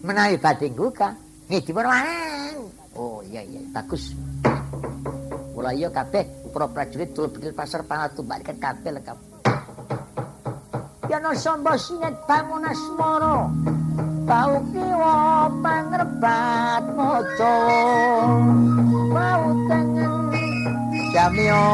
menawi 0.00 0.40
badhe 0.40 0.72
ngguga 0.72 1.12
nggih 1.52 1.62
dipun 1.68 1.84
Oh 2.96 3.20
iya 3.28 3.44
iya. 3.44 3.60
Bagus. 3.70 4.16
Mulai 5.52 5.80
yo 5.80 5.88
kabeh. 5.92 6.24
Para 6.50 6.72
prajurit 6.72 7.12
tulung 7.12 7.32
pikir 7.36 7.52
pasar 7.52 7.84
pangat 7.84 8.16
tumbak 8.16 8.40
kabeh 8.44 8.96
lengkap. 8.96 9.36
Anjana 11.06 11.32
Samba 11.38 11.78
sinet 11.80 12.12
bangun 12.28 12.66
asmara 12.66 13.48
bau 14.28 14.58
kiwa 14.68 15.48
pangrebat 15.64 16.84
moco 16.92 17.56
bau 19.14 19.48
tengen 19.64 20.12
jamio 21.16 21.64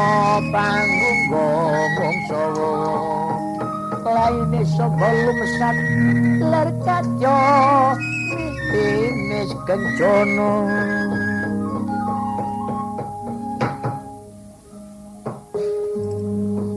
panggung 0.47 1.21
gomong 1.27 2.17
sowo 2.31 2.73
laine 4.05 4.61
sapa 4.63 5.07
lumesat 5.11 5.77
ler 6.39 6.69
kaca 6.85 7.41
mimis 8.71 9.51
kencana 9.65 10.51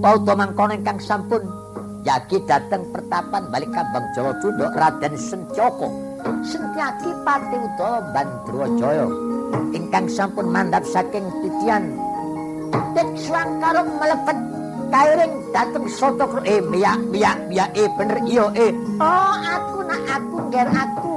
Pauto 0.07 0.39
mangkon 0.39 0.71
ingkang 0.71 1.03
sampun. 1.03 1.43
Yagi 2.07 2.39
dateng 2.47 2.87
pertapan 2.95 3.51
balik 3.51 3.75
Kambang 3.75 4.07
Jawa 4.15 4.39
Tunduk 4.39 4.71
Raden 4.71 5.19
Sencoko 5.19 5.91
Sentyaki 6.47 7.11
Pati 7.27 7.59
Udara 7.59 8.07
Bandrowajaya 8.15 9.11
ingkang 9.75 10.07
sampun 10.07 10.47
mandhap 10.47 10.87
saking 10.87 11.27
titian 11.43 11.99
Tek 12.95 13.11
swangkara 13.19 13.83
mlebet 13.83 14.39
kairing 14.95 15.35
dateng 15.51 15.91
soto 15.91 16.31
eh 16.47 16.63
miyak 16.63 17.03
miyak 17.11 17.43
miyak 17.51 17.75
eh 17.75 17.91
bener 17.99 18.23
iya 18.31 18.47
eh. 18.55 18.71
Oh 19.03 19.35
aku 19.43 19.83
nak 19.91 20.03
aku 20.07 20.37
nger 20.55 20.69
aku 20.71 21.15